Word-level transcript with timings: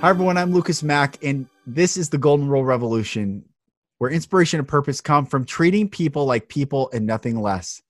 Hi, 0.00 0.08
everyone. 0.08 0.38
I'm 0.38 0.50
Lucas 0.50 0.82
Mack, 0.82 1.22
and 1.22 1.46
this 1.66 1.98
is 1.98 2.08
the 2.08 2.16
Golden 2.16 2.48
Rule 2.48 2.64
Revolution, 2.64 3.44
where 3.98 4.10
inspiration 4.10 4.58
and 4.58 4.66
purpose 4.66 4.98
come 4.98 5.26
from 5.26 5.44
treating 5.44 5.90
people 5.90 6.24
like 6.24 6.48
people 6.48 6.88
and 6.94 7.04
nothing 7.04 7.38
less. 7.38 7.82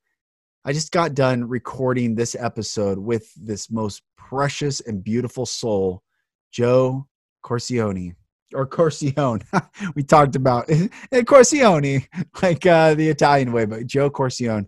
I 0.64 0.72
just 0.72 0.90
got 0.90 1.14
done 1.14 1.46
recording 1.48 2.16
this 2.16 2.34
episode 2.34 2.98
with 2.98 3.32
this 3.36 3.70
most 3.70 4.02
precious 4.16 4.80
and 4.80 5.04
beautiful 5.04 5.46
soul, 5.46 6.02
Joe 6.50 7.06
Corcione, 7.44 8.16
or 8.54 8.66
Corcione. 8.66 9.44
we 9.94 10.02
talked 10.02 10.34
about 10.34 10.66
Corcione, 11.12 12.08
like 12.42 12.66
uh, 12.66 12.94
the 12.94 13.08
Italian 13.08 13.52
way, 13.52 13.66
but 13.66 13.86
Joe 13.86 14.10
Corcione. 14.10 14.66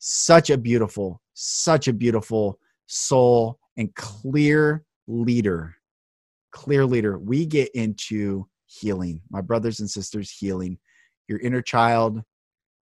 Such 0.00 0.50
a 0.50 0.58
beautiful, 0.58 1.22
such 1.32 1.88
a 1.88 1.94
beautiful 1.94 2.58
soul 2.84 3.58
and 3.78 3.94
clear 3.94 4.84
leader 5.08 5.76
clear 6.54 6.86
leader, 6.86 7.18
we 7.18 7.44
get 7.44 7.68
into 7.74 8.46
healing, 8.66 9.20
my 9.28 9.42
brothers 9.42 9.80
and 9.80 9.90
sisters, 9.90 10.30
healing 10.30 10.78
your 11.28 11.40
inner 11.40 11.62
child, 11.62 12.22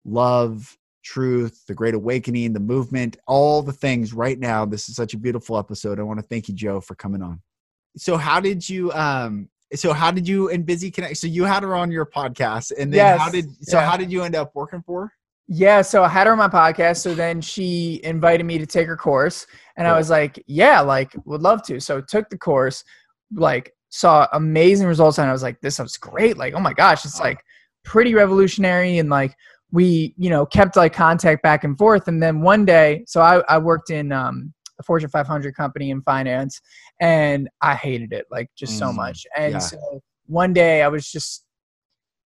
love, 0.05 0.77
truth, 1.05 1.65
the 1.67 1.75
great 1.75 1.95
awakening, 1.95 2.53
the 2.53 2.61
movement, 2.61 3.17
all 3.27 3.63
the 3.63 3.73
things 3.73 4.13
right 4.13 4.39
now. 4.39 4.65
This 4.65 4.89
is 4.89 4.97
such 4.97 5.15
a 5.15 5.19
beautiful 5.19 5.59
episode. 5.59 6.01
I 6.01 6.03
want 6.03 6.19
to 6.21 6.27
thank 6.27 6.49
you, 6.49 6.55
Joe, 6.55 6.81
for 6.81 6.95
coming 6.95 7.23
on. 7.23 7.41
So, 7.97 8.17
how 8.17 8.41
did 8.41 8.69
you, 8.69 8.93
um, 8.93 9.49
so 9.75 9.93
how 9.93 10.11
did 10.11 10.27
you 10.27 10.49
and 10.51 10.67
Bizzie 10.67 10.93
connect? 10.93 11.19
So 11.19 11.27
you 11.27 11.45
had 11.45 11.63
her 11.63 11.75
on 11.75 11.91
your 11.91 12.07
podcast, 12.07 12.73
and 12.79 12.93
then 12.93 12.99
yes, 12.99 13.21
how 13.21 13.31
did 13.31 13.45
so 13.67 13.79
yeah. 13.79 13.91
how 13.91 13.97
did 13.97 14.11
you 14.11 14.23
end 14.23 14.35
up 14.35 14.55
working 14.55 14.83
for 14.83 15.03
her? 15.03 15.13
Yeah, 15.47 15.83
so 15.83 16.05
I 16.05 16.09
had 16.09 16.27
her 16.27 16.33
on 16.33 16.39
my 16.39 16.49
podcast. 16.49 16.99
So 16.99 17.15
then 17.15 17.41
she 17.41 18.01
invited 18.05 18.45
me 18.45 18.59
to 18.59 18.67
take 18.67 18.87
her 18.87 18.97
course, 18.97 19.47
and 19.77 19.85
cool. 19.85 19.95
I 19.95 19.99
was 19.99 20.09
like, 20.09 20.43
"Yeah, 20.47 20.81
like 20.81 21.15
would 21.27 21.43
love 21.43 21.63
to." 21.65 21.81
So 21.81 22.01
took 22.01 22.31
the 22.31 22.39
course, 22.39 22.83
like 23.35 23.73
saw 23.91 24.27
amazing 24.33 24.87
results 24.87 25.19
and 25.19 25.29
I 25.29 25.33
was 25.33 25.43
like, 25.43 25.61
this 25.61 25.79
was 25.79 25.97
great. 25.97 26.37
Like, 26.37 26.55
oh 26.55 26.61
my 26.61 26.73
gosh, 26.73 27.05
it's 27.05 27.21
like 27.21 27.43
pretty 27.85 28.15
revolutionary. 28.15 28.99
And 28.99 29.09
like 29.09 29.35
we, 29.71 30.15
you 30.17 30.31
know, 30.31 30.47
kept 30.47 30.77
like 30.77 30.93
contact 30.93 31.43
back 31.43 31.65
and 31.65 31.77
forth. 31.77 32.09
And 32.09 32.23
then 32.23 32.41
one 32.41 32.65
day, 32.65 33.05
so 33.07 33.21
I, 33.21 33.43
I 33.49 33.59
worked 33.59 33.91
in 33.91 34.13
um, 34.13 34.53
a 34.79 34.83
Fortune 34.83 35.09
500 35.09 35.55
company 35.55 35.91
in 35.91 36.03
finance 36.03 36.61
and 37.01 37.49
I 37.63 37.75
hated 37.75 38.13
it 38.13 38.27
like 38.31 38.51
just 38.57 38.75
mm, 38.75 38.79
so 38.79 38.93
much. 38.93 39.27
And 39.37 39.55
yeah. 39.55 39.59
so 39.59 40.03
one 40.27 40.53
day 40.53 40.83
I 40.83 40.89
was 40.89 41.11
just, 41.11 41.45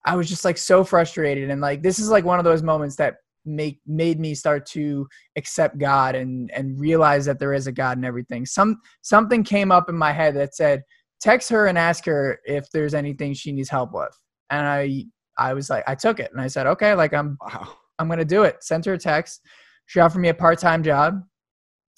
I 0.05 0.15
was 0.15 0.29
just 0.29 0.45
like 0.45 0.57
so 0.57 0.83
frustrated. 0.83 1.49
And 1.49 1.61
like, 1.61 1.81
this 1.81 1.99
is 1.99 2.09
like 2.09 2.23
one 2.23 2.39
of 2.39 2.45
those 2.45 2.63
moments 2.63 2.95
that 2.97 3.17
make 3.47 3.79
made 3.87 4.19
me 4.19 4.35
start 4.35 4.65
to 4.67 5.07
accept 5.35 5.77
God 5.77 6.15
and 6.15 6.51
and 6.51 6.79
realize 6.79 7.25
that 7.25 7.39
there 7.39 7.53
is 7.53 7.67
a 7.67 7.71
God 7.71 7.97
and 7.97 8.05
everything. 8.05 8.45
Some 8.45 8.79
something 9.01 9.43
came 9.43 9.71
up 9.71 9.89
in 9.89 9.95
my 9.95 10.11
head 10.11 10.35
that 10.35 10.55
said, 10.55 10.83
text 11.19 11.49
her 11.49 11.67
and 11.67 11.77
ask 11.77 12.05
her 12.05 12.39
if 12.45 12.69
there's 12.71 12.93
anything 12.93 13.33
she 13.33 13.51
needs 13.51 13.69
help 13.69 13.93
with. 13.93 14.15
And 14.49 14.67
I 14.67 15.05
I 15.37 15.53
was 15.53 15.69
like, 15.69 15.83
I 15.87 15.95
took 15.95 16.19
it 16.19 16.31
and 16.31 16.41
I 16.41 16.47
said, 16.47 16.67
okay, 16.67 16.93
like 16.93 17.13
I'm 17.13 17.37
wow. 17.41 17.73
I'm 17.99 18.07
gonna 18.07 18.25
do 18.25 18.43
it. 18.43 18.63
Sent 18.63 18.85
her 18.85 18.93
a 18.93 18.97
text. 18.97 19.41
She 19.85 19.99
offered 19.99 20.19
me 20.19 20.29
a 20.29 20.33
part 20.33 20.59
time 20.59 20.83
job, 20.83 21.21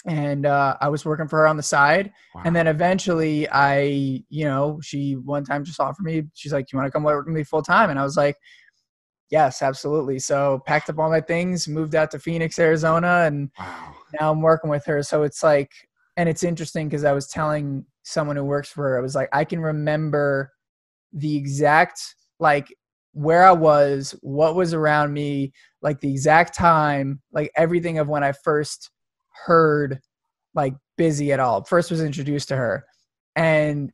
and 0.05 0.45
uh, 0.45 0.77
I 0.80 0.89
was 0.89 1.05
working 1.05 1.27
for 1.27 1.39
her 1.39 1.47
on 1.47 1.58
the 1.58 1.64
side. 1.64 2.11
Wow. 2.33 2.44
And 2.45 2.55
then 2.55 2.67
eventually, 2.67 3.50
I 3.50 4.23
you 4.30 4.45
know 4.45 4.80
she 4.81 5.14
one 5.14 5.44
time 5.44 5.64
just 5.64 5.80
offered 5.80 6.03
me. 6.03 6.23
She's 6.36 6.53
like, 6.53 6.67
"Do 6.67 6.70
you 6.73 6.80
want 6.80 6.88
to 6.88 6.92
come 6.92 7.03
work 7.03 7.25
with 7.25 7.36
me 7.36 7.44
full 7.44 7.64
time?" 7.64 7.89
And 7.89 8.00
I 8.00 8.03
was 8.03 8.16
like, 8.16 8.38
yes, 9.30 9.62
absolutely. 9.62 10.20
So 10.20 10.62
packed 10.66 10.90
up 10.90 11.00
all 11.00 11.10
my 11.10 11.22
things, 11.22 11.67
moved 11.67 11.95
out 11.95 12.12
to 12.12 12.20
Phoenix, 12.20 12.60
Arizona, 12.60 13.23
and 13.26 13.50
wow. 13.60 13.95
now 14.20 14.32
I'm 14.32 14.42
working 14.42 14.70
with 14.70 14.86
her. 14.86 15.04
So 15.04 15.23
it's 15.23 15.44
like, 15.44 15.72
and 16.17 16.28
it's 16.28 16.44
interesting 16.44 16.90
because 16.90 17.06
I 17.06 17.14
was 17.14 17.28
telling 17.28 17.86
someone 18.04 18.36
who 18.36 18.44
works 18.44 18.70
for 18.70 18.89
her, 18.89 18.98
I 18.98 19.02
was 19.02 19.16
like, 19.16 19.30
I 19.32 19.45
can 19.45 19.60
remember 19.60 20.52
the 21.14 21.36
exact 21.36 22.16
like 22.39 22.73
where 23.14 23.44
I 23.44 23.52
was, 23.52 24.16
what 24.22 24.56
was 24.56 24.73
around 24.73 25.14
me, 25.14 25.54
like 25.82 26.00
the 26.00 26.12
exact 26.12 26.56
time, 26.56 27.22
like 27.32 27.52
everything 27.56 28.00
of 28.00 28.08
when 28.08 28.23
I 28.23 28.32
first 28.32 28.92
heard 29.45 30.00
like 30.54 30.73
Bizzie 30.98 31.32
at 31.34 31.39
all. 31.39 31.64
First 31.64 31.92
was 31.92 32.02
introduced 32.02 32.48
to 32.50 32.56
her. 32.56 32.86
And 33.36 33.92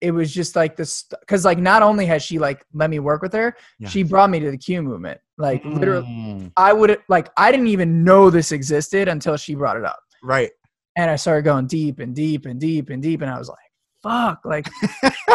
it 0.00 0.12
was 0.12 0.32
just 0.32 0.56
like 0.56 0.76
this 0.76 1.04
because 1.20 1.44
like 1.44 1.58
not 1.58 1.82
only 1.82 2.06
has 2.06 2.22
she 2.22 2.38
like 2.38 2.64
let 2.72 2.90
me 2.90 2.98
work 2.98 3.22
with 3.22 3.32
her 3.32 3.54
yeah. 3.78 3.88
she 3.88 4.02
brought 4.02 4.30
me 4.30 4.40
to 4.40 4.50
the 4.50 4.56
q 4.56 4.82
movement 4.82 5.20
like 5.38 5.62
mm. 5.62 5.78
literally 5.78 6.50
i 6.56 6.72
would 6.72 6.98
like 7.08 7.28
i 7.36 7.50
didn't 7.50 7.68
even 7.68 8.02
know 8.02 8.30
this 8.30 8.52
existed 8.52 9.08
until 9.08 9.36
she 9.36 9.54
brought 9.54 9.76
it 9.76 9.84
up 9.84 10.00
right 10.22 10.50
and 10.96 11.10
i 11.10 11.16
started 11.16 11.42
going 11.42 11.66
deep 11.66 11.98
and 11.98 12.14
deep 12.14 12.46
and 12.46 12.60
deep 12.60 12.90
and 12.90 13.02
deep 13.02 13.20
and 13.22 13.30
i 13.30 13.38
was 13.38 13.48
like 13.48 13.58
fuck 14.02 14.40
like 14.44 14.66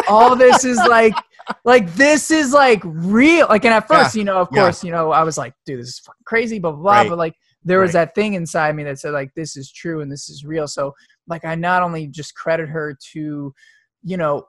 all 0.08 0.34
this 0.34 0.64
is 0.64 0.78
like 0.88 1.14
like 1.64 1.92
this 1.94 2.30
is 2.30 2.52
like 2.52 2.80
real 2.84 3.46
like 3.48 3.64
and 3.64 3.72
at 3.72 3.86
first 3.86 4.14
yeah. 4.14 4.18
you 4.18 4.24
know 4.24 4.38
of 4.38 4.48
course 4.48 4.82
you 4.82 4.90
know 4.90 5.12
i 5.12 5.22
was 5.22 5.38
like 5.38 5.54
dude 5.64 5.78
this 5.78 5.88
is 5.88 5.98
fucking 6.00 6.22
crazy 6.24 6.58
blah 6.58 6.72
blah 6.72 6.82
blah 6.82 6.92
right. 6.92 7.08
but 7.08 7.18
like 7.18 7.34
there 7.62 7.80
was 7.80 7.94
right. 7.94 8.06
that 8.06 8.14
thing 8.14 8.34
inside 8.34 8.74
me 8.74 8.82
that 8.82 8.98
said 8.98 9.12
like 9.12 9.30
this 9.34 9.56
is 9.56 9.70
true 9.70 10.00
and 10.00 10.10
this 10.10 10.28
is 10.28 10.44
real 10.44 10.66
so 10.66 10.92
like 11.28 11.44
i 11.44 11.54
not 11.54 11.82
only 11.82 12.08
just 12.08 12.34
credit 12.34 12.68
her 12.68 12.96
to 13.12 13.54
you 14.02 14.16
know 14.16 14.44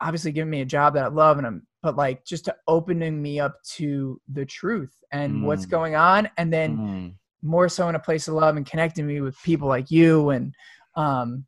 obviously 0.00 0.32
giving 0.32 0.50
me 0.50 0.60
a 0.60 0.66
job 0.66 0.94
that 0.94 1.04
I 1.04 1.08
love 1.08 1.38
and 1.38 1.46
I'm 1.46 1.66
but 1.82 1.96
like 1.96 2.24
just 2.24 2.46
to 2.46 2.56
opening 2.66 3.20
me 3.22 3.38
up 3.38 3.54
to 3.76 4.20
the 4.32 4.44
truth 4.44 4.92
and 5.12 5.36
mm. 5.36 5.42
what's 5.44 5.66
going 5.66 5.94
on 5.94 6.28
and 6.36 6.52
then 6.52 6.76
mm. 6.76 7.14
more 7.42 7.68
so 7.68 7.88
in 7.88 7.94
a 7.94 8.00
place 8.00 8.28
of 8.28 8.34
love 8.34 8.56
and 8.56 8.66
connecting 8.66 9.06
me 9.06 9.20
with 9.20 9.40
people 9.42 9.68
like 9.68 9.90
you 9.90 10.30
and 10.30 10.52
um 10.96 11.44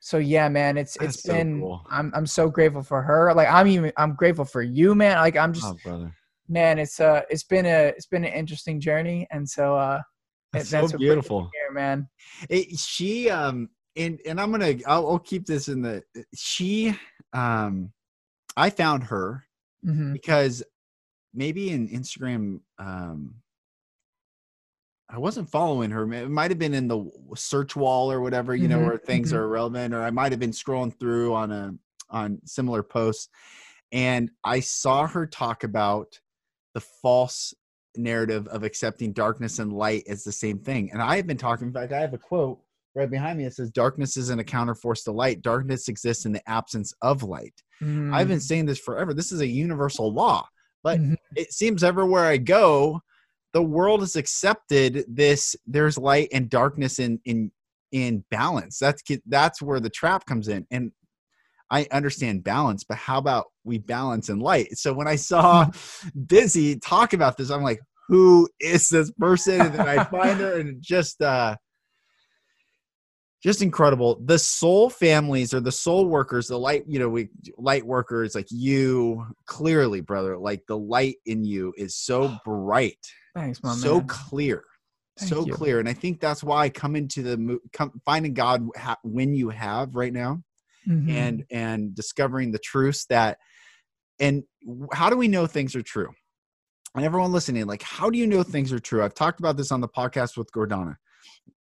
so 0.00 0.18
yeah 0.18 0.48
man 0.48 0.76
it's 0.76 0.96
That's 0.98 1.16
it's 1.16 1.26
been 1.26 1.60
cool. 1.60 1.84
I'm 1.90 2.12
I'm 2.14 2.26
so 2.26 2.48
grateful 2.48 2.82
for 2.82 3.02
her 3.02 3.32
like 3.34 3.48
I'm 3.48 3.66
even 3.68 3.92
I'm 3.96 4.14
grateful 4.14 4.44
for 4.44 4.62
you 4.62 4.94
man 4.94 5.16
like 5.18 5.36
I'm 5.36 5.52
just 5.52 5.66
oh, 5.66 5.76
brother 5.82 6.14
man 6.48 6.78
it's 6.78 7.00
uh 7.00 7.22
it's 7.30 7.44
been 7.44 7.66
a 7.66 7.88
it's 7.88 8.06
been 8.06 8.24
an 8.24 8.32
interesting 8.32 8.80
journey 8.80 9.26
and 9.30 9.48
so 9.48 9.76
uh 9.76 10.00
that's, 10.52 10.70
that's 10.70 10.90
so 10.90 10.98
beautiful 10.98 11.48
here, 11.54 11.72
man 11.72 12.08
it, 12.48 12.76
she 12.76 13.30
um 13.30 13.68
and 13.96 14.20
and 14.26 14.40
i'm 14.40 14.50
gonna 14.50 14.74
I'll, 14.86 15.08
I'll, 15.08 15.18
keep 15.18 15.46
this 15.46 15.68
in 15.68 15.80
the 15.80 16.02
she 16.34 16.96
um 17.32 17.92
i 18.56 18.70
found 18.70 19.04
her 19.04 19.44
mm-hmm. 19.84 20.12
because 20.12 20.62
maybe 21.32 21.70
in 21.70 21.88
instagram 21.88 22.60
um 22.78 23.34
i 25.08 25.18
wasn't 25.18 25.48
following 25.48 25.90
her 25.90 26.10
it 26.12 26.28
might 26.28 26.50
have 26.50 26.58
been 26.58 26.74
in 26.74 26.88
the 26.88 27.10
search 27.34 27.76
wall 27.76 28.10
or 28.10 28.20
whatever 28.20 28.54
you 28.54 28.68
mm-hmm. 28.68 28.80
know 28.80 28.86
where 28.86 28.98
things 28.98 29.28
mm-hmm. 29.28 29.38
are 29.38 29.48
relevant 29.48 29.94
or 29.94 30.02
i 30.02 30.10
might 30.10 30.32
have 30.32 30.40
been 30.40 30.50
scrolling 30.50 30.96
through 30.98 31.34
on 31.34 31.52
a 31.52 31.74
on 32.10 32.40
similar 32.44 32.82
posts 32.82 33.28
and 33.92 34.30
i 34.44 34.58
saw 34.60 35.06
her 35.06 35.26
talk 35.26 35.64
about 35.64 36.18
the 36.74 36.80
false 36.80 37.54
narrative 37.96 38.46
of 38.48 38.62
accepting 38.62 39.12
darkness 39.12 39.58
and 39.58 39.72
light 39.72 40.04
as 40.08 40.22
the 40.22 40.32
same 40.32 40.58
thing 40.58 40.90
and 40.92 41.02
i 41.02 41.16
have 41.16 41.26
been 41.26 41.36
talking 41.36 41.68
in 41.68 41.72
fact 41.72 41.92
i 41.92 42.00
have 42.00 42.14
a 42.14 42.18
quote 42.18 42.60
right 42.94 43.10
behind 43.10 43.38
me 43.38 43.44
it 43.44 43.54
says 43.54 43.70
darkness 43.70 44.16
isn't 44.16 44.40
a 44.40 44.44
counterforce 44.44 45.04
to 45.04 45.12
light 45.12 45.42
darkness 45.42 45.88
exists 45.88 46.24
in 46.24 46.32
the 46.32 46.48
absence 46.48 46.92
of 47.02 47.22
light 47.22 47.54
mm. 47.82 48.12
i've 48.14 48.28
been 48.28 48.38
mm. 48.38 48.42
saying 48.42 48.66
this 48.66 48.78
forever 48.78 49.14
this 49.14 49.32
is 49.32 49.40
a 49.40 49.46
universal 49.46 50.12
law 50.12 50.46
but 50.82 50.98
mm-hmm. 50.98 51.14
it 51.36 51.52
seems 51.52 51.84
everywhere 51.84 52.24
i 52.24 52.36
go 52.36 53.00
the 53.52 53.62
world 53.62 54.00
has 54.00 54.16
accepted 54.16 55.04
this 55.08 55.56
there's 55.66 55.98
light 55.98 56.28
and 56.32 56.50
darkness 56.50 56.98
in 56.98 57.20
in 57.24 57.50
in 57.92 58.24
balance 58.30 58.78
that's 58.78 59.02
that's 59.26 59.60
where 59.60 59.80
the 59.80 59.90
trap 59.90 60.24
comes 60.26 60.48
in 60.48 60.66
and 60.70 60.92
i 61.70 61.86
understand 61.90 62.44
balance 62.44 62.84
but 62.84 62.96
how 62.96 63.18
about 63.18 63.46
we 63.64 63.78
balance 63.78 64.28
in 64.28 64.38
light 64.38 64.76
so 64.76 64.92
when 64.92 65.08
i 65.08 65.16
saw 65.16 65.66
Bizzie 66.26 66.80
talk 66.80 67.12
about 67.12 67.36
this 67.36 67.50
i'm 67.50 67.62
like 67.62 67.80
who 68.08 68.48
is 68.60 68.88
this 68.88 69.10
person 69.12 69.60
and 69.60 69.74
then 69.74 69.88
i 69.88 70.04
find 70.04 70.38
her 70.40 70.58
and 70.60 70.80
just 70.80 71.20
uh 71.20 71.56
just 73.42 73.62
incredible 73.62 74.20
the 74.24 74.38
soul 74.38 74.90
families 74.90 75.54
or 75.54 75.60
the 75.60 75.72
soul 75.72 76.06
workers 76.06 76.48
the 76.48 76.58
light 76.58 76.84
you 76.86 76.98
know 76.98 77.08
we 77.08 77.28
light 77.56 77.84
workers 77.84 78.34
like 78.34 78.48
you 78.50 79.26
clearly 79.46 80.00
brother 80.00 80.36
like 80.36 80.62
the 80.66 80.76
light 80.76 81.16
in 81.26 81.44
you 81.44 81.72
is 81.76 81.96
so 81.96 82.36
bright 82.44 82.98
thanks 83.34 83.62
mom 83.62 83.76
so 83.76 83.98
man. 83.98 84.06
clear 84.06 84.64
Thank 85.18 85.30
so 85.32 85.46
you. 85.46 85.52
clear 85.52 85.80
and 85.80 85.88
i 85.88 85.92
think 85.92 86.20
that's 86.20 86.42
why 86.42 86.64
i 86.64 86.68
come 86.68 86.96
into 86.96 87.22
the 87.22 87.58
come, 87.72 87.92
finding 88.04 88.34
god 88.34 88.66
ha, 88.76 88.96
when 89.02 89.34
you 89.34 89.50
have 89.50 89.94
right 89.94 90.12
now 90.12 90.42
mm-hmm. 90.86 91.10
and 91.10 91.44
and 91.50 91.94
discovering 91.94 92.52
the 92.52 92.58
truths 92.58 93.06
that 93.06 93.38
and 94.18 94.44
how 94.92 95.10
do 95.10 95.16
we 95.16 95.28
know 95.28 95.46
things 95.46 95.74
are 95.74 95.82
true 95.82 96.08
and 96.94 97.04
everyone 97.04 97.32
listening 97.32 97.66
like 97.66 97.82
how 97.82 98.10
do 98.10 98.18
you 98.18 98.26
know 98.26 98.42
things 98.42 98.72
are 98.72 98.78
true 98.78 99.02
i've 99.02 99.14
talked 99.14 99.40
about 99.40 99.56
this 99.56 99.72
on 99.72 99.80
the 99.80 99.88
podcast 99.88 100.36
with 100.36 100.50
gordana 100.52 100.96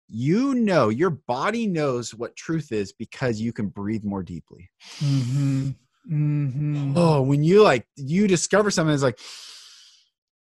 you 0.08 0.54
know 0.56 0.90
your 0.90 1.10
body 1.10 1.68
knows 1.68 2.14
what 2.14 2.36
truth 2.36 2.72
is 2.72 2.94
because 2.94 3.42
you 3.42 3.52
can 3.52 3.68
breathe 3.68 4.04
more 4.04 4.24
deeply 4.24 4.70
mm-hmm. 5.00 5.70
Mm-hmm. 6.12 6.94
oh 6.96 7.22
when 7.22 7.44
you 7.44 7.64
like 7.64 7.88
you 7.96 8.28
discover 8.28 8.70
something 8.70 8.94
it's 8.94 9.04
like 9.04 9.20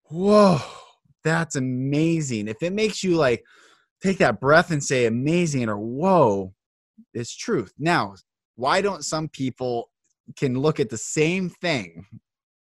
whoa 0.10 0.60
that's 1.24 1.56
amazing 1.56 2.48
if 2.48 2.62
it 2.62 2.74
makes 2.74 3.04
you 3.04 3.16
like 3.16 3.44
take 4.04 4.18
that 4.18 4.42
breath 4.42 4.72
and 4.72 4.84
say 4.84 5.06
amazing 5.06 5.69
or 5.69 5.78
whoa 5.78 6.54
it's 7.13 7.36
truth 7.36 7.74
now 7.80 8.16
why 8.56 8.81
don't 8.81 9.06
some 9.06 9.30
people 9.30 9.90
can 10.36 10.60
look 10.60 10.80
at 10.80 10.90
the 10.90 10.98
same 10.98 11.50
thing 11.50 12.06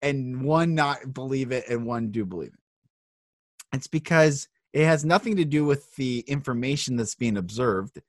and 0.04 0.42
one 0.42 0.74
not 0.74 1.14
believe 1.14 1.50
it 1.50 1.66
and 1.68 1.86
one 1.86 2.10
do 2.10 2.26
believe 2.26 2.52
it. 2.52 3.76
It's 3.76 3.86
because 3.86 4.48
it 4.74 4.84
has 4.84 5.04
nothing 5.04 5.36
to 5.36 5.44
do 5.44 5.64
with 5.64 5.94
the 5.94 6.18
information 6.26 6.96
that's 6.96 7.14
being 7.14 7.36
observed. 7.36 8.02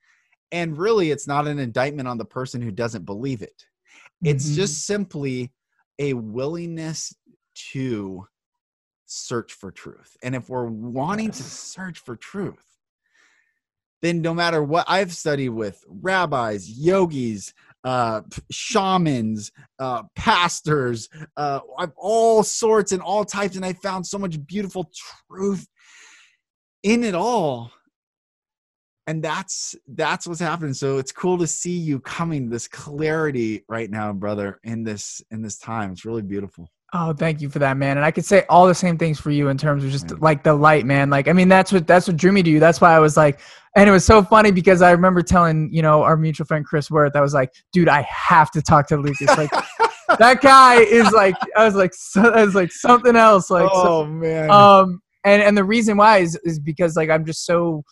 And 0.51 0.75
really, 0.75 1.11
it's 1.11 1.27
not 1.27 1.47
an 1.47 1.59
indictment 1.59 2.07
on 2.07 2.17
the 2.17 2.25
person 2.25 2.59
who 2.59 2.71
doesn't 2.71 3.05
believe 3.05 3.43
it. 3.43 3.65
It's 4.23 4.47
mm-hmm. 4.47 4.55
just 4.55 4.85
simply 4.85 5.51
a 5.99 6.13
willingness 6.13 7.15
to 7.71 8.27
search 9.05 9.53
for 9.53 9.71
truth. 9.71 10.17
And 10.23 10.33
if 10.33 10.49
we're 10.49 10.65
wanting 10.65 11.29
to 11.29 11.43
search 11.43 11.99
for 11.99 12.15
truth, 12.15 12.65
then 14.01 14.21
no 14.21 14.33
matter 14.33 14.63
what 14.63 14.85
I've 14.87 15.13
studied 15.13 15.49
with 15.49 15.83
rabbis, 15.87 16.67
yogis, 16.67 17.53
uh, 17.83 18.21
shamans, 18.49 19.51
uh, 19.77 20.03
pastors, 20.15 21.09
uh, 21.37 21.59
all 21.95 22.41
sorts 22.41 22.91
and 22.91 23.03
all 23.03 23.23
types, 23.23 23.55
and 23.55 23.65
I 23.65 23.73
found 23.73 24.07
so 24.07 24.17
much 24.17 24.43
beautiful 24.47 24.91
truth 25.29 25.67
in 26.85 27.03
it 27.03 27.15
all. 27.15 27.71
And 29.07 29.21
that's 29.23 29.75
that's 29.87 30.25
what's 30.25 30.39
happening. 30.39 30.73
So 30.73 30.97
it's 30.97 31.11
cool 31.11 31.37
to 31.39 31.45
see 31.45 31.77
you 31.77 31.99
coming 31.99 32.49
this 32.49 32.67
clarity 32.67 33.63
right 33.67 33.89
now, 33.89 34.13
brother, 34.13 34.59
in 34.63 34.83
this 34.83 35.21
in 35.29 35.41
this 35.41 35.59
time. 35.59 35.91
It's 35.91 36.05
really 36.05 36.23
beautiful. 36.23 36.69
Oh, 36.93 37.13
thank 37.13 37.41
you 37.41 37.49
for 37.49 37.59
that, 37.59 37.77
man. 37.77 37.97
And 37.97 38.05
I 38.05 38.11
could 38.11 38.25
say 38.25 38.45
all 38.47 38.67
the 38.67 38.73
same 38.73 38.97
things 38.97 39.19
for 39.19 39.29
you 39.29 39.49
in 39.49 39.57
terms 39.57 39.83
of 39.83 39.91
just 39.91 40.19
like 40.21 40.43
the 40.43 40.53
light, 40.53 40.85
man. 40.85 41.09
Like, 41.09 41.27
I 41.27 41.33
mean, 41.33 41.49
that's 41.49 41.71
what 41.71 41.85
that's 41.85 42.07
what 42.07 42.17
drew 42.17 42.31
me 42.31 42.41
to 42.41 42.49
you. 42.49 42.59
That's 42.59 42.81
why 42.81 42.95
I 42.95 42.99
was 42.99 43.17
like, 43.17 43.41
and 43.75 43.87
it 43.87 43.91
was 43.91 44.05
so 44.05 44.23
funny 44.23 44.51
because 44.51 44.81
I 44.81 44.91
remember 44.91 45.21
telling 45.21 45.71
you 45.71 45.81
know 45.83 46.01
our 46.01 46.17
mutual 46.17 46.47
friend 46.47 46.65
Chris 46.65 46.89
Worth, 46.89 47.15
I 47.15 47.21
was 47.21 47.33
like, 47.33 47.51
dude, 47.73 47.89
I 47.89 48.01
have 48.03 48.49
to 48.51 48.61
talk 48.61 48.87
to 48.87 48.97
Lucas. 48.97 49.27
Like, 49.37 49.51
that 50.19 50.41
guy 50.41 50.77
is 50.81 51.11
like, 51.11 51.35
I 51.55 51.65
was 51.65 51.75
like, 51.75 51.93
so, 51.93 52.21
I 52.31 52.43
was 52.43 52.55
like 52.55 52.71
something 52.71 53.15
else. 53.15 53.51
Like, 53.51 53.69
oh 53.71 54.03
so, 54.03 54.05
man. 54.05 54.49
Um, 54.49 55.01
and 55.25 55.41
and 55.41 55.57
the 55.57 55.63
reason 55.63 55.97
why 55.97 56.19
is 56.19 56.39
is 56.43 56.59
because 56.59 56.95
like 56.95 57.09
I'm 57.09 57.25
just 57.25 57.45
so, 57.45 57.83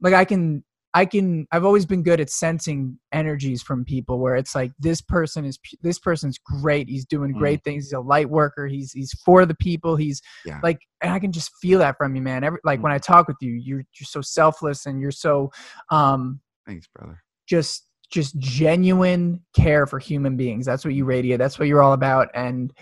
like 0.00 0.14
I 0.14 0.24
can 0.24 0.64
I 0.94 1.04
can 1.06 1.46
I've 1.50 1.64
always 1.64 1.84
been 1.84 2.04
good 2.04 2.20
at 2.20 2.30
sensing 2.30 2.98
energies 3.12 3.62
from 3.62 3.84
people 3.84 4.20
where 4.20 4.36
it's 4.36 4.54
like 4.54 4.70
this 4.78 5.00
person 5.00 5.44
is 5.44 5.58
this 5.82 5.98
person's 5.98 6.38
great 6.38 6.88
he's 6.88 7.04
doing 7.04 7.34
mm. 7.34 7.38
great 7.38 7.60
mm. 7.60 7.64
things 7.64 7.86
he's 7.86 7.92
a 7.92 8.00
light 8.00 8.30
worker 8.30 8.68
he's 8.68 8.92
he's 8.92 9.12
for 9.24 9.44
the 9.44 9.56
people 9.56 9.96
he's 9.96 10.22
yeah. 10.46 10.60
like 10.62 10.78
and 11.02 11.12
I 11.12 11.18
can 11.18 11.32
just 11.32 11.50
feel 11.60 11.80
that 11.80 11.96
from 11.98 12.14
you 12.14 12.22
man 12.22 12.44
Every, 12.44 12.60
like 12.64 12.78
mm. 12.78 12.84
when 12.84 12.92
I 12.92 12.98
talk 12.98 13.26
with 13.26 13.36
you 13.40 13.50
you're 13.52 13.84
you're 13.98 14.06
so 14.06 14.20
selfless 14.20 14.86
and 14.86 15.00
you're 15.00 15.10
so 15.10 15.50
um 15.90 16.40
thanks 16.64 16.86
brother 16.94 17.22
just 17.48 17.88
just 18.10 18.38
genuine 18.38 19.42
care 19.56 19.86
for 19.88 19.98
human 19.98 20.36
beings 20.36 20.64
that's 20.64 20.84
what 20.84 20.94
you 20.94 21.04
radiate 21.04 21.40
that's 21.40 21.58
what 21.58 21.66
you're 21.66 21.82
all 21.82 21.94
about 21.94 22.28
and 22.34 22.72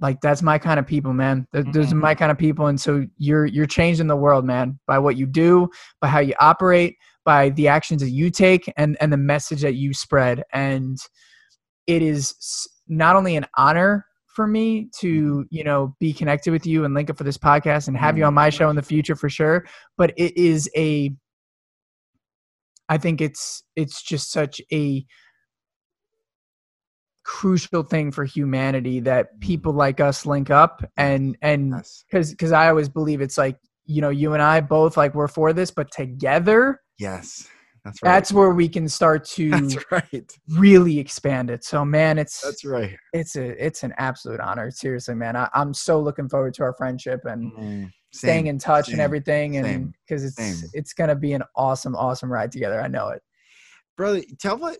like 0.00 0.20
that's 0.20 0.42
my 0.42 0.58
kind 0.58 0.78
of 0.78 0.86
people 0.86 1.12
man. 1.12 1.46
Those 1.52 1.64
mm-hmm. 1.64 1.92
are 1.92 2.00
my 2.00 2.14
kind 2.14 2.30
of 2.30 2.38
people 2.38 2.66
and 2.66 2.80
so 2.80 3.06
you're 3.18 3.46
you're 3.46 3.66
changing 3.66 4.06
the 4.06 4.16
world 4.16 4.44
man 4.44 4.78
by 4.86 4.98
what 4.98 5.16
you 5.16 5.26
do 5.26 5.68
by 6.00 6.08
how 6.08 6.20
you 6.20 6.34
operate 6.40 6.96
by 7.24 7.50
the 7.50 7.68
actions 7.68 8.02
that 8.02 8.10
you 8.10 8.30
take 8.30 8.72
and 8.76 8.96
and 9.00 9.12
the 9.12 9.16
message 9.16 9.62
that 9.62 9.74
you 9.74 9.92
spread. 9.92 10.42
And 10.52 10.98
it 11.86 12.02
is 12.02 12.34
not 12.88 13.16
only 13.16 13.36
an 13.36 13.46
honor 13.56 14.06
for 14.26 14.46
me 14.46 14.88
to 14.98 15.44
you 15.50 15.64
know 15.64 15.94
be 15.98 16.12
connected 16.12 16.50
with 16.50 16.64
you 16.66 16.84
and 16.84 16.94
link 16.94 17.10
up 17.10 17.18
for 17.18 17.24
this 17.24 17.38
podcast 17.38 17.88
and 17.88 17.96
have 17.96 18.16
you 18.16 18.24
on 18.24 18.34
my 18.34 18.48
show 18.48 18.70
in 18.70 18.76
the 18.76 18.82
future 18.82 19.16
for 19.16 19.28
sure 19.28 19.66
but 19.98 20.12
it 20.16 20.36
is 20.36 20.70
a 20.76 21.10
i 22.88 22.96
think 22.96 23.20
it's 23.20 23.64
it's 23.74 24.02
just 24.02 24.30
such 24.30 24.60
a 24.72 25.04
crucial 27.30 27.84
thing 27.84 28.10
for 28.10 28.24
humanity 28.24 28.98
that 28.98 29.38
people 29.40 29.72
like 29.72 30.00
us 30.00 30.26
link 30.26 30.50
up 30.50 30.82
and 30.96 31.36
and 31.42 31.74
because 32.06 32.30
because 32.32 32.50
i 32.50 32.68
always 32.68 32.88
believe 32.88 33.20
it's 33.20 33.38
like 33.38 33.56
you 33.86 34.00
know 34.00 34.10
you 34.10 34.32
and 34.34 34.42
i 34.42 34.60
both 34.60 34.96
like 34.96 35.14
we're 35.14 35.28
for 35.28 35.52
this 35.52 35.70
but 35.70 35.90
together 35.92 36.80
Yes. 37.00 37.48
That's 37.84 38.02
right. 38.02 38.12
That's 38.12 38.30
where 38.30 38.50
we 38.50 38.68
can 38.68 38.88
start 38.88 39.24
to 39.30 39.50
That's 39.50 39.90
right. 39.90 40.32
really 40.50 40.98
expand 40.98 41.48
it. 41.48 41.64
So 41.64 41.82
man, 41.82 42.18
it's 42.18 42.42
That's 42.42 42.64
right. 42.64 42.94
It's 43.14 43.36
a 43.36 43.64
it's 43.64 43.82
an 43.82 43.94
absolute 43.96 44.38
honor. 44.38 44.70
Seriously, 44.70 45.14
man. 45.14 45.34
I, 45.34 45.48
am 45.54 45.72
so 45.72 45.98
looking 45.98 46.28
forward 46.28 46.52
to 46.54 46.62
our 46.62 46.74
friendship 46.74 47.20
and 47.24 47.52
mm, 47.52 47.90
staying 48.12 48.48
in 48.48 48.58
touch 48.58 48.86
same, 48.86 48.94
and 48.94 49.00
everything. 49.00 49.56
And 49.56 49.94
because 50.06 50.24
it's 50.24 50.36
same. 50.36 50.70
it's 50.74 50.92
gonna 50.92 51.16
be 51.16 51.32
an 51.32 51.42
awesome, 51.56 51.96
awesome 51.96 52.30
ride 52.30 52.52
together. 52.52 52.82
I 52.82 52.88
know 52.88 53.08
it. 53.08 53.22
Brother, 53.96 54.20
tell 54.38 54.58
what 54.58 54.78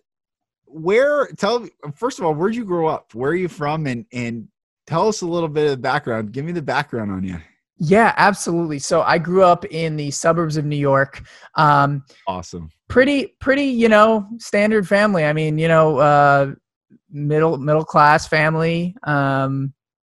where 0.72 1.28
tell 1.36 1.66
first 1.94 2.18
of 2.18 2.24
all, 2.24 2.34
where'd 2.34 2.54
you 2.54 2.64
grow 2.64 2.86
up? 2.88 3.14
Where 3.14 3.32
are 3.32 3.36
you 3.36 3.48
from? 3.48 3.86
And 3.86 4.06
and 4.12 4.48
tell 4.86 5.08
us 5.08 5.22
a 5.22 5.26
little 5.26 5.48
bit 5.48 5.64
of 5.64 5.70
the 5.70 5.76
background. 5.76 6.32
Give 6.32 6.44
me 6.44 6.52
the 6.52 6.62
background 6.62 7.12
on 7.12 7.22
you. 7.22 7.38
Yeah, 7.82 8.12
absolutely. 8.18 8.78
So 8.78 9.00
I 9.00 9.16
grew 9.16 9.42
up 9.42 9.64
in 9.64 9.96
the 9.96 10.10
suburbs 10.10 10.58
of 10.58 10.66
New 10.66 10.76
York. 10.76 11.22
Um, 11.54 12.04
awesome. 12.26 12.70
Pretty, 12.88 13.34
pretty, 13.40 13.64
you 13.64 13.88
know, 13.88 14.26
standard 14.36 14.86
family. 14.86 15.24
I 15.24 15.32
mean, 15.32 15.56
you 15.58 15.66
know, 15.66 15.96
uh, 15.98 16.52
middle 17.10 17.56
middle 17.56 17.84
class 17.84 18.28
family. 18.28 18.94
Um, 19.04 19.72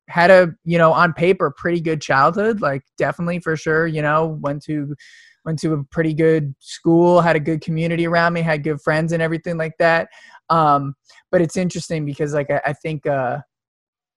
had 0.08 0.30
a, 0.30 0.52
you 0.64 0.76
know, 0.76 0.92
on 0.92 1.12
paper, 1.12 1.54
pretty 1.56 1.80
good 1.80 2.02
childhood. 2.02 2.60
Like, 2.60 2.82
definitely 2.98 3.38
for 3.38 3.56
sure. 3.56 3.86
You 3.86 4.02
know, 4.02 4.38
went 4.40 4.62
to 4.64 4.96
went 5.44 5.58
to 5.60 5.74
a 5.74 5.84
pretty 5.84 6.14
good 6.14 6.54
school, 6.58 7.20
had 7.20 7.36
a 7.36 7.40
good 7.40 7.60
community 7.60 8.06
around 8.06 8.32
me, 8.32 8.42
had 8.42 8.62
good 8.62 8.80
friends 8.80 9.12
and 9.12 9.22
everything 9.22 9.56
like 9.56 9.76
that. 9.78 10.08
Um, 10.50 10.94
but 11.30 11.40
it's 11.40 11.56
interesting 11.56 12.04
because, 12.04 12.34
like, 12.34 12.50
I, 12.50 12.60
I 12.66 12.72
think, 12.72 13.06
uh, 13.06 13.38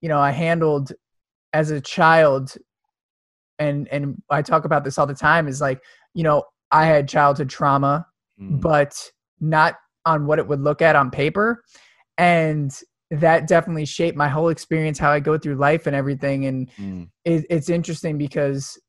you 0.02 0.10
know, 0.10 0.20
I 0.20 0.32
handled 0.32 0.92
as 1.54 1.72
a 1.72 1.80
child 1.80 2.56
and 3.60 3.88
and 3.90 4.22
I 4.30 4.42
talk 4.42 4.66
about 4.66 4.84
this 4.84 4.98
all 4.98 5.08
the 5.08 5.14
time 5.14 5.48
is 5.48 5.62
like, 5.62 5.82
you 6.14 6.24
know, 6.24 6.44
I 6.72 6.86
had 6.86 7.08
childhood 7.08 7.50
trauma, 7.50 8.06
mm. 8.40 8.60
but 8.60 9.12
not 9.40 9.76
on 10.06 10.28
what 10.28 10.40
it 10.40 10.48
would 10.48 10.62
look 10.62 10.82
at 10.82 10.96
on 10.96 11.10
paper. 11.10 11.64
And 12.18 12.78
that 13.12 13.48
definitely 13.48 13.86
shaped 13.86 14.18
my 14.18 14.28
whole 14.28 14.50
experience, 14.50 15.00
how 15.00 15.12
I 15.12 15.20
go 15.20 15.38
through 15.38 15.56
life 15.56 15.88
and 15.88 15.96
everything. 15.96 16.46
And 16.46 16.70
mm. 16.76 17.10
it, 17.24 17.46
it's 17.50 17.70
interesting 17.70 18.18
because, 18.18 18.80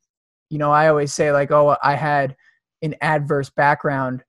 you 0.51 0.59
know, 0.59 0.71
I 0.73 0.89
always 0.89 1.13
say, 1.13 1.33
like, 1.33 1.51
oh, 1.51 1.77
I 1.83 1.95
had 1.95 2.35
an 2.83 2.95
adverse 3.01 3.51
background, 3.51 4.25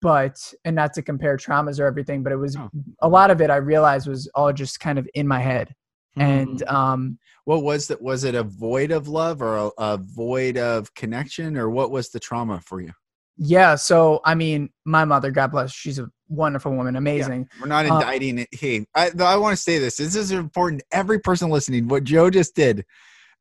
but, 0.00 0.54
and 0.64 0.76
not 0.76 0.92
to 0.94 1.02
compare 1.02 1.36
traumas 1.36 1.80
or 1.80 1.86
everything, 1.86 2.22
but 2.22 2.32
it 2.32 2.36
was 2.36 2.56
oh. 2.56 2.70
a 3.00 3.08
lot 3.08 3.30
of 3.30 3.40
it 3.40 3.50
I 3.50 3.56
realized 3.56 4.06
was 4.08 4.28
all 4.34 4.52
just 4.52 4.80
kind 4.80 4.98
of 4.98 5.08
in 5.14 5.26
my 5.26 5.40
head. 5.40 5.74
Mm. 6.18 6.22
And, 6.22 6.62
um, 6.68 7.18
what 7.48 7.62
was 7.62 7.86
that 7.88 8.02
was 8.02 8.24
it 8.24 8.34
a 8.34 8.42
void 8.42 8.90
of 8.90 9.08
love 9.08 9.40
or 9.40 9.56
a, 9.56 9.70
a, 9.78 9.96
void 9.96 10.58
of 10.58 10.92
connection 10.92 11.56
or 11.56 11.70
what 11.70 11.90
was 11.90 12.10
the 12.10 12.20
trauma 12.20 12.60
for 12.60 12.82
you 12.82 12.92
yeah 13.38 13.74
so 13.74 14.20
i 14.26 14.34
mean 14.34 14.68
my 14.84 15.02
mother 15.02 15.30
god 15.30 15.50
bless 15.50 15.72
she's 15.72 15.98
a 15.98 16.06
wonderful 16.28 16.74
woman 16.74 16.96
amazing 16.96 17.48
yeah, 17.50 17.60
we're 17.62 17.68
not 17.68 17.86
um, 17.86 17.96
indicting 17.96 18.32
um, 18.32 18.38
it 18.40 18.48
hey 18.52 18.84
i, 18.94 19.10
I 19.18 19.36
want 19.36 19.56
to 19.56 19.62
say 19.62 19.78
this 19.78 19.96
this 19.96 20.14
is 20.14 20.30
important 20.30 20.82
every 20.92 21.20
person 21.20 21.48
listening 21.48 21.88
what 21.88 22.04
joe 22.04 22.28
just 22.28 22.54
did 22.54 22.84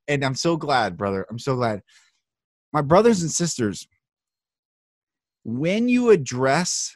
and 0.08 0.24
i'm 0.24 0.36
so 0.36 0.56
glad 0.56 0.96
brother 0.96 1.26
i'm 1.30 1.40
so 1.40 1.58
glad 1.58 1.82
my 2.72 2.82
brothers 2.82 3.24
and 3.24 3.32
sisters 3.32 3.90
when 5.48 5.88
you 5.88 6.10
address 6.10 6.96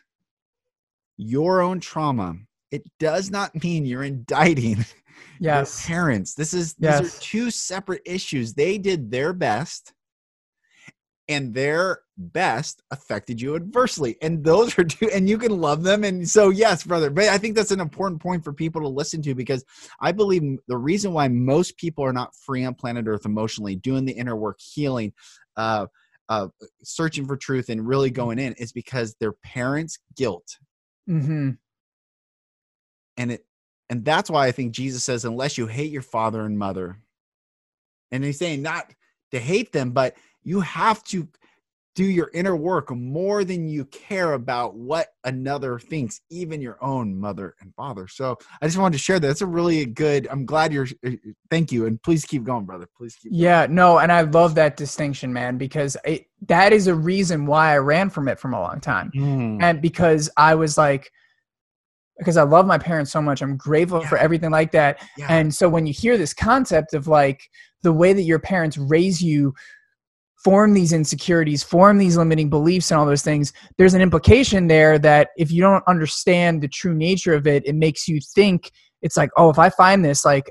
your 1.18 1.62
own 1.62 1.80
trauma 1.80 2.36
it 2.72 2.84
does 3.00 3.32
not 3.32 3.64
mean 3.64 3.86
you're 3.86 4.04
indicting 4.04 4.86
yes. 5.40 5.86
parents. 5.86 6.34
This 6.34 6.54
is 6.54 6.74
these 6.76 6.90
yes. 6.90 7.18
are 7.18 7.22
two 7.22 7.52
separate 7.52 8.02
issues. 8.06 8.54
They 8.54 8.78
did 8.78 9.12
their 9.12 9.34
best 9.34 9.94
and 11.30 11.54
their 11.54 12.00
best 12.18 12.82
affected 12.92 13.40
you 13.40 13.56
adversely 13.56 14.18
and 14.22 14.44
those 14.44 14.78
are 14.78 14.84
two 14.84 15.10
and 15.12 15.30
you 15.30 15.38
can 15.38 15.62
love 15.62 15.82
them 15.82 16.04
and 16.04 16.28
so 16.28 16.50
yes 16.50 16.84
brother 16.84 17.10
but 17.10 17.24
i 17.26 17.38
think 17.38 17.56
that's 17.56 17.72
an 17.72 17.80
important 17.80 18.22
point 18.22 18.44
for 18.44 18.54
people 18.54 18.82
to 18.82 18.88
listen 18.88 19.22
to 19.22 19.34
because 19.34 19.64
i 20.02 20.12
believe 20.12 20.58
the 20.68 20.78
reason 20.78 21.14
why 21.14 21.28
most 21.28 21.78
people 21.78 22.04
are 22.04 22.14
not 22.14 22.36
free 22.36 22.64
on 22.66 22.76
planet 22.76 23.08
earth 23.08 23.26
emotionally 23.26 23.76
doing 23.76 24.06
the 24.06 24.12
inner 24.12 24.36
work 24.36 24.60
healing 24.60 25.12
uh, 25.58 25.86
uh, 26.32 26.48
searching 26.84 27.28
for 27.28 27.36
truth 27.36 27.70
and 27.70 27.86
really 27.86 28.10
going 28.10 28.40
in 28.40 28.54
is 28.54 28.72
because 28.72 29.16
their 29.16 29.34
parents 29.34 30.00
guilt 30.16 30.58
mm-hmm. 31.10 31.52
and 33.18 33.32
it 33.32 33.46
and 33.92 34.06
that's 34.06 34.30
why 34.30 34.48
I 34.48 34.54
think 34.54 34.72
Jesus 34.72 35.04
says, 35.04 35.26
unless 35.26 35.58
you 35.58 35.68
hate 35.68 35.92
your 35.92 36.02
father 36.02 36.46
and 36.46 36.58
mother. 36.58 36.98
And 38.10 38.24
he's 38.24 38.40
saying 38.40 38.62
not 38.62 38.90
to 39.32 39.40
hate 39.40 39.74
them, 39.74 39.92
but 39.92 40.16
you 40.44 40.62
have 40.62 41.04
to 41.06 41.28
do 41.94 42.06
your 42.06 42.32
inner 42.34 42.56
work 42.56 42.90
more 42.92 43.44
than 43.44 43.68
you 43.68 43.86
care 43.86 44.34
about 44.34 44.76
what 44.76 45.10
another 45.26 45.78
thinks, 45.78 46.22
even 46.30 46.62
your 46.62 46.82
own 46.82 47.20
mother 47.20 47.56
and 47.60 47.74
father. 47.76 48.08
So 48.08 48.38
I 48.62 48.68
just 48.68 48.78
wanted 48.78 48.98
to 48.98 49.04
share 49.04 49.20
that. 49.20 49.28
That's 49.28 49.42
a 49.42 49.46
really 49.46 49.86
good. 49.86 50.28
I'm 50.32 50.46
glad 50.46 50.72
you're. 50.72 50.88
Uh, 51.06 51.12
thank 51.50 51.72
you, 51.72 51.86
and 51.88 52.02
please 52.02 52.24
keep 52.26 52.44
going, 52.44 52.66
brother. 52.66 52.88
Please 52.96 53.16
keep. 53.16 53.32
Going. 53.32 53.42
Yeah, 53.42 53.68
no, 53.70 54.00
and 54.00 54.12
I 54.12 54.22
love 54.22 54.56
that 54.56 54.78
distinction, 54.78 55.34
man, 55.34 55.58
because 55.58 55.98
it, 56.06 56.28
that 56.48 56.72
is 56.72 56.88
a 56.88 56.96
reason 56.96 57.46
why 57.46 57.74
I 57.74 57.78
ran 57.78 58.10
from 58.10 58.28
it 58.28 58.40
from 58.40 58.54
a 58.54 58.62
long 58.62 58.80
time, 58.80 59.12
mm. 59.14 59.62
and 59.62 59.82
because 59.82 60.30
I 60.38 60.56
was 60.56 60.78
like, 60.78 61.12
because 62.18 62.38
I 62.38 62.44
love 62.44 62.66
my 62.66 62.78
parents 62.78 63.12
so 63.12 63.22
much. 63.22 63.42
I'm 63.42 63.58
grateful 63.58 64.02
yeah. 64.02 64.08
for 64.08 64.18
everything 64.18 64.52
like 64.52 64.72
that. 64.72 65.04
Yeah. 65.18 65.28
And 65.30 65.54
so 65.54 65.68
when 65.68 65.86
you 65.86 65.94
hear 65.94 66.18
this 66.18 66.34
concept 66.34 66.94
of 66.94 67.08
like 67.08 67.42
the 67.82 67.92
way 67.92 68.14
that 68.14 68.22
your 68.22 68.40
parents 68.40 68.78
raise 68.78 69.22
you 69.22 69.54
form 70.44 70.74
these 70.74 70.94
insecurities, 70.94 71.64
form 71.64 71.98
these 71.98 72.18
limiting 72.18 72.50
beliefs 72.50 72.92
and 72.92 73.00
all 73.00 73.06
those 73.06 73.22
things, 73.22 73.54
there's 73.78 73.94
an 73.94 74.02
implication 74.02 74.68
there 74.68 74.98
that 75.00 75.30
if 75.38 75.52
you 75.52 75.62
don't 75.62 75.84
understand 75.88 76.62
the 76.62 76.68
true 76.68 76.94
nature 76.94 77.34
of 77.34 77.46
it, 77.48 77.66
it 77.66 77.76
makes 77.76 78.08
you 78.08 78.20
think 78.36 78.72
it's 79.02 79.18
like, 79.18 79.30
oh, 79.38 79.50
if 79.50 79.60
I 79.60 79.70
find 79.70 80.04
this, 80.04 80.26
like 80.26 80.50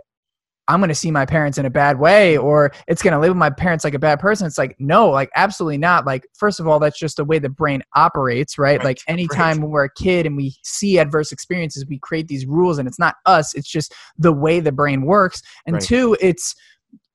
I'm 0.68 0.78
going 0.78 0.88
to 0.88 0.94
see 0.94 1.11
my 1.11 1.26
parents 1.26 1.59
in 1.59 1.66
a 1.66 1.70
bad 1.70 1.99
way 1.99 2.37
or 2.37 2.73
it's 2.87 3.02
going 3.02 3.12
to 3.12 3.18
label 3.18 3.35
my 3.35 3.50
parents 3.50 3.82
like 3.82 3.94
a 3.94 3.99
bad 3.99 4.20
person. 4.20 4.47
It's 4.47 4.59
like, 4.59 4.76
no, 4.78 5.11
like 5.11 5.28
absolutely 5.35 5.78
not. 5.78 6.06
Like, 6.06 6.25
first 6.38 6.61
of 6.61 6.68
all, 6.68 6.78
that's 6.78 6.99
just 6.99 7.16
the 7.16 7.25
way 7.25 7.40
the 7.40 7.49
brain 7.49 7.82
operates, 7.97 8.56
right? 8.56 8.78
right 8.78 8.85
like 8.85 8.99
anytime 9.09 9.59
right. 9.59 9.68
we're 9.68 9.85
a 9.85 9.94
kid 9.94 10.26
and 10.26 10.37
we 10.37 10.54
see 10.62 10.99
adverse 10.99 11.32
experiences, 11.32 11.87
we 11.88 11.99
create 11.99 12.28
these 12.28 12.47
rules 12.47 12.78
and 12.78 12.87
it's 12.87 13.00
not 13.00 13.16
us. 13.26 13.54
It's 13.54 13.70
just 13.70 13.92
the 14.16 14.32
way 14.32 14.61
the 14.61 14.70
brain 14.70 15.02
works. 15.02 15.42
And 15.66 15.75
right. 15.75 15.82
two, 15.82 16.16
it's, 16.20 16.54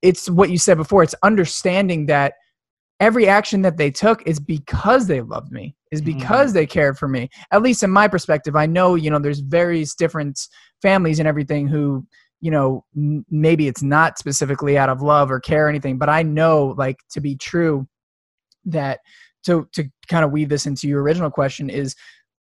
it's 0.02 0.30
what 0.30 0.50
you 0.50 0.58
said 0.58 0.76
before. 0.76 1.04
It's 1.04 1.16
understanding 1.24 2.08
that 2.08 2.34
every 3.00 3.28
action 3.28 3.62
that 3.62 3.78
they 3.78 3.92
took 3.92 4.26
is 4.28 4.40
because 4.40 5.08
they 5.08 5.22
loved 5.22 5.52
me 5.52 5.76
is 5.92 6.02
mm-hmm. 6.02 6.18
because 6.18 6.52
mm. 6.52 6.54
they 6.54 6.66
cared 6.66 6.98
for 6.98 7.08
me 7.08 7.30
at 7.52 7.62
least 7.62 7.84
in 7.84 7.90
my 7.90 8.08
perspective 8.08 8.56
i 8.56 8.66
know 8.66 8.96
you 8.96 9.10
know 9.10 9.20
there's 9.20 9.40
various 9.40 9.96
different 9.96 10.48
families 10.82 11.20
and 11.20 11.28
everything 11.28 11.68
who 11.68 12.06
you 12.42 12.52
know 12.52 12.84
m- 12.96 13.26
maybe 13.30 13.68
it's 13.68 13.82
not 13.82 14.18
specifically 14.18 14.78
out 14.78 14.90
of 14.90 15.02
love 15.02 15.30
or 15.30 15.40
care 15.40 15.66
or 15.66 15.70
anything 15.70 15.98
but 15.98 16.10
i 16.10 16.24
know 16.24 16.74
like 16.78 16.98
to 17.10 17.20
be 17.20 17.36
true 17.36 17.88
that 18.64 19.00
to 19.44 19.68
to 19.74 19.84
kind 20.08 20.26
of 20.26 20.32
weave 20.32 20.50
this 20.50 20.66
into 20.66 20.88
your 20.88 21.02
original 21.02 21.30
question 21.30 21.70
is 21.70 21.96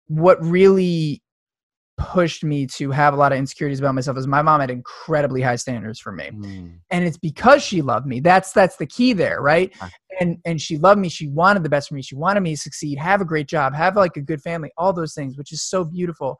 what 0.08 0.42
really 0.44 1.22
pushed 1.96 2.44
me 2.44 2.66
to 2.66 2.90
have 2.90 3.14
a 3.14 3.16
lot 3.16 3.32
of 3.32 3.38
insecurities 3.38 3.78
about 3.78 3.94
myself 3.94 4.18
is 4.18 4.26
my 4.26 4.42
mom 4.42 4.60
had 4.60 4.70
incredibly 4.70 5.40
high 5.40 5.56
standards 5.56 5.98
for 5.98 6.12
me. 6.12 6.30
Mm. 6.30 6.78
and 6.90 7.04
it's 7.04 7.16
because 7.16 7.62
she 7.62 7.80
loved 7.80 8.06
me. 8.06 8.20
That's 8.20 8.52
that's 8.52 8.76
the 8.76 8.86
key 8.86 9.12
there 9.12 9.40
right? 9.40 9.74
And 10.20 10.38
and 10.44 10.60
she 10.60 10.76
loved 10.76 11.00
me. 11.00 11.08
She 11.08 11.28
wanted 11.28 11.62
the 11.62 11.68
best 11.68 11.88
for 11.88 11.94
me. 11.94 12.02
She 12.02 12.14
wanted 12.14 12.40
me 12.40 12.54
to 12.54 12.60
succeed 12.60 12.98
have 12.98 13.20
a 13.20 13.24
great 13.24 13.48
job 13.48 13.74
have 13.74 13.96
like 13.96 14.16
a 14.16 14.20
good 14.20 14.42
family 14.42 14.70
all 14.76 14.92
those 14.92 15.14
things 15.14 15.38
which 15.38 15.52
is 15.52 15.62
so 15.62 15.84
beautiful. 15.84 16.38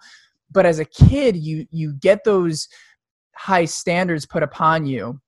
But 0.50 0.66
as 0.66 0.78
a 0.78 0.84
kid 0.84 1.36
you 1.36 1.66
you 1.70 1.94
get 1.94 2.25
those 2.25 2.68
high 3.34 3.64
standards 3.64 4.26
put 4.26 4.42
upon 4.42 4.86
you 4.86 5.20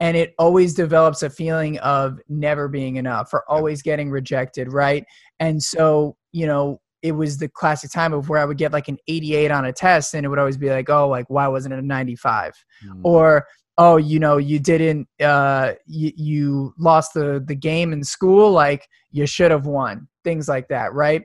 and 0.00 0.16
it 0.16 0.34
always 0.38 0.74
develops 0.74 1.22
a 1.22 1.30
feeling 1.30 1.78
of 1.78 2.18
never 2.28 2.68
being 2.68 2.96
enough 2.96 3.32
or 3.32 3.44
always 3.48 3.82
getting 3.82 4.10
rejected 4.10 4.72
right? 4.72 5.04
And 5.38 5.62
so 5.62 6.16
you 6.32 6.46
know 6.46 6.80
it 7.02 7.12
was 7.12 7.38
the 7.38 7.48
classic 7.48 7.90
time 7.90 8.12
of 8.12 8.28
where 8.28 8.40
I 8.40 8.44
would 8.44 8.58
get 8.58 8.72
like 8.72 8.88
an 8.88 8.98
88 9.06 9.50
on 9.50 9.64
a 9.64 9.72
test 9.72 10.14
and 10.14 10.24
it 10.24 10.28
would 10.28 10.38
always 10.38 10.56
be 10.56 10.70
like, 10.70 10.88
oh, 10.90 11.08
like 11.08 11.28
why 11.28 11.46
wasn't 11.48 11.74
it 11.74 11.78
a 11.78 11.86
95? 11.86 12.52
Mm. 12.84 13.00
Or 13.04 13.46
oh, 13.78 13.96
you 13.96 14.18
know, 14.18 14.38
you 14.38 14.58
didn't 14.58 15.08
uh 15.20 15.74
you, 15.86 16.12
you 16.16 16.74
lost 16.78 17.14
the 17.14 17.42
the 17.46 17.54
game 17.54 17.92
in 17.92 18.02
school, 18.02 18.50
like 18.50 18.88
you 19.10 19.26
should 19.26 19.50
have 19.50 19.66
won. 19.66 20.08
Things 20.24 20.48
like 20.48 20.68
that, 20.68 20.92
right? 20.92 21.22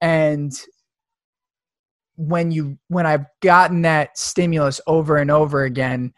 And 0.00 0.52
when 2.16 2.50
you 2.50 2.78
when 2.88 3.06
I've 3.06 3.26
gotten 3.42 3.82
that 3.82 4.18
stimulus 4.18 4.80
over 4.86 5.16
and 5.16 5.30
over 5.30 5.64
again, 5.64 6.12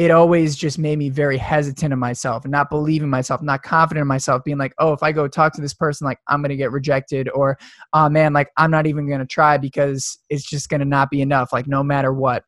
it 0.00 0.10
always 0.10 0.56
just 0.56 0.78
made 0.78 0.96
me 0.96 1.10
very 1.10 1.36
hesitant 1.36 1.92
of 1.92 1.98
myself 1.98 2.46
and 2.46 2.50
not 2.50 2.70
believing 2.70 3.10
myself, 3.10 3.42
not 3.42 3.62
confident 3.62 4.00
in 4.00 4.08
myself, 4.08 4.42
being 4.42 4.56
like, 4.56 4.72
oh, 4.78 4.94
if 4.94 5.02
I 5.02 5.12
go 5.12 5.28
talk 5.28 5.52
to 5.52 5.60
this 5.60 5.74
person, 5.74 6.06
like 6.06 6.16
I'm 6.26 6.40
gonna 6.40 6.56
get 6.56 6.72
rejected, 6.72 7.28
or 7.34 7.58
oh 7.92 8.08
man, 8.08 8.32
like 8.32 8.48
I'm 8.56 8.70
not 8.70 8.86
even 8.86 9.06
gonna 9.06 9.26
try 9.26 9.58
because 9.58 10.18
it's 10.30 10.48
just 10.48 10.70
gonna 10.70 10.86
not 10.86 11.10
be 11.10 11.20
enough, 11.20 11.52
like 11.52 11.66
no 11.66 11.82
matter 11.82 12.14
what. 12.14 12.44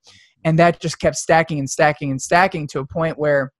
And 0.46 0.58
that 0.58 0.80
just 0.80 0.98
kept 0.98 1.16
stacking 1.16 1.58
and 1.58 1.68
stacking 1.68 2.10
and 2.10 2.22
stacking 2.22 2.66
to 2.68 2.78
a 2.78 2.86
point 2.86 3.18
where 3.18 3.52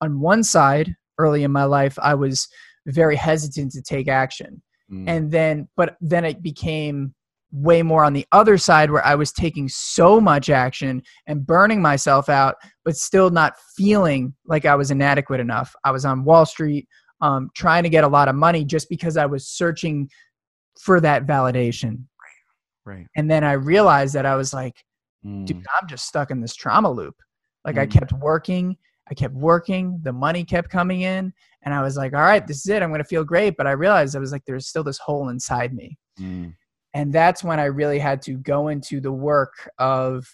on 0.00 0.18
one 0.18 0.42
side, 0.42 0.92
early 1.18 1.44
in 1.44 1.52
my 1.52 1.64
life, 1.64 1.96
I 2.02 2.14
was 2.14 2.48
very 2.86 3.14
hesitant 3.14 3.70
to 3.74 3.82
take 3.82 4.08
action. 4.08 4.60
Mm. 4.90 5.04
And 5.06 5.30
then, 5.30 5.68
but 5.76 5.96
then 6.00 6.24
it 6.24 6.42
became 6.42 7.14
way 7.52 7.82
more 7.82 8.02
on 8.02 8.14
the 8.14 8.26
other 8.32 8.56
side 8.56 8.90
where 8.90 9.04
I 9.04 9.14
was 9.14 9.30
taking 9.30 9.68
so 9.68 10.20
much 10.20 10.48
action 10.48 11.02
and 11.26 11.46
burning 11.46 11.82
myself 11.82 12.28
out, 12.28 12.56
but 12.84 12.96
still 12.96 13.30
not 13.30 13.54
feeling 13.76 14.34
like 14.46 14.64
I 14.64 14.74
was 14.74 14.90
inadequate 14.90 15.38
enough. 15.38 15.76
I 15.84 15.90
was 15.90 16.04
on 16.04 16.24
Wall 16.24 16.46
Street 16.46 16.88
um, 17.20 17.50
trying 17.54 17.82
to 17.82 17.90
get 17.90 18.04
a 18.04 18.08
lot 18.08 18.28
of 18.28 18.34
money 18.34 18.64
just 18.64 18.88
because 18.88 19.16
I 19.16 19.26
was 19.26 19.46
searching 19.46 20.08
for 20.80 20.98
that 21.00 21.26
validation. 21.26 22.04
Right. 22.86 22.96
right. 22.96 23.06
And 23.16 23.30
then 23.30 23.44
I 23.44 23.52
realized 23.52 24.14
that 24.14 24.26
I 24.26 24.34
was 24.34 24.54
like, 24.54 24.82
mm. 25.24 25.44
dude, 25.46 25.64
I'm 25.80 25.88
just 25.88 26.06
stuck 26.06 26.30
in 26.30 26.40
this 26.40 26.54
trauma 26.54 26.90
loop. 26.90 27.16
Like 27.66 27.76
mm. 27.76 27.82
I 27.82 27.86
kept 27.86 28.12
working, 28.14 28.76
I 29.10 29.14
kept 29.14 29.34
working, 29.34 30.00
the 30.02 30.12
money 30.12 30.42
kept 30.42 30.70
coming 30.70 31.02
in, 31.02 31.32
and 31.64 31.74
I 31.74 31.82
was 31.82 31.96
like, 31.98 32.14
all 32.14 32.22
right, 32.22 32.44
this 32.46 32.64
is 32.64 32.68
it. 32.68 32.82
I'm 32.82 32.88
going 32.88 33.02
to 33.02 33.04
feel 33.04 33.24
great. 33.24 33.56
But 33.58 33.66
I 33.66 33.72
realized 33.72 34.16
I 34.16 34.20
was 34.20 34.32
like, 34.32 34.44
there's 34.46 34.66
still 34.66 34.82
this 34.82 34.98
hole 34.98 35.28
inside 35.28 35.74
me. 35.74 35.98
Mm 36.18 36.54
and 36.94 37.12
that's 37.12 37.42
when 37.42 37.58
i 37.60 37.64
really 37.64 37.98
had 37.98 38.20
to 38.22 38.34
go 38.38 38.68
into 38.68 39.00
the 39.00 39.12
work 39.12 39.70
of 39.78 40.26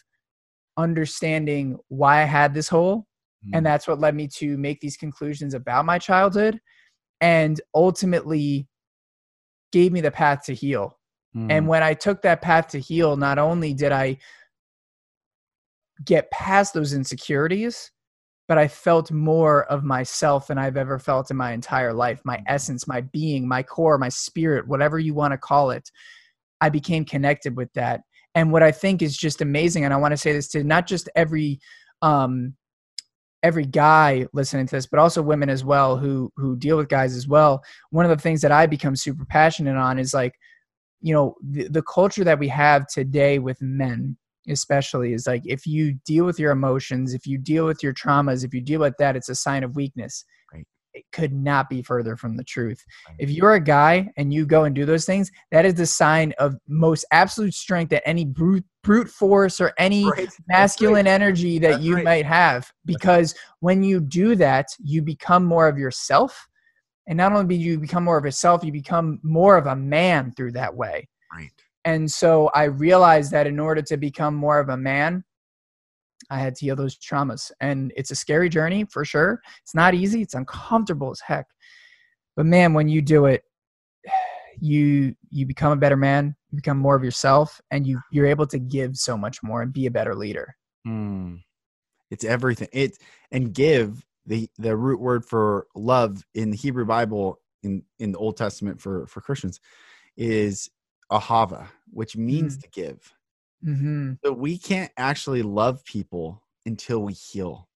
understanding 0.76 1.78
why 1.88 2.22
i 2.22 2.24
had 2.24 2.54
this 2.54 2.68
hole 2.68 3.06
mm. 3.46 3.50
and 3.54 3.64
that's 3.64 3.86
what 3.88 4.00
led 4.00 4.14
me 4.14 4.28
to 4.28 4.56
make 4.58 4.80
these 4.80 4.96
conclusions 4.96 5.54
about 5.54 5.84
my 5.84 5.98
childhood 5.98 6.60
and 7.20 7.60
ultimately 7.74 8.66
gave 9.72 9.92
me 9.92 10.00
the 10.00 10.10
path 10.10 10.44
to 10.44 10.54
heal 10.54 10.98
mm. 11.36 11.50
and 11.50 11.66
when 11.66 11.82
i 11.82 11.94
took 11.94 12.22
that 12.22 12.42
path 12.42 12.68
to 12.68 12.78
heal 12.78 13.16
not 13.16 13.38
only 13.38 13.74
did 13.74 13.92
i 13.92 14.16
get 16.04 16.30
past 16.30 16.74
those 16.74 16.92
insecurities 16.92 17.90
but 18.48 18.56
I 18.56 18.66
felt 18.66 19.12
more 19.12 19.64
of 19.64 19.84
myself 19.84 20.46
than 20.46 20.56
I've 20.56 20.78
ever 20.78 20.98
felt 20.98 21.30
in 21.30 21.36
my 21.36 21.52
entire 21.52 21.92
life. 21.92 22.22
My 22.24 22.38
mm. 22.38 22.44
essence, 22.46 22.88
my 22.88 23.02
being, 23.02 23.46
my 23.46 23.62
core, 23.62 23.98
my 23.98 24.08
spirit, 24.08 24.66
whatever 24.66 24.98
you 24.98 25.14
want 25.14 25.32
to 25.32 25.38
call 25.38 25.70
it. 25.70 25.92
I 26.60 26.68
became 26.68 27.04
connected 27.04 27.56
with 27.56 27.72
that. 27.74 28.00
And 28.34 28.52
what 28.52 28.62
I 28.62 28.72
think 28.72 29.02
is 29.02 29.16
just 29.16 29.40
amazing, 29.40 29.84
and 29.84 29.94
I 29.94 29.96
want 29.96 30.12
to 30.12 30.16
say 30.16 30.32
this 30.32 30.48
to 30.48 30.62
not 30.62 30.86
just 30.86 31.08
every 31.16 31.60
um, 32.02 32.54
every 33.42 33.66
guy 33.66 34.26
listening 34.32 34.66
to 34.66 34.76
this, 34.76 34.86
but 34.86 34.98
also 34.98 35.22
women 35.22 35.48
as 35.48 35.64
well 35.64 35.96
who 35.96 36.30
who 36.36 36.56
deal 36.56 36.76
with 36.76 36.88
guys 36.88 37.16
as 37.16 37.26
well. 37.26 37.62
One 37.90 38.04
of 38.04 38.10
the 38.10 38.22
things 38.22 38.40
that 38.42 38.52
I 38.52 38.66
become 38.66 38.96
super 38.96 39.24
passionate 39.24 39.76
on 39.76 39.98
is 39.98 40.14
like, 40.14 40.34
you 41.00 41.14
know, 41.14 41.34
the, 41.42 41.68
the 41.68 41.82
culture 41.82 42.24
that 42.24 42.38
we 42.38 42.48
have 42.48 42.86
today 42.86 43.38
with 43.38 43.60
men, 43.60 44.16
especially, 44.48 45.12
is 45.12 45.26
like 45.26 45.42
if 45.44 45.66
you 45.66 45.94
deal 46.04 46.24
with 46.24 46.38
your 46.38 46.52
emotions, 46.52 47.14
if 47.14 47.26
you 47.26 47.38
deal 47.38 47.66
with 47.66 47.82
your 47.82 47.94
traumas, 47.94 48.44
if 48.44 48.54
you 48.54 48.60
deal 48.60 48.80
with 48.80 48.96
that, 48.98 49.16
it's 49.16 49.28
a 49.28 49.34
sign 49.34 49.64
of 49.64 49.76
weakness 49.76 50.24
it 50.98 51.04
could 51.12 51.32
not 51.32 51.70
be 51.70 51.82
further 51.82 52.16
from 52.16 52.36
the 52.36 52.44
truth. 52.44 52.84
If 53.18 53.30
you're 53.30 53.54
a 53.54 53.60
guy 53.60 54.10
and 54.16 54.32
you 54.32 54.46
go 54.46 54.64
and 54.64 54.74
do 54.74 54.84
those 54.84 55.04
things, 55.04 55.30
that 55.50 55.64
is 55.64 55.74
the 55.74 55.86
sign 55.86 56.34
of 56.38 56.56
most 56.66 57.04
absolute 57.12 57.54
strength 57.54 57.90
that 57.90 58.06
any 58.06 58.24
brute 58.24 58.64
brute 58.82 59.08
force 59.08 59.60
or 59.60 59.72
any 59.78 60.10
right. 60.10 60.28
masculine 60.48 61.06
right. 61.06 61.12
energy 61.12 61.58
that 61.58 61.72
That's 61.72 61.84
you 61.84 61.96
right. 61.96 62.04
might 62.04 62.26
have. 62.26 62.70
Because 62.84 63.34
when 63.60 63.82
you 63.82 64.00
do 64.00 64.34
that, 64.36 64.66
you 64.78 65.02
become 65.02 65.44
more 65.44 65.68
of 65.68 65.78
yourself. 65.78 66.48
And 67.06 67.16
not 67.16 67.32
only 67.32 67.56
do 67.56 67.62
you 67.62 67.78
become 67.78 68.04
more 68.04 68.18
of 68.18 68.24
yourself, 68.24 68.64
you 68.64 68.72
become 68.72 69.20
more 69.22 69.56
of 69.56 69.66
a 69.66 69.76
man 69.76 70.32
through 70.32 70.52
that 70.52 70.74
way. 70.74 71.08
Right. 71.34 71.50
And 71.84 72.10
so 72.10 72.50
I 72.54 72.64
realized 72.64 73.30
that 73.32 73.46
in 73.46 73.58
order 73.58 73.82
to 73.82 73.96
become 73.96 74.34
more 74.34 74.58
of 74.58 74.68
a 74.68 74.76
man, 74.76 75.24
I 76.30 76.38
had 76.38 76.54
to 76.56 76.66
heal 76.66 76.76
those 76.76 76.96
traumas. 76.98 77.50
And 77.60 77.92
it's 77.96 78.10
a 78.10 78.16
scary 78.16 78.48
journey 78.48 78.84
for 78.90 79.04
sure. 79.04 79.40
It's 79.62 79.74
not 79.74 79.94
easy, 79.94 80.22
it's 80.22 80.34
uncomfortable 80.34 81.10
as 81.10 81.20
heck. 81.20 81.46
But 82.36 82.46
man, 82.46 82.74
when 82.74 82.88
you 82.88 83.02
do 83.02 83.26
it, 83.26 83.42
you 84.60 85.14
you 85.30 85.46
become 85.46 85.72
a 85.72 85.76
better 85.76 85.96
man, 85.96 86.34
you 86.50 86.56
become 86.56 86.78
more 86.78 86.96
of 86.96 87.04
yourself, 87.04 87.60
and 87.70 87.86
you 87.86 88.00
you're 88.10 88.26
able 88.26 88.46
to 88.48 88.58
give 88.58 88.96
so 88.96 89.16
much 89.16 89.42
more 89.42 89.62
and 89.62 89.72
be 89.72 89.86
a 89.86 89.90
better 89.90 90.14
leader. 90.14 90.54
Mm. 90.86 91.42
It's 92.10 92.24
everything. 92.24 92.68
It 92.72 92.98
and 93.30 93.52
give 93.52 94.04
the 94.26 94.48
the 94.58 94.76
root 94.76 95.00
word 95.00 95.24
for 95.24 95.66
love 95.74 96.24
in 96.34 96.50
the 96.50 96.56
Hebrew 96.56 96.84
Bible 96.84 97.40
in 97.62 97.82
in 97.98 98.12
the 98.12 98.18
Old 98.18 98.36
Testament 98.36 98.80
for 98.80 99.06
for 99.06 99.20
Christians 99.20 99.60
is 100.16 100.68
ahava, 101.10 101.68
which 101.90 102.16
means 102.16 102.58
mm. 102.58 102.62
to 102.62 102.68
give. 102.70 103.14
Mm-hmm. 103.66 104.12
So 104.24 104.32
we 104.32 104.58
can't 104.58 104.92
actually 104.96 105.42
love 105.42 105.84
people 105.84 106.42
until 106.64 107.00
we 107.00 107.12
heal. 107.12 107.68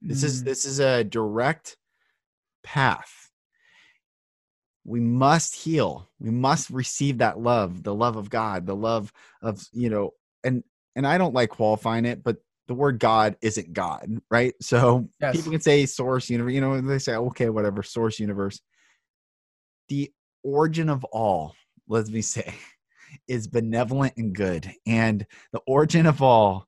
This 0.00 0.22
mm. 0.22 0.24
is 0.24 0.44
this 0.44 0.64
is 0.64 0.78
a 0.78 1.04
direct 1.04 1.76
path. 2.62 3.30
We 4.84 5.00
must 5.00 5.54
heal. 5.54 6.08
We 6.20 6.30
must 6.30 6.70
receive 6.70 7.18
that 7.18 7.40
love, 7.40 7.82
the 7.82 7.94
love 7.94 8.16
of 8.16 8.30
God, 8.30 8.66
the 8.66 8.76
love 8.76 9.12
of, 9.42 9.66
you 9.72 9.90
know, 9.90 10.12
and 10.44 10.62
and 10.94 11.06
I 11.06 11.18
don't 11.18 11.34
like 11.34 11.50
qualifying 11.50 12.04
it, 12.04 12.22
but 12.22 12.36
the 12.68 12.74
word 12.74 12.98
God 12.98 13.36
isn't 13.42 13.72
God, 13.72 14.20
right? 14.30 14.54
So 14.62 15.08
yes. 15.20 15.36
people 15.36 15.52
can 15.52 15.60
say 15.60 15.86
source 15.86 16.30
universe, 16.30 16.52
you 16.52 16.60
know, 16.60 16.80
they 16.80 16.98
say, 16.98 17.14
okay, 17.14 17.48
whatever, 17.50 17.82
source 17.82 18.18
universe. 18.18 18.60
The 19.88 20.10
origin 20.42 20.88
of 20.88 21.04
all, 21.04 21.54
let 21.88 22.08
me 22.08 22.20
say, 22.22 22.54
is 23.28 23.46
benevolent 23.46 24.14
and 24.16 24.34
good. 24.34 24.70
And 24.86 25.26
the 25.52 25.60
origin 25.66 26.06
of 26.06 26.22
all 26.22 26.66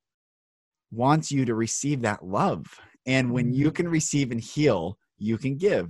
wants 0.90 1.30
you 1.30 1.44
to 1.44 1.54
receive 1.54 2.02
that 2.02 2.24
love. 2.24 2.66
And 3.06 3.32
when 3.32 3.52
you 3.52 3.66
mm-hmm. 3.66 3.74
can 3.74 3.88
receive 3.88 4.30
and 4.30 4.40
heal, 4.40 4.98
you 5.18 5.38
can 5.38 5.56
give. 5.56 5.88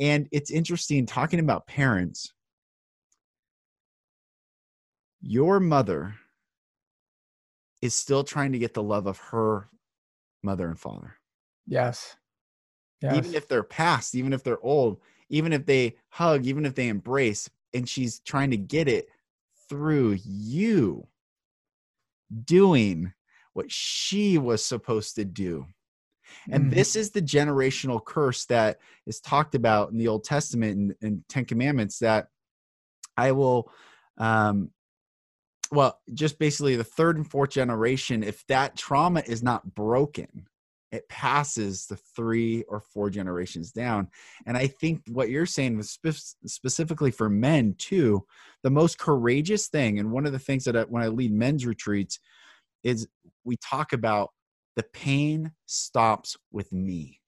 And 0.00 0.28
it's 0.32 0.50
interesting 0.50 1.06
talking 1.06 1.40
about 1.40 1.66
parents. 1.66 2.32
Your 5.20 5.60
mother 5.60 6.14
is 7.80 7.94
still 7.94 8.24
trying 8.24 8.52
to 8.52 8.58
get 8.58 8.74
the 8.74 8.82
love 8.82 9.06
of 9.06 9.18
her 9.18 9.68
mother 10.42 10.68
and 10.68 10.78
father. 10.78 11.16
Yes. 11.66 12.16
yes. 13.02 13.16
Even 13.16 13.34
if 13.34 13.48
they're 13.48 13.62
past, 13.62 14.14
even 14.14 14.32
if 14.32 14.42
they're 14.42 14.64
old, 14.64 15.00
even 15.28 15.52
if 15.52 15.66
they 15.66 15.96
hug, 16.08 16.46
even 16.46 16.66
if 16.66 16.74
they 16.74 16.88
embrace, 16.88 17.48
and 17.72 17.88
she's 17.88 18.20
trying 18.20 18.50
to 18.50 18.56
get 18.56 18.88
it 18.88 19.08
through 19.68 20.18
you 20.24 21.06
doing 22.44 23.12
what 23.52 23.70
she 23.70 24.38
was 24.38 24.64
supposed 24.64 25.16
to 25.16 25.24
do. 25.24 25.66
And 26.50 26.64
mm-hmm. 26.64 26.74
this 26.74 26.96
is 26.96 27.10
the 27.10 27.22
generational 27.22 28.04
curse 28.04 28.46
that 28.46 28.78
is 29.06 29.20
talked 29.20 29.54
about 29.54 29.92
in 29.92 29.98
the 29.98 30.08
Old 30.08 30.24
Testament 30.24 30.76
and, 30.76 30.94
and 31.02 31.24
Ten 31.28 31.44
Commandments 31.44 32.00
that 32.00 32.28
I 33.16 33.32
will, 33.32 33.70
um, 34.18 34.70
well, 35.70 36.00
just 36.12 36.38
basically 36.38 36.76
the 36.76 36.84
third 36.84 37.16
and 37.16 37.28
fourth 37.28 37.50
generation, 37.50 38.22
if 38.22 38.44
that 38.48 38.76
trauma 38.76 39.22
is 39.24 39.42
not 39.42 39.74
broken, 39.74 40.46
it 40.94 41.08
passes 41.08 41.86
the 41.86 41.96
three 41.96 42.62
or 42.68 42.80
four 42.80 43.10
generations 43.10 43.72
down. 43.72 44.08
And 44.46 44.56
I 44.56 44.66
think 44.66 45.02
what 45.08 45.28
you're 45.28 45.46
saying 45.46 45.76
was 45.76 45.90
spe- 45.90 46.36
specifically 46.46 47.10
for 47.10 47.28
men 47.28 47.74
too, 47.78 48.24
the 48.62 48.70
most 48.70 48.98
courageous 48.98 49.68
thing, 49.68 49.98
and 49.98 50.12
one 50.12 50.26
of 50.26 50.32
the 50.32 50.38
things 50.38 50.64
that 50.64 50.76
I, 50.76 50.82
when 50.82 51.02
I 51.02 51.08
lead 51.08 51.32
men's 51.32 51.66
retreats, 51.66 52.20
is 52.82 53.08
we 53.44 53.56
talk 53.56 53.92
about 53.92 54.30
the 54.76 54.84
pain 54.92 55.52
stops 55.66 56.36
with 56.52 56.72
me. 56.72 57.20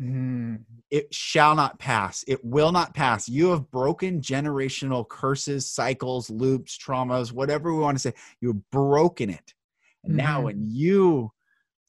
Mm. 0.00 0.64
It 0.90 1.14
shall 1.14 1.54
not 1.54 1.78
pass. 1.78 2.24
It 2.26 2.44
will 2.44 2.72
not 2.72 2.94
pass. 2.94 3.28
You 3.28 3.50
have 3.50 3.70
broken 3.70 4.20
generational 4.20 5.08
curses, 5.08 5.70
cycles, 5.70 6.30
loops, 6.30 6.76
traumas, 6.76 7.32
whatever 7.32 7.72
we 7.72 7.80
want 7.80 7.96
to 7.96 8.00
say. 8.00 8.14
You've 8.40 8.68
broken 8.70 9.30
it. 9.30 9.54
Mm. 10.08 10.14
Now, 10.14 10.36
mm-hmm. 10.36 10.44
when 10.44 10.66
you 10.68 11.30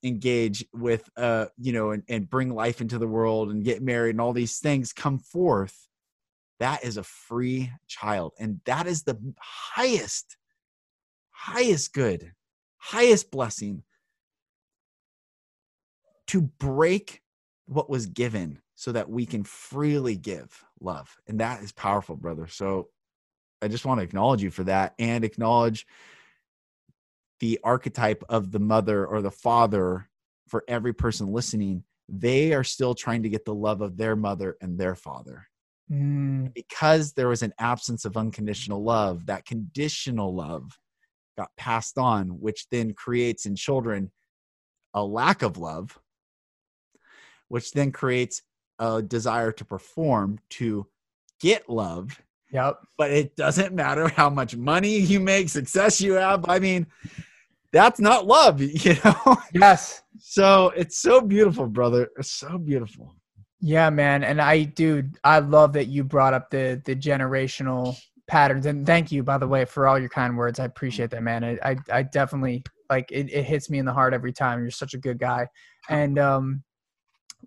engage 0.03 0.63
with 0.73 1.09
uh 1.17 1.45
you 1.57 1.71
know 1.71 1.91
and, 1.91 2.03
and 2.09 2.29
bring 2.29 2.53
life 2.53 2.79
into 2.79 2.99
the 2.99 3.07
world 3.07 3.49
and 3.49 3.63
get 3.63 3.81
married 3.81 4.11
and 4.11 4.21
all 4.21 4.33
these 4.33 4.59
things 4.59 4.93
come 4.93 5.17
forth 5.17 5.87
that 6.59 6.83
is 6.83 6.97
a 6.97 7.03
free 7.03 7.71
child. 7.87 8.33
And 8.39 8.61
that 8.65 8.87
is 8.87 9.03
the 9.03 9.17
highest 9.39 10.37
highest 11.31 11.93
good 11.93 12.31
highest 12.77 13.29
blessing 13.29 13.83
to 16.27 16.41
break 16.41 17.21
what 17.65 17.89
was 17.89 18.05
given 18.05 18.59
so 18.75 18.91
that 18.91 19.09
we 19.09 19.25
can 19.25 19.43
freely 19.43 20.15
give 20.15 20.63
love. 20.79 21.17
And 21.27 21.39
that 21.39 21.61
is 21.61 21.71
powerful 21.71 22.15
brother. 22.15 22.47
So 22.47 22.89
i 23.61 23.67
just 23.67 23.85
want 23.85 23.99
to 23.99 24.03
acknowledge 24.03 24.43
you 24.43 24.51
for 24.51 24.65
that 24.65 24.93
and 24.99 25.23
acknowledge 25.23 25.87
the 27.39 27.59
archetype 27.63 28.23
of 28.29 28.51
the 28.51 28.59
mother 28.59 29.05
or 29.05 29.21
the 29.21 29.31
father 29.31 30.09
for 30.47 30.63
every 30.67 30.93
person 30.93 31.31
listening 31.31 31.83
they 32.07 32.53
are 32.53 32.63
still 32.63 32.93
trying 32.93 33.23
to 33.23 33.29
get 33.29 33.45
the 33.45 33.53
love 33.53 33.81
of 33.81 33.97
their 33.97 34.15
mother 34.15 34.57
and 34.61 34.77
their 34.77 34.95
father 34.95 35.47
mm. 35.91 36.53
because 36.53 37.13
there 37.13 37.27
was 37.27 37.41
an 37.41 37.53
absence 37.59 38.05
of 38.05 38.17
unconditional 38.17 38.83
love 38.83 39.25
that 39.25 39.45
conditional 39.45 40.33
love 40.33 40.69
got 41.37 41.49
passed 41.57 41.97
on 41.97 42.27
which 42.39 42.67
then 42.69 42.93
creates 42.93 43.45
in 43.45 43.55
children 43.55 44.11
a 44.93 45.03
lack 45.03 45.41
of 45.41 45.57
love 45.57 45.97
which 47.47 47.71
then 47.71 47.91
creates 47.91 48.41
a 48.79 49.01
desire 49.01 49.51
to 49.51 49.65
perform 49.65 50.39
to 50.49 50.85
get 51.39 51.69
love 51.69 52.21
Yep. 52.55 52.79
But 52.97 53.11
it 53.11 53.35
doesn't 53.35 53.75
matter 53.75 54.07
how 54.07 54.29
much 54.29 54.55
money 54.55 54.97
you 54.97 55.19
make, 55.19 55.49
success 55.49 55.99
you 55.99 56.13
have. 56.13 56.45
I 56.47 56.59
mean, 56.59 56.87
that's 57.73 57.99
not 57.99 58.25
love, 58.25 58.61
you 58.61 58.95
know? 59.03 59.37
Yes. 59.53 60.01
So 60.19 60.69
it's 60.69 60.99
so 60.99 61.19
beautiful, 61.19 61.67
brother. 61.67 62.07
It's 62.17 62.31
so 62.31 62.57
beautiful. 62.57 63.13
Yeah, 63.59 63.89
man. 63.89 64.23
And 64.23 64.41
I 64.41 64.63
dude, 64.63 65.17
I 65.25 65.39
love 65.39 65.73
that 65.73 65.87
you 65.87 66.05
brought 66.05 66.33
up 66.33 66.49
the 66.49 66.81
the 66.85 66.95
generational 66.95 67.97
patterns. 68.27 68.67
And 68.67 68.85
thank 68.85 69.11
you, 69.11 69.21
by 69.21 69.37
the 69.37 69.47
way, 69.47 69.65
for 69.65 69.85
all 69.87 69.99
your 69.99 70.09
kind 70.09 70.37
words. 70.37 70.57
I 70.57 70.65
appreciate 70.65 71.09
that, 71.11 71.23
man. 71.23 71.43
I 71.43 71.57
I, 71.71 71.75
I 71.91 72.03
definitely 72.03 72.63
like 72.89 73.11
it, 73.11 73.29
it 73.33 73.43
hits 73.43 73.69
me 73.69 73.79
in 73.79 73.85
the 73.85 73.93
heart 73.93 74.13
every 74.13 74.31
time. 74.31 74.61
You're 74.61 74.71
such 74.71 74.93
a 74.93 74.97
good 74.97 75.19
guy. 75.19 75.47
And 75.89 76.17
um 76.17 76.63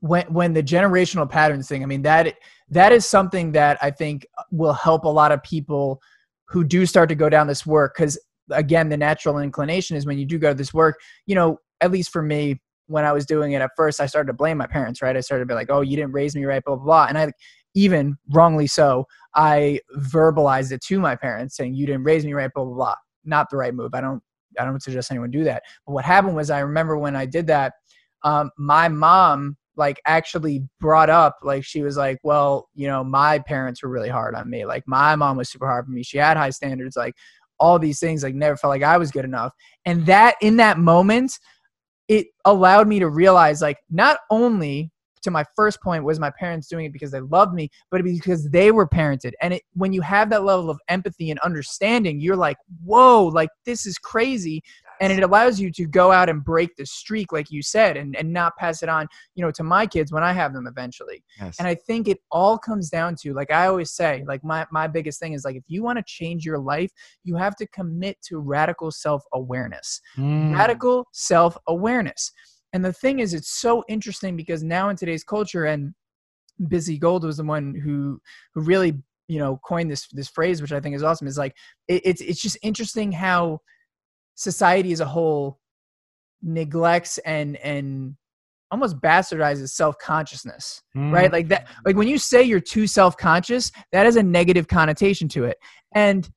when 0.01 0.27
when 0.27 0.53
the 0.53 0.63
generational 0.63 1.29
patterns 1.29 1.67
thing, 1.67 1.83
I 1.83 1.87
mean 1.87 2.03
that 2.03 2.35
that 2.71 2.93
is 2.93 3.07
something 3.07 3.53
that 3.53 3.79
I 3.81 3.91
think 3.91 4.27
will 4.51 4.73
help 4.73 5.05
a 5.05 5.09
lot 5.09 5.33
of 5.33 5.43
people 5.43 6.01
who 6.49 6.65
do 6.65 6.87
start 6.87 7.09
to 7.09 7.15
go 7.15 7.29
down 7.29 7.47
this 7.47 7.67
work 7.67 7.95
because 7.97 8.19
again 8.51 8.89
the 8.89 8.97
natural 8.97 9.39
inclination 9.39 9.97
is 9.97 10.07
when 10.07 10.19
you 10.19 10.25
do 10.25 10.39
go 10.39 10.49
to 10.49 10.55
this 10.55 10.73
work 10.73 10.99
you 11.27 11.35
know 11.35 11.59
at 11.81 11.91
least 11.91 12.11
for 12.11 12.23
me 12.23 12.61
when 12.87 13.05
i 13.05 13.13
was 13.13 13.27
doing 13.27 13.53
it 13.53 13.61
at 13.61 13.71
first 13.77 14.01
i 14.01 14.07
started 14.07 14.27
to 14.27 14.33
blame 14.33 14.57
my 14.57 14.67
parents 14.67 15.03
right? 15.03 15.17
I 15.17 15.21
started 15.21 15.45
to 15.45 15.47
be 15.47 15.55
like 15.55 15.71
oh 15.71 15.83
you 15.83 15.97
didn't 15.97 16.13
raise 16.13 16.35
me 16.35 16.45
right 16.45 16.63
blah 16.65 16.77
blah 16.77 16.85
blah. 16.85 17.07
And 17.09 17.19
i 17.19 17.33
even 17.75 18.17
wrongly 18.31 18.67
so 18.67 19.07
i 19.35 19.79
verbalized 19.99 20.73
it 20.73 20.81
to 20.85 20.99
my 20.99 21.15
parents 21.15 21.57
saying 21.57 21.75
you 21.75 21.87
didn't 21.87 22.05
raise 22.05 22.25
me 22.25 22.33
right 22.33 22.51
blah 22.55 22.65
blah 22.65 22.75
blah. 22.75 22.95
Not 23.25 23.51
the 23.51 23.59
right 23.59 23.75
move. 23.75 23.95
I 23.95 24.01
don't 24.01 24.23
i 24.59 24.65
don't 24.65 24.83
suggest 24.83 25.11
anyone 25.11 25.31
do 25.31 25.45
that. 25.45 25.63
But 25.87 25.93
what 25.93 26.05
happened 26.05 26.35
was 26.35 26.51
i 26.51 26.61
remember 26.61 26.97
when 26.97 27.15
i 27.15 27.27
did 27.27 27.47
that 27.49 27.75
um, 28.25 28.51
my 28.59 28.89
mom 28.89 29.57
like 29.79 30.01
actually 30.07 30.69
brought 30.81 31.09
up 31.09 31.39
like 31.43 31.65
she 31.65 31.83
was 31.83 31.97
like 31.97 32.19
well 32.25 32.69
you 32.75 32.87
know 32.87 33.03
my 33.05 33.39
parents 33.39 33.83
were 33.83 33.89
really 33.89 34.09
hard 34.09 34.35
on 34.35 34.51
me. 34.51 34.67
Like 34.67 34.83
my 34.87 35.17
mom 35.17 35.37
was 35.37 35.49
super 35.49 35.67
hard 35.67 35.87
for 35.87 35.93
me. 35.93 36.03
She 36.03 36.19
had 36.19 36.37
high 36.37 36.51
standards 36.51 36.97
like 36.97 37.15
all 37.61 37.79
these 37.79 37.99
things 38.01 38.23
like 38.23 38.35
never 38.35 38.57
felt 38.57 38.71
like 38.71 38.83
i 38.83 38.97
was 38.99 39.11
good 39.11 39.25
enough. 39.25 39.53
And 39.87 40.05
that 40.07 40.35
in 40.43 40.57
that 40.57 40.79
moment 40.79 41.39
it 42.09 42.27
allowed 42.45 42.89
me 42.89 42.99
to 42.99 43.09
realize 43.09 43.63
like 43.63 43.79
not 43.91 44.19
only 44.31 44.91
to 45.23 45.31
my 45.31 45.45
first 45.57 45.83
point 45.83 46.05
was 46.05 46.21
my 46.21 46.31
parents 46.39 46.69
doing 46.69 46.87
it 46.87 46.93
because 46.93 47.11
they 47.11 47.21
loved 47.21 47.53
me 47.55 47.69
but 47.91 48.03
because 48.03 48.49
they 48.51 48.71
were 48.71 48.89
parented. 48.89 49.33
And 49.41 49.55
it, 49.55 49.63
when 49.75 49.93
you 49.93 50.01
have 50.03 50.31
that 50.31 50.45
level 50.45 50.71
of 50.71 50.79
empathy 50.89 51.31
and 51.31 51.39
understanding 51.41 52.21
you're 52.21 52.37
like 52.37 52.57
whoa 52.85 53.27
like 53.27 53.51
this 53.65 53.87
is 53.87 53.97
crazy 53.99 54.63
and 55.01 55.13
it 55.13 55.23
allows 55.23 55.61
you 55.61 55.71
to 55.73 55.87
go 55.87 56.13
out 56.13 56.29
and 56.29 56.45
break 56.45 56.75
the 56.77 56.87
streak 56.87 57.33
like 57.33 57.51
you 57.51 57.63
said 57.63 57.97
and, 57.97 58.17
and 58.17 58.33
not 58.33 58.57
pass 58.57 58.83
it 58.83 58.89
on 58.89 59.07
you 59.35 59.45
know 59.45 59.51
to 59.51 59.63
my 59.63 59.87
kids 59.87 60.13
when 60.13 60.23
i 60.23 60.33
have 60.33 60.53
them 60.53 60.67
eventually 60.67 61.23
yes. 61.41 61.57
and 61.59 61.67
i 61.67 61.75
think 61.75 62.09
it 62.09 62.19
all 62.31 62.59
comes 62.59 62.91
down 62.91 63.15
to 63.15 63.33
like 63.35 63.51
i 63.51 63.67
always 63.67 63.93
say 63.93 64.25
like 64.27 64.43
my, 64.45 64.67
my 64.71 64.87
biggest 64.87 65.21
thing 65.21 65.33
is 65.33 65.45
like 65.45 65.57
if 65.57 65.65
you 65.67 65.83
want 65.83 65.99
to 65.99 66.05
change 66.07 66.45
your 66.45 66.59
life 66.59 66.91
you 67.25 67.37
have 67.37 67.57
to 67.57 67.67
commit 67.69 68.17
to 68.23 68.39
radical 68.39 68.91
self-awareness 68.91 70.01
mm. 70.17 70.55
radical 70.55 71.07
self-awareness 71.13 72.33
and 72.73 72.85
the 72.85 72.93
thing 72.93 73.21
is 73.21 73.35
it's 73.35 73.61
so 73.61 73.85
interesting 73.89 74.37
because 74.37 74.63
now 74.63 74.89
in 74.89 74.97
today's 74.97 75.25
culture 75.25 75.65
and 75.65 75.95
Bizzie 76.61 76.99
Gold 76.99 77.25
was 77.25 77.37
the 77.37 77.45
one 77.45 77.75
who 77.75 78.21
who 78.55 78.63
really 78.63 78.99
you 79.29 79.39
know 79.39 79.61
coined 79.65 79.91
this 79.91 80.09
this 80.09 80.29
phrase 80.29 80.61
which 80.61 80.73
i 80.73 80.81
think 80.81 80.97
is 80.97 81.03
awesome 81.03 81.29
is 81.29 81.39
like 81.39 81.55
it, 81.87 82.03
it's 82.05 82.21
it's 82.21 82.41
just 82.41 82.59
interesting 82.63 83.13
how 83.13 83.61
society 84.39 84.93
as 84.93 85.01
a 85.01 85.05
whole 85.05 85.59
neglects 86.43 87.19
and 87.19 87.57
and 87.57 88.15
almost 88.71 89.01
bastardizes 89.01 89.71
self-consciousness 89.71 90.83
mm. 90.97 91.13
right? 91.13 91.33
Like 91.33 91.49
that 91.49 91.67
like 91.85 91.97
when 91.97 92.07
you 92.07 92.19
say 92.19 92.43
you're 92.43 92.61
too 92.61 92.87
self-conscious 92.87 93.73
that 93.93 94.07
has 94.07 94.17
a 94.17 94.23
negative 94.23 94.69
connotation 94.69 95.29
to 95.29 95.45
it. 95.45 95.59
And 95.93 96.29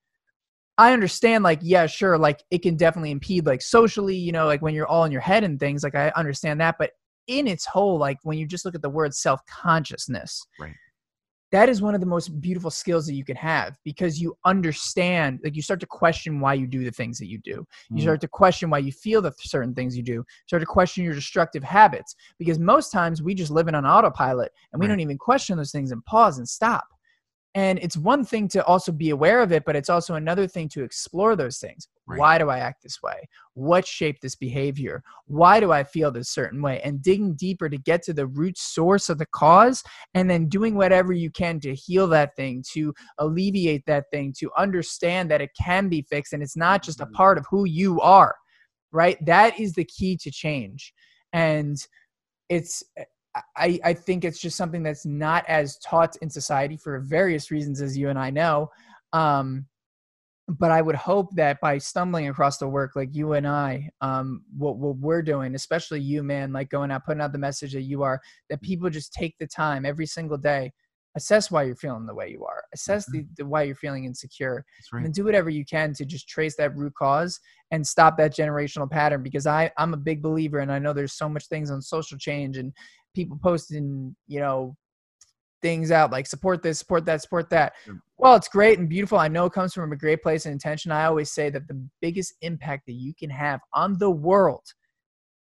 i 0.78 0.94
understand 0.94 1.44
like 1.44 1.60
yeah 1.62 1.86
sure 1.86 2.18
like 2.18 2.42
it 2.50 2.60
can 2.60 2.78
definitely 2.78 3.12
impede 3.12 3.46
like 3.46 3.62
socially 3.62 4.16
you 4.16 4.32
know 4.32 4.46
like 4.46 4.62
when 4.62 4.74
you're 4.74 4.88
all 4.88 5.04
in 5.04 5.12
your 5.12 5.20
head 5.20 5.44
and 5.44 5.60
things 5.60 5.84
like 5.84 5.96
i 5.96 6.12
understand 6.16 6.60
that. 6.60 6.76
But 6.80 6.92
in 7.28 7.46
its 7.46 7.66
whole 7.66 8.00
like 8.00 8.18
when 8.24 8.38
you 8.38 8.48
just 8.48 8.66
look 8.66 8.74
at 8.74 8.82
the 8.82 8.90
word 8.90 9.14
self-consciousness 9.14 10.48
right 10.60 10.74
that 11.52 11.68
is 11.68 11.82
one 11.82 11.94
of 11.94 12.00
the 12.00 12.08
most 12.08 12.40
beautiful 12.40 12.72
skills 12.72 13.06
that 13.06 13.14
you 13.14 13.26
can 13.26 13.36
have 13.36 13.78
because 13.84 14.22
you 14.22 14.36
understand 14.46 15.40
like 15.44 15.56
you 15.56 15.62
start 15.62 15.80
to 15.80 15.86
question 15.86 16.40
why 16.40 16.54
you 16.54 16.68
do 16.68 16.84
the 16.84 16.92
things 16.92 17.18
that 17.20 17.28
you 17.28 17.38
do 17.40 17.66
you 17.90 17.98
mm. 17.98 18.02
start 18.02 18.22
to 18.22 18.28
question 18.28 18.70
why 18.70 18.78
you 18.78 18.92
feel 18.92 19.22
the 19.22 19.34
certain 19.40 19.74
things 19.74 19.96
you 19.96 20.04
do 20.04 20.14
you 20.14 20.26
start 20.48 20.62
to 20.62 20.66
question 20.66 21.04
your 21.04 21.14
destructive 21.14 21.64
habits 21.64 22.16
because 22.38 22.60
most 22.60 22.92
times 22.92 23.22
we 23.22 23.34
just 23.34 23.52
live 23.52 23.68
in 23.68 23.76
on 23.76 23.86
autopilot 23.86 24.52
and 24.72 24.80
we 24.80 24.86
right. 24.86 24.92
don't 24.92 25.00
even 25.00 25.18
question 25.18 25.58
those 25.58 25.72
things 25.72 25.92
and 25.92 26.04
pause 26.06 26.38
and 26.38 26.48
stop 26.48 26.86
And 27.54 27.80
it's 27.80 27.98
one 27.98 28.24
thing 28.24 28.48
to 28.50 28.64
also 28.64 28.94
be 28.94 29.10
aware 29.10 29.42
of 29.42 29.52
it, 29.52 29.66
but 29.66 29.76
it's 29.76 29.90
also 29.90 30.16
another 30.16 30.48
thing 30.48 30.70
to 30.70 30.84
explore 30.84 31.36
those 31.36 31.58
things. 31.58 31.90
Right. 32.08 32.18
Why 32.18 32.38
do 32.38 32.50
I 32.50 32.60
act 32.60 32.82
this 32.82 33.02
way? 33.04 33.28
What 33.56 33.86
shaped 33.86 34.22
this 34.22 34.36
behavior? 34.36 35.04
Why 35.26 35.60
do 35.60 35.72
I 35.72 35.84
feel 35.84 36.12
this 36.12 36.30
certain 36.30 36.62
way? 36.62 36.80
And 36.82 37.02
digging 37.02 37.36
deeper 37.36 37.68
to 37.68 37.78
get 37.78 38.04
to 38.04 38.14
the 38.14 38.28
root 38.28 38.58
source 38.58 39.10
of 39.10 39.18
the 39.18 39.26
cause, 39.26 39.84
and 40.14 40.30
then 40.30 40.48
doing 40.48 40.76
whatever 40.76 41.12
you 41.12 41.30
can 41.30 41.60
to 41.62 41.76
heal 41.76 42.08
that 42.08 42.38
thing, 42.38 42.64
to 42.72 42.94
alleviate 43.18 43.86
that 43.86 44.06
thing, 44.12 44.34
to 44.40 44.50
understand 44.58 45.30
that 45.32 45.42
it 45.42 45.52
can 45.62 45.90
be 45.90 46.04
fixed 46.04 46.32
and 46.32 46.42
it's 46.42 46.58
not 46.58 46.84
just 46.84 47.02
a 47.02 47.04
mm-hmm. 47.04 47.16
part 47.16 47.38
of 47.38 47.46
who 47.50 47.66
you 47.66 48.00
are, 48.00 48.36
right? 48.94 49.18
That 49.26 49.60
is 49.60 49.74
the 49.74 49.86
key 49.86 50.16
to 50.18 50.32
change. 50.32 50.94
And 51.34 51.78
it's 52.48 52.84
I, 53.56 53.80
I 53.84 53.94
think 53.94 54.26
it's 54.26 54.40
just 54.40 54.58
something 54.58 54.84
that's 54.84 55.06
not 55.06 55.46
as 55.48 55.78
taught 55.78 56.18
in 56.18 56.30
society 56.30 56.78
for 56.78 57.00
various 57.00 57.52
reasons, 57.52 57.82
as 57.82 57.98
you 57.98 58.10
and 58.10 58.20
I 58.20 58.30
know. 58.30 58.70
Um, 59.14 59.68
but 60.48 60.72
I 60.72 60.82
would 60.82 60.96
hope 60.96 61.34
that 61.36 61.62
by 61.62 61.78
stumbling 61.78 62.28
across 62.28 62.58
the 62.58 62.68
work 62.68 62.92
like 62.96 63.16
you 63.16 63.34
and 63.34 63.48
I, 63.48 63.90
um, 64.02 64.44
what, 64.58 64.78
what 64.78 64.98
we're 64.98 65.22
doing, 65.22 65.56
especially 65.56 66.02
you, 66.02 66.24
man, 66.24 66.52
like 66.52 66.70
going 66.70 66.92
out, 66.92 67.06
putting 67.06 67.22
out 67.22 67.32
the 67.32 67.38
message 67.38 67.74
that 67.74 67.84
you 67.84 68.04
are, 68.04 68.20
that 68.50 68.62
people 68.62 68.90
just 68.90 69.14
take 69.14 69.38
the 69.40 69.48
time 69.48 69.86
every 69.86 70.06
single 70.06 70.38
day, 70.38 70.72
assess 71.16 71.52
why 71.52 71.64
you're 71.64 71.76
feeling 71.76 72.06
the 72.06 72.14
way 72.14 72.30
you 72.30 72.44
are, 72.46 72.64
assess 72.74 73.06
the, 73.12 73.26
the 73.38 73.46
why 73.46 73.64
you're 73.64 73.76
feeling 73.76 74.06
insecure, 74.06 74.66
right. 74.92 75.06
and 75.06 75.14
do 75.14 75.24
whatever 75.24 75.50
you 75.50 75.64
can 75.64 75.94
to 75.94 76.06
just 76.06 76.28
trace 76.28 76.56
that 76.58 76.76
root 76.76 76.94
cause 76.96 77.40
and 77.72 77.86
stop 77.86 78.18
that 78.18 78.36
generational 78.36 78.90
pattern. 78.90 79.24
Because 79.24 79.48
I, 79.48 79.72
I'm 79.78 79.94
a 79.94 79.98
big 79.98 80.22
believer, 80.22 80.60
and 80.60 80.72
I 80.72 80.80
know 80.80 80.92
there's 80.92 81.14
so 81.14 81.30
much 81.30 81.48
things 81.48 81.72
on 81.72 81.82
social 81.82 82.18
change 82.18 82.58
and 82.58 82.74
people 83.14 83.40
posting, 83.42 84.16
you 84.28 84.40
know, 84.40 84.76
things 85.62 85.92
out 85.92 86.12
like 86.12 86.26
support 86.26 86.64
this, 86.64 86.80
support 86.80 87.06
that, 87.06 87.22
support 87.22 87.50
that. 87.50 87.74
Well, 88.18 88.36
it's 88.36 88.48
great 88.48 88.80
and 88.80 88.90
beautiful. 88.90 89.18
I 89.18 89.28
know 89.28 89.46
it 89.46 89.54
comes 89.54 89.74
from 89.74 89.92
a 89.92 89.98
great 89.98 90.22
place 90.22 90.46
and 90.46 90.54
intention. 90.54 90.92
I 90.92 91.06
always 91.06 91.32
say 91.32 91.50
that 91.50 91.68
the 91.68 91.88
biggest 92.02 92.34
impact 92.42 92.86
that 92.88 92.94
you 92.94 93.14
can 93.14 93.30
have 93.30 93.60
on 93.74 93.98
the 93.98 94.10
world 94.10 94.64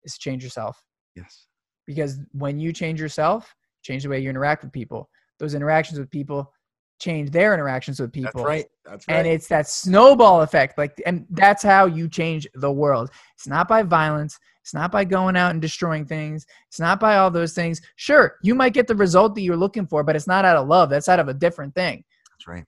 is 0.04 0.14
to 0.14 0.18
change 0.18 0.42
yourself. 0.42 0.80
Yes. 1.14 1.46
Because 1.86 2.18
when 2.32 2.58
you 2.58 2.72
change 2.72 3.00
yourself, 3.00 3.54
change 3.82 4.02
the 4.02 4.08
way 4.08 4.20
you 4.20 4.30
interact 4.30 4.62
with 4.62 4.72
people. 4.72 5.08
Those 5.38 5.54
interactions 5.54 5.98
with 5.98 6.10
people 6.10 6.52
change 6.98 7.30
their 7.30 7.54
interactions 7.54 8.00
with 8.00 8.12
people. 8.12 8.32
That's 8.34 8.46
right. 8.46 8.66
That's 8.84 9.08
right. 9.08 9.16
And 9.16 9.26
it's 9.26 9.48
that 9.48 9.68
snowball 9.68 10.42
effect. 10.42 10.78
Like, 10.78 11.00
and 11.06 11.26
that's 11.30 11.62
how 11.62 11.86
you 11.86 12.08
change 12.08 12.46
the 12.54 12.70
world. 12.70 13.10
It's 13.36 13.46
not 13.46 13.68
by 13.68 13.82
violence. 13.82 14.38
It's 14.62 14.74
not 14.74 14.92
by 14.92 15.04
going 15.04 15.36
out 15.36 15.52
and 15.52 15.62
destroying 15.62 16.04
things. 16.04 16.46
It's 16.68 16.80
not 16.80 17.00
by 17.00 17.16
all 17.16 17.30
those 17.30 17.54
things. 17.54 17.80
Sure, 17.96 18.36
you 18.42 18.54
might 18.54 18.74
get 18.74 18.86
the 18.86 18.94
result 18.94 19.34
that 19.34 19.40
you're 19.40 19.56
looking 19.56 19.86
for, 19.86 20.02
but 20.02 20.14
it's 20.14 20.26
not 20.26 20.44
out 20.44 20.56
of 20.56 20.68
love. 20.68 20.90
That's 20.90 21.08
out 21.08 21.20
of 21.20 21.28
a 21.28 21.34
different 21.34 21.74
thing. 21.74 22.04
That's 22.32 22.46
right. 22.46 22.64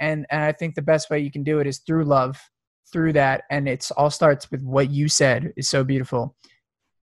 And 0.00 0.26
and 0.30 0.42
I 0.42 0.50
think 0.50 0.74
the 0.74 0.82
best 0.82 1.10
way 1.10 1.20
you 1.20 1.30
can 1.30 1.44
do 1.44 1.60
it 1.60 1.68
is 1.68 1.78
through 1.78 2.06
love, 2.06 2.40
through 2.92 3.12
that, 3.12 3.44
and 3.50 3.68
it's 3.68 3.92
all 3.92 4.10
starts 4.10 4.50
with 4.50 4.62
what 4.62 4.90
you 4.90 5.08
said 5.08 5.52
is 5.56 5.68
so 5.68 5.84
beautiful. 5.84 6.34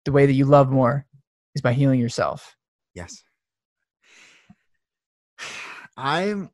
The 0.05 0.11
way 0.11 0.25
that 0.25 0.33
you 0.33 0.45
love 0.45 0.71
more 0.71 1.05
is 1.53 1.61
by 1.61 1.73
healing 1.73 1.99
yourself. 1.99 2.55
Yes. 2.95 3.23
I'm 5.99 6.49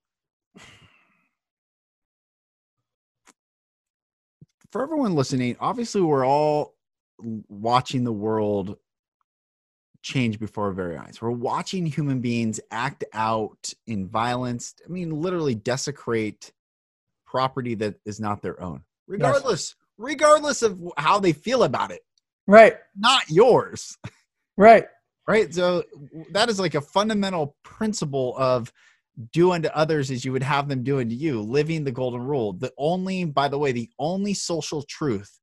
for 4.72 4.82
everyone 4.82 5.14
listening, 5.14 5.56
obviously 5.60 6.02
we're 6.02 6.26
all 6.26 6.74
watching 7.20 8.04
the 8.04 8.12
world 8.12 8.78
change 10.02 10.40
before 10.40 10.66
our 10.66 10.72
very 10.72 10.98
eyes. 10.98 11.22
We're 11.22 11.30
watching 11.30 11.86
human 11.86 12.22
beings 12.22 12.60
act 12.72 13.04
out 13.14 13.72
in 13.86 14.08
violence. 14.08 14.74
I 14.84 14.90
mean, 14.92 15.22
literally 15.22 15.56
desecrate 15.56 16.52
property 17.26 17.76
that 17.76 17.96
is 18.04 18.20
not 18.20 18.42
their 18.42 18.60
own, 18.62 18.82
regardless, 19.08 19.76
yes. 19.78 19.86
regardless 19.98 20.62
of 20.64 20.80
how 20.98 21.20
they 21.20 21.34
feel 21.34 21.64
about 21.64 21.92
it. 21.92 22.02
Right. 22.48 22.76
Not 22.98 23.30
yours. 23.30 23.98
Right. 24.58 24.88
Right. 25.28 25.54
So 25.54 25.84
that 26.32 26.50
is 26.50 26.60
like 26.60 26.76
a 26.76 26.82
fundamental 26.82 27.56
principle 27.64 28.36
of 28.38 28.72
do 29.32 29.52
unto 29.52 29.70
others 29.70 30.12
as 30.12 30.26
you 30.26 30.32
would 30.32 30.44
have 30.44 30.68
them 30.68 30.84
do 30.84 31.00
unto 31.00 31.16
you, 31.16 31.42
living 31.42 31.84
the 31.84 31.92
golden 31.92 32.22
rule. 32.22 32.54
The 32.54 32.74
only, 32.78 33.24
by 33.26 33.48
the 33.48 33.58
way, 33.58 33.72
the 33.72 33.90
only 34.00 34.34
social 34.34 34.84
truth 34.84 35.40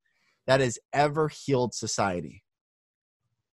that 0.47 0.61
has 0.61 0.79
ever 0.93 1.29
healed 1.29 1.75
society. 1.75 2.43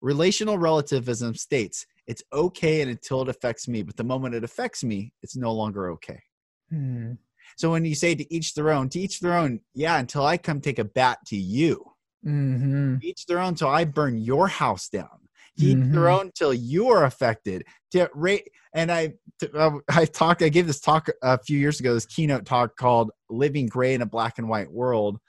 Relational 0.01 0.57
relativism 0.57 1.35
states 1.35 1.85
it's 2.07 2.23
okay 2.31 2.81
until 2.81 3.21
it 3.23 3.29
affects 3.29 3.67
me, 3.67 3.83
but 3.83 3.97
the 3.97 4.03
moment 4.03 4.33
it 4.33 4.43
affects 4.43 4.83
me, 4.83 5.13
it's 5.21 5.35
no 5.35 5.51
longer 5.51 5.91
okay. 5.91 6.21
Hmm. 6.69 7.13
So 7.57 7.71
when 7.71 7.85
you 7.85 7.95
say 7.95 8.15
to 8.15 8.33
each 8.33 8.53
their 8.53 8.71
own, 8.71 8.89
to 8.89 8.99
each 8.99 9.19
their 9.19 9.33
own, 9.33 9.59
yeah, 9.73 9.99
until 9.99 10.25
I 10.25 10.37
come 10.37 10.61
take 10.61 10.79
a 10.79 10.85
bat 10.85 11.19
to 11.27 11.35
you. 11.35 11.83
Mm-hmm. 12.25 12.97
Each 13.01 13.25
their 13.25 13.39
own 13.39 13.55
till 13.55 13.69
I 13.69 13.85
burn 13.85 14.17
your 14.17 14.47
house 14.47 14.89
down. 14.89 15.26
Each 15.57 15.75
mm-hmm. 15.75 15.91
their 15.91 16.09
own 16.09 16.31
till 16.35 16.53
you 16.53 16.89
are 16.89 17.05
affected. 17.05 17.63
To 17.91 18.09
rate, 18.13 18.49
and 18.73 18.91
I, 18.91 19.13
to, 19.39 19.51
uh, 19.53 19.71
I 19.89 20.05
talked. 20.05 20.41
I 20.41 20.49
gave 20.49 20.67
this 20.67 20.79
talk 20.79 21.09
a 21.23 21.37
few 21.39 21.57
years 21.57 21.79
ago. 21.79 21.93
This 21.93 22.05
keynote 22.05 22.45
talk 22.45 22.75
called 22.75 23.11
"Living 23.29 23.67
Gray 23.67 23.93
in 23.93 24.01
a 24.01 24.05
Black 24.05 24.37
and 24.37 24.47
White 24.47 24.71
World," 24.71 25.19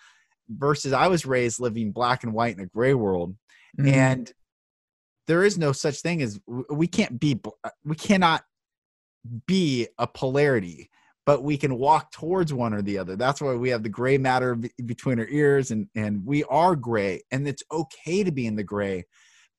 versus 0.49 0.93
I 0.93 1.09
was 1.09 1.27
raised 1.27 1.61
living 1.61 1.93
black 1.93 2.25
and 2.25 2.33
white 2.33 2.57
in 2.57 2.63
a 2.63 2.67
gray 2.67 2.95
world. 2.95 3.37
Mm-hmm. 3.79 3.89
And 3.89 4.33
there 5.27 5.45
is 5.45 5.59
no 5.59 5.73
such 5.73 6.01
thing 6.01 6.23
as 6.23 6.41
we 6.71 6.87
can't 6.87 7.21
be, 7.21 7.39
uh, 7.65 7.71
we 7.85 7.97
cannot 7.97 8.43
be 9.47 9.87
a 9.99 10.07
polarity, 10.07 10.91
but 11.27 11.43
we 11.43 11.59
can 11.59 11.77
walk 11.77 12.11
towards 12.13 12.53
one 12.53 12.73
or 12.73 12.81
the 12.81 12.99
other. 12.99 13.15
That's 13.15 13.43
why 13.43 13.55
we 13.55 13.69
have 13.69 13.83
the 13.83 13.91
gray 13.91 14.17
matter 14.17 14.57
between 14.87 15.21
our 15.21 15.29
ears 15.29 15.71
and, 15.71 15.87
and 15.95 16.25
we 16.25 16.45
are 16.45 16.75
gray 16.75 17.23
and 17.31 17.47
it's 17.47 17.63
okay 17.71 18.25
to 18.25 18.33
be 18.33 18.47
in 18.47 18.57
the 18.57 18.65
gray, 18.65 19.05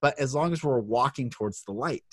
but 0.01 0.17
as 0.19 0.33
long 0.33 0.53
as 0.53 0.63
we're 0.63 0.79
walking 0.79 1.29
towards 1.29 1.63
the 1.63 1.71
light. 1.71 2.03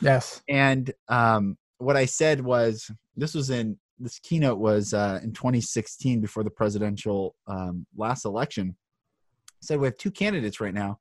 Yes. 0.00 0.42
And 0.48 0.92
um, 1.08 1.56
what 1.78 1.96
I 1.96 2.06
said 2.06 2.40
was, 2.40 2.90
this 3.16 3.34
was 3.34 3.50
in 3.50 3.78
this 3.98 4.18
keynote 4.18 4.58
was 4.58 4.92
uh, 4.92 5.20
in 5.22 5.32
2016 5.32 6.20
before 6.20 6.42
the 6.42 6.50
presidential 6.50 7.36
um, 7.46 7.86
last 7.96 8.24
election. 8.24 8.76
I 9.48 9.54
Said 9.60 9.80
we 9.80 9.86
have 9.86 9.96
two 9.96 10.10
candidates 10.10 10.60
right 10.60 10.74
now. 10.74 10.98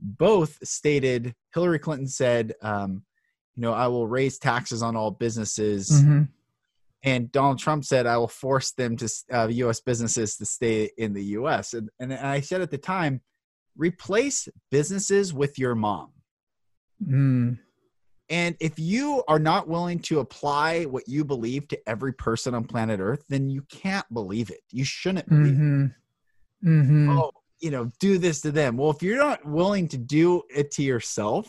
Both 0.00 0.58
stated 0.62 1.34
Hillary 1.52 1.78
Clinton 1.78 2.06
said, 2.06 2.54
um, 2.62 3.02
you 3.54 3.62
know, 3.62 3.72
I 3.72 3.88
will 3.88 4.06
raise 4.06 4.38
taxes 4.38 4.82
on 4.82 4.96
all 4.96 5.10
businesses. 5.10 5.90
Mm-hmm. 5.90 6.22
And 7.02 7.32
Donald 7.32 7.58
Trump 7.58 7.84
said, 7.84 8.06
I 8.06 8.18
will 8.18 8.28
force 8.28 8.72
them 8.72 8.96
to, 8.96 9.08
uh, 9.32 9.48
U.S. 9.48 9.80
businesses 9.80 10.36
to 10.36 10.44
stay 10.44 10.90
in 10.98 11.14
the 11.14 11.24
U.S. 11.24 11.72
And, 11.72 11.88
and 11.98 12.12
I 12.12 12.40
said 12.40 12.60
at 12.60 12.70
the 12.70 12.78
time, 12.78 13.22
replace 13.76 14.48
businesses 14.70 15.32
with 15.32 15.58
your 15.58 15.74
mom. 15.74 16.12
Mm. 17.04 17.58
And 18.28 18.56
if 18.60 18.78
you 18.78 19.22
are 19.28 19.38
not 19.38 19.68
willing 19.68 20.00
to 20.00 20.18
apply 20.18 20.84
what 20.84 21.08
you 21.08 21.24
believe 21.24 21.68
to 21.68 21.88
every 21.88 22.12
person 22.12 22.54
on 22.54 22.64
planet 22.64 22.98
Earth, 22.98 23.24
then 23.28 23.48
you 23.48 23.62
can't 23.70 24.06
believe 24.12 24.50
it. 24.50 24.60
You 24.70 24.84
shouldn't 24.84 25.28
believe 25.28 25.54
mm-hmm. 25.54 25.84
it. 25.84 26.68
Mm-hmm. 26.68 27.18
Oh, 27.18 27.30
you 27.60 27.70
know, 27.70 27.90
do 28.00 28.18
this 28.18 28.40
to 28.40 28.50
them. 28.50 28.76
Well, 28.76 28.90
if 28.90 29.02
you're 29.02 29.16
not 29.16 29.46
willing 29.46 29.86
to 29.88 29.96
do 29.96 30.42
it 30.50 30.72
to 30.72 30.82
yourself, 30.82 31.48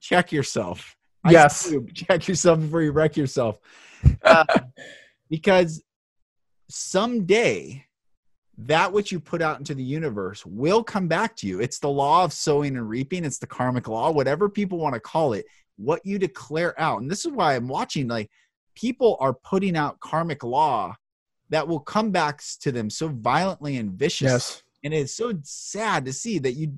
check 0.00 0.32
yourself. 0.32 0.96
Yes. 1.28 1.72
check 1.94 2.26
yourself 2.26 2.60
before 2.60 2.82
you 2.82 2.92
wreck 2.92 3.16
yourself. 3.16 3.58
Uh, 4.22 4.44
because 5.30 5.82
someday 6.68 7.85
that 8.58 8.92
which 8.92 9.12
you 9.12 9.20
put 9.20 9.42
out 9.42 9.58
into 9.58 9.74
the 9.74 9.82
universe 9.82 10.44
will 10.46 10.82
come 10.82 11.08
back 11.08 11.36
to 11.36 11.46
you. 11.46 11.60
It's 11.60 11.78
the 11.78 11.88
law 11.88 12.24
of 12.24 12.32
sowing 12.32 12.76
and 12.76 12.88
reaping. 12.88 13.24
It's 13.24 13.38
the 13.38 13.46
karmic 13.46 13.88
law, 13.88 14.10
whatever 14.10 14.48
people 14.48 14.78
want 14.78 14.94
to 14.94 15.00
call 15.00 15.34
it 15.34 15.46
what 15.76 16.04
you 16.04 16.18
declare 16.18 16.78
out. 16.80 17.02
And 17.02 17.10
this 17.10 17.24
is 17.24 17.32
why 17.32 17.54
I'm 17.54 17.68
watching 17.68 18.08
like 18.08 18.30
people 18.74 19.16
are 19.20 19.34
putting 19.34 19.76
out 19.76 20.00
karmic 20.00 20.42
law 20.42 20.96
that 21.50 21.68
will 21.68 21.80
come 21.80 22.10
back 22.10 22.42
to 22.60 22.72
them 22.72 22.90
so 22.90 23.08
violently 23.08 23.76
and 23.76 23.92
vicious. 23.92 24.30
Yes. 24.30 24.62
And 24.84 24.94
it's 24.94 25.14
so 25.14 25.34
sad 25.42 26.04
to 26.06 26.12
see 26.12 26.38
that 26.38 26.52
you 26.52 26.72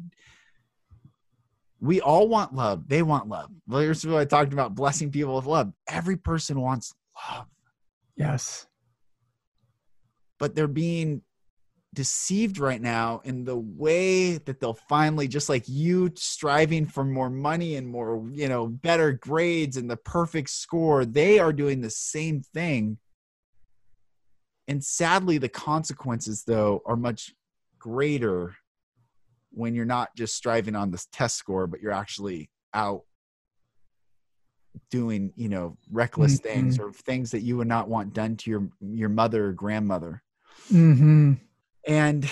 we 1.80 2.00
all 2.00 2.26
want 2.26 2.54
love. 2.54 2.88
They 2.88 3.02
want 3.02 3.28
love. 3.28 3.50
Well, 3.68 3.80
here's 3.80 4.04
what 4.04 4.18
I 4.18 4.24
talked 4.24 4.52
about 4.52 4.74
blessing 4.74 5.12
people 5.12 5.36
with 5.36 5.46
love. 5.46 5.72
Every 5.86 6.16
person 6.16 6.60
wants 6.60 6.92
love. 7.30 7.46
Yes. 8.16 8.66
But 10.40 10.56
they're 10.56 10.66
being 10.66 11.22
deceived 11.94 12.58
right 12.58 12.82
now 12.82 13.20
in 13.24 13.44
the 13.44 13.56
way 13.56 14.36
that 14.38 14.60
they'll 14.60 14.78
finally 14.88 15.26
just 15.26 15.48
like 15.48 15.64
you 15.66 16.10
striving 16.16 16.84
for 16.84 17.02
more 17.02 17.30
money 17.30 17.76
and 17.76 17.88
more 17.88 18.28
you 18.30 18.48
know 18.48 18.66
better 18.66 19.12
grades 19.12 19.76
and 19.76 19.90
the 19.90 19.96
perfect 19.96 20.50
score 20.50 21.06
they 21.06 21.38
are 21.38 21.52
doing 21.52 21.80
the 21.80 21.90
same 21.90 22.42
thing 22.54 22.98
and 24.68 24.84
sadly 24.84 25.38
the 25.38 25.48
consequences 25.48 26.44
though 26.46 26.82
are 26.84 26.96
much 26.96 27.34
greater 27.78 28.54
when 29.50 29.74
you're 29.74 29.86
not 29.86 30.14
just 30.14 30.34
striving 30.34 30.76
on 30.76 30.90
this 30.90 31.08
test 31.10 31.36
score 31.36 31.66
but 31.66 31.80
you're 31.80 31.90
actually 31.90 32.50
out 32.74 33.02
doing 34.90 35.32
you 35.36 35.48
know 35.48 35.76
reckless 35.90 36.38
mm-hmm. 36.38 36.48
things 36.48 36.78
or 36.78 36.92
things 36.92 37.30
that 37.30 37.40
you 37.40 37.56
would 37.56 37.66
not 37.66 37.88
want 37.88 38.12
done 38.12 38.36
to 38.36 38.50
your 38.50 38.68
your 38.80 39.08
mother 39.08 39.46
or 39.46 39.52
grandmother 39.52 40.22
mm-hmm. 40.70 41.32
And 41.88 42.30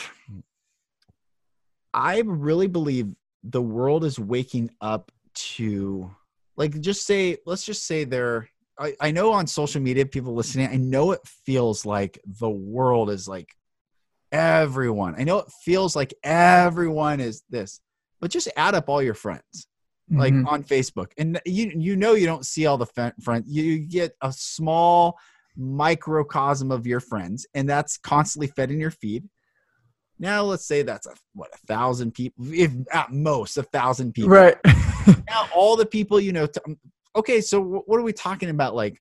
i 1.92 2.20
really 2.24 2.68
believe 2.68 3.08
the 3.42 3.62
world 3.62 4.04
is 4.04 4.18
waking 4.18 4.70
up 4.80 5.10
to 5.34 6.10
like 6.56 6.78
just 6.80 7.06
say 7.06 7.38
let's 7.46 7.64
just 7.64 7.86
say 7.86 8.04
they're 8.04 8.48
I, 8.78 8.94
I 9.00 9.10
know 9.10 9.32
on 9.32 9.46
social 9.46 9.80
media 9.80 10.06
people 10.06 10.34
listening 10.34 10.68
i 10.68 10.76
know 10.76 11.12
it 11.12 11.20
feels 11.44 11.84
like 11.84 12.20
the 12.38 12.50
world 12.50 13.10
is 13.10 13.26
like 13.26 13.48
everyone 14.30 15.14
i 15.18 15.24
know 15.24 15.38
it 15.38 15.50
feels 15.64 15.96
like 15.96 16.12
everyone 16.22 17.20
is 17.20 17.42
this 17.48 17.80
but 18.20 18.30
just 18.30 18.48
add 18.56 18.74
up 18.74 18.88
all 18.88 19.02
your 19.02 19.14
friends 19.14 19.66
like 20.10 20.32
mm-hmm. 20.32 20.46
on 20.46 20.62
facebook 20.62 21.08
and 21.18 21.40
you 21.44 21.72
you 21.76 21.96
know 21.96 22.14
you 22.14 22.26
don't 22.26 22.46
see 22.46 22.66
all 22.66 22.78
the 22.78 23.12
front 23.20 23.44
you 23.48 23.78
get 23.78 24.12
a 24.20 24.32
small 24.32 25.18
microcosm 25.56 26.70
of 26.70 26.86
your 26.86 27.00
friends 27.00 27.46
and 27.54 27.68
that's 27.68 27.96
constantly 27.96 28.46
fed 28.46 28.70
in 28.70 28.78
your 28.78 28.90
feed 28.90 29.24
now 30.18 30.42
let's 30.42 30.66
say 30.66 30.82
that's 30.82 31.06
a 31.06 31.12
what 31.34 31.50
a 31.54 31.58
thousand 31.66 32.12
people 32.12 32.44
if 32.52 32.72
at 32.92 33.12
most 33.12 33.56
a 33.56 33.62
thousand 33.62 34.12
people. 34.12 34.30
Right. 34.30 34.58
Now 35.28 35.48
all 35.54 35.76
the 35.76 35.86
people 35.86 36.18
you 36.18 36.32
know 36.32 36.46
t- 36.46 36.60
um, 36.66 36.76
okay 37.14 37.40
so 37.40 37.84
what 37.86 38.00
are 38.00 38.02
we 38.02 38.12
talking 38.12 38.50
about 38.50 38.74
like 38.74 39.00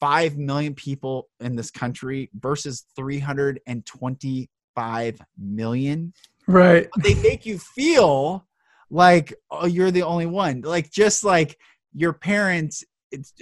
5 0.00 0.36
million 0.36 0.74
people 0.74 1.28
in 1.38 1.54
this 1.54 1.70
country 1.70 2.28
versus 2.34 2.86
325 2.96 5.20
million? 5.38 6.12
Right. 6.48 6.88
But 6.92 7.04
they 7.04 7.14
make 7.14 7.46
you 7.46 7.58
feel 7.58 8.44
like 8.90 9.32
oh 9.48 9.66
you're 9.66 9.92
the 9.92 10.02
only 10.02 10.26
one. 10.26 10.62
Like 10.62 10.90
just 10.90 11.22
like 11.22 11.56
your 11.94 12.12
parents 12.12 12.82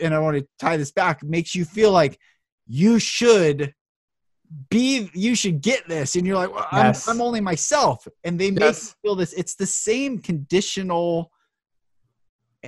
and 0.03 0.14
i 0.14 0.18
want 0.18 0.37
to 0.37 0.46
tie 0.59 0.76
this 0.76 0.92
back 0.92 1.22
makes 1.22 1.55
you 1.55 1.64
feel 1.64 1.92
like 1.92 2.18
you 2.66 2.98
should 2.98 3.74
be 4.69 5.11
you 5.15 5.35
should 5.35 5.61
get 5.61 5.87
this 5.89 6.17
and 6.17 6.27
you're 6.27 6.37
like 6.37 6.53
well, 6.53 6.67
yes. 6.73 7.07
I'm, 7.07 7.17
I'm 7.17 7.23
only 7.23 7.41
myself 7.41 8.07
and 8.25 8.39
they 8.39 8.51
make 8.51 8.61
yes. 8.61 8.97
feel 9.03 9.15
this 9.15 9.33
it's 9.33 9.55
the 9.55 9.67
same 9.67 10.19
conditional 10.19 11.31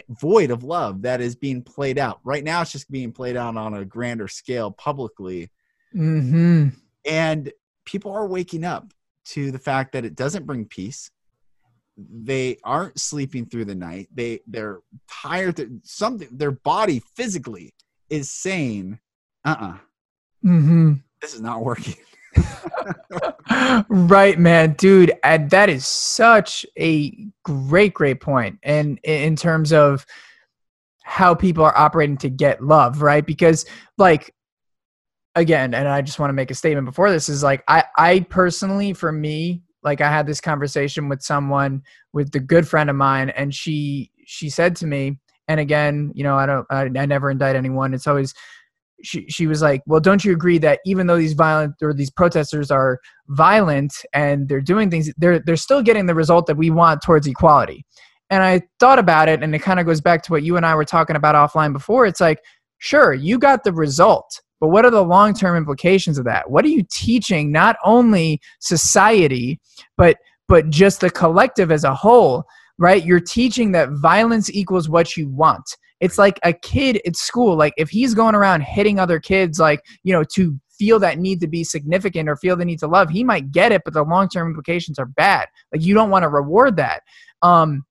void 0.08 0.50
of 0.50 0.62
love 0.62 1.02
that 1.02 1.20
is 1.20 1.34
being 1.34 1.62
played 1.62 1.98
out 1.98 2.20
right 2.24 2.44
now 2.44 2.62
it's 2.62 2.72
just 2.72 2.90
being 2.90 3.12
played 3.12 3.36
out 3.36 3.56
on 3.56 3.74
a 3.74 3.84
grander 3.84 4.28
scale 4.28 4.70
publicly 4.70 5.50
mm-hmm. 5.94 6.68
and 7.04 7.52
people 7.84 8.12
are 8.12 8.26
waking 8.26 8.64
up 8.64 8.92
to 9.24 9.50
the 9.50 9.58
fact 9.58 9.92
that 9.92 10.04
it 10.04 10.14
doesn't 10.14 10.46
bring 10.46 10.64
peace 10.64 11.10
they 11.96 12.56
aren't 12.64 12.98
sleeping 12.98 13.44
through 13.44 13.64
the 13.64 13.74
night 13.74 14.08
they 14.14 14.40
they're 14.46 14.78
tired 15.10 15.80
something 15.82 16.28
their 16.30 16.52
body 16.52 17.02
physically 17.16 17.74
is 18.08 18.30
saying 18.30 18.98
uh-uh 19.44 19.76
mm-hmm. 20.44 20.92
This 21.22 21.32
is 21.34 21.40
not 21.40 21.64
working. 21.64 21.94
Right 23.88 24.38
man. 24.38 24.72
Dude 24.72 25.12
and 25.22 25.50
that 25.50 25.68
is 25.68 25.86
such 25.86 26.64
a 26.78 27.26
great 27.44 27.94
great 27.94 28.20
point. 28.20 28.58
and 28.62 28.98
in 29.04 29.36
terms 29.36 29.72
of 29.72 30.06
how 31.04 31.34
people 31.34 31.64
are 31.64 31.76
operating 31.76 32.16
to 32.18 32.30
get 32.30 32.62
love 32.62 33.02
right? 33.02 33.24
Because 33.24 33.66
like 33.98 34.34
again 35.34 35.72
and 35.72 35.88
i 35.88 36.02
just 36.02 36.18
want 36.18 36.28
to 36.28 36.34
make 36.34 36.50
a 36.50 36.54
statement 36.54 36.84
before 36.84 37.10
this 37.10 37.30
is 37.30 37.42
like 37.42 37.64
i 37.66 37.82
i 37.96 38.20
personally 38.28 38.92
for 38.92 39.10
me 39.10 39.62
like 39.82 40.02
i 40.02 40.10
had 40.10 40.26
this 40.26 40.42
conversation 40.42 41.08
with 41.08 41.22
someone 41.22 41.82
with 42.12 42.30
the 42.32 42.38
good 42.38 42.68
friend 42.68 42.90
of 42.90 42.96
mine 42.96 43.30
and 43.30 43.54
she 43.54 44.10
she 44.26 44.50
said 44.50 44.76
to 44.76 44.86
me 44.86 45.18
and 45.48 45.58
again 45.58 46.12
you 46.14 46.22
know 46.22 46.36
i 46.36 46.44
don't 46.44 46.66
i, 46.70 46.82
I 46.82 47.06
never 47.06 47.30
indict 47.30 47.56
anyone. 47.56 47.94
It's 47.94 48.06
always 48.06 48.34
she, 49.02 49.26
she 49.28 49.46
was 49.46 49.62
like 49.62 49.82
well 49.86 50.00
don't 50.00 50.24
you 50.24 50.32
agree 50.32 50.58
that 50.58 50.80
even 50.84 51.06
though 51.06 51.18
these 51.18 51.32
violent 51.32 51.74
or 51.82 51.92
these 51.92 52.10
protesters 52.10 52.70
are 52.70 52.98
violent 53.28 53.94
and 54.12 54.48
they're 54.48 54.60
doing 54.60 54.90
things 54.90 55.12
they're 55.18 55.40
they're 55.40 55.56
still 55.56 55.82
getting 55.82 56.06
the 56.06 56.14
result 56.14 56.46
that 56.46 56.56
we 56.56 56.70
want 56.70 57.02
towards 57.02 57.26
equality 57.26 57.84
and 58.30 58.42
i 58.42 58.60
thought 58.80 58.98
about 58.98 59.28
it 59.28 59.42
and 59.42 59.54
it 59.54 59.60
kind 59.60 59.80
of 59.80 59.86
goes 59.86 60.00
back 60.00 60.22
to 60.22 60.32
what 60.32 60.42
you 60.42 60.56
and 60.56 60.66
i 60.66 60.74
were 60.74 60.84
talking 60.84 61.16
about 61.16 61.34
offline 61.34 61.72
before 61.72 62.06
it's 62.06 62.20
like 62.20 62.40
sure 62.78 63.12
you 63.12 63.38
got 63.38 63.64
the 63.64 63.72
result 63.72 64.40
but 64.62 64.68
what 64.68 64.84
are 64.84 64.92
the 64.92 65.02
long 65.02 65.34
term 65.34 65.56
implications 65.56 66.18
of 66.18 66.24
that? 66.26 66.48
What 66.48 66.64
are 66.64 66.68
you 66.68 66.84
teaching 66.88 67.50
not 67.50 67.74
only 67.84 68.40
society, 68.60 69.58
but 69.96 70.18
but 70.46 70.70
just 70.70 71.00
the 71.00 71.10
collective 71.10 71.72
as 71.72 71.82
a 71.82 71.92
whole, 71.92 72.44
right? 72.78 73.04
You're 73.04 73.18
teaching 73.18 73.72
that 73.72 73.88
violence 73.90 74.48
equals 74.54 74.88
what 74.88 75.16
you 75.16 75.28
want. 75.28 75.64
It's 76.02 76.18
like 76.18 76.38
a 76.42 76.52
kid 76.52 77.00
at 77.06 77.16
school, 77.16 77.56
like 77.56 77.72
if 77.76 77.88
he's 77.88 78.12
going 78.12 78.34
around 78.34 78.62
hitting 78.62 78.98
other 78.98 79.20
kids, 79.20 79.58
like, 79.58 79.80
you 80.02 80.12
know, 80.12 80.24
to 80.34 80.58
feel 80.76 80.98
that 80.98 81.18
need 81.18 81.40
to 81.40 81.46
be 81.46 81.62
significant 81.62 82.28
or 82.28 82.34
feel 82.34 82.56
the 82.56 82.64
need 82.64 82.80
to 82.80 82.88
love, 82.88 83.08
he 83.08 83.22
might 83.22 83.52
get 83.52 83.70
it, 83.70 83.82
but 83.84 83.94
the 83.94 84.02
long 84.02 84.28
term 84.28 84.48
implications 84.48 84.98
are 84.98 85.06
bad. 85.06 85.46
Like 85.72 85.82
you 85.82 85.94
don't 85.94 86.10
want 86.10 86.24
to 86.24 86.28
reward 86.28 86.76
that. 86.76 87.02
Um, 87.40 87.84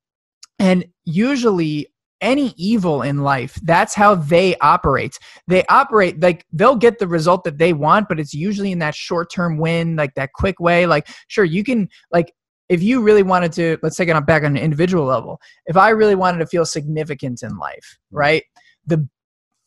and 0.60 0.86
usually 1.06 1.88
any 2.21 2.54
evil 2.56 3.02
in 3.02 3.24
life 3.24 3.60
that's 3.63 3.95
how 3.95 4.13
they 4.13 4.56
operate 4.58 5.17
they 5.47 5.65
operate 5.69 6.21
like 6.21 6.45
they'll 6.54 6.76
get 6.76 7.00
the 7.00 7.08
result 7.08 7.43
that 7.43 7.58
they 7.58 7.74
want 7.74 8.08
but 8.08 8.19
it's 8.19 8.34
usually 8.34 8.71
in 8.71 8.78
that 8.78 8.93
short 8.93 9.32
term 9.32 9.58
win 9.58 9.95
like 9.95 10.13
that 10.13 10.32
quick 10.34 10.60
way 10.60 10.86
like 10.86 11.08
sure 11.30 11.43
you 11.43 11.63
can 11.63 11.89
like 12.12 12.32
if 12.72 12.82
you 12.82 13.02
really 13.02 13.24
wanted 13.24 13.52
to 13.52 13.78
let's 13.84 13.96
take 13.96 14.10
it 14.10 14.26
back 14.26 14.44
on 14.44 14.58
an 14.58 14.64
individual 14.64 15.06
level 15.06 15.40
if 15.66 15.78
i 15.78 15.90
really 15.90 16.16
wanted 16.16 16.40
to 16.40 16.46
feel 16.48 16.66
significant 16.66 17.44
in 17.44 17.58
life 17.58 17.98
mm-hmm. 17.98 18.18
right 18.18 18.44
the 18.88 19.08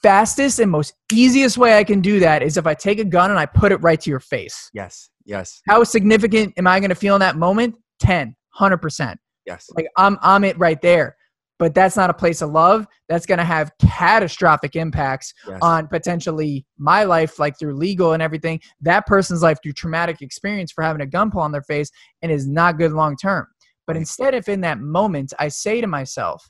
fastest 0.02 0.58
and 0.58 0.70
most 0.70 0.94
easiest 1.12 1.56
way 1.56 1.78
i 1.78 1.84
can 1.84 2.00
do 2.00 2.18
that 2.18 2.42
is 2.42 2.56
if 2.56 2.66
i 2.66 2.74
take 2.74 2.98
a 2.98 3.04
gun 3.04 3.30
and 3.30 3.38
i 3.38 3.46
put 3.46 3.72
it 3.72 3.76
right 3.76 4.00
to 4.00 4.10
your 4.10 4.20
face. 4.20 4.70
Yes 4.74 5.10
yes. 5.24 5.62
How 5.66 5.84
significant 5.84 6.54
am 6.56 6.66
i 6.66 6.78
going 6.80 6.90
to 6.90 6.94
feel 6.94 7.14
in 7.14 7.20
that 7.20 7.36
moment? 7.36 7.76
10 8.00 8.34
100% 8.58 9.16
yes. 9.46 9.68
Like 9.76 9.86
i'm 9.96 10.18
i'm 10.22 10.44
it 10.44 10.58
right 10.58 10.80
there 10.82 11.16
but 11.64 11.72
that's 11.72 11.96
not 11.96 12.10
a 12.10 12.14
place 12.14 12.42
of 12.42 12.50
love. 12.50 12.86
That's 13.08 13.24
going 13.24 13.38
to 13.38 13.44
have 13.44 13.72
catastrophic 13.80 14.76
impacts 14.76 15.32
yes. 15.48 15.58
on 15.62 15.88
potentially 15.88 16.66
my 16.76 17.04
life 17.04 17.38
like 17.38 17.58
through 17.58 17.76
legal 17.76 18.12
and 18.12 18.22
everything. 18.22 18.60
That 18.82 19.06
person's 19.06 19.42
life 19.42 19.56
through 19.62 19.72
traumatic 19.72 20.20
experience 20.20 20.72
for 20.72 20.84
having 20.84 21.00
a 21.00 21.06
gun 21.06 21.30
pull 21.30 21.40
on 21.40 21.52
their 21.52 21.62
face 21.62 21.90
and 22.20 22.30
is 22.30 22.46
not 22.46 22.76
good 22.76 22.92
long 22.92 23.16
term. 23.16 23.46
But 23.86 23.96
instead 23.96 24.34
if 24.34 24.46
in 24.46 24.60
that 24.60 24.78
moment 24.78 25.32
i 25.38 25.48
say 25.48 25.80
to 25.80 25.86
myself 25.86 26.46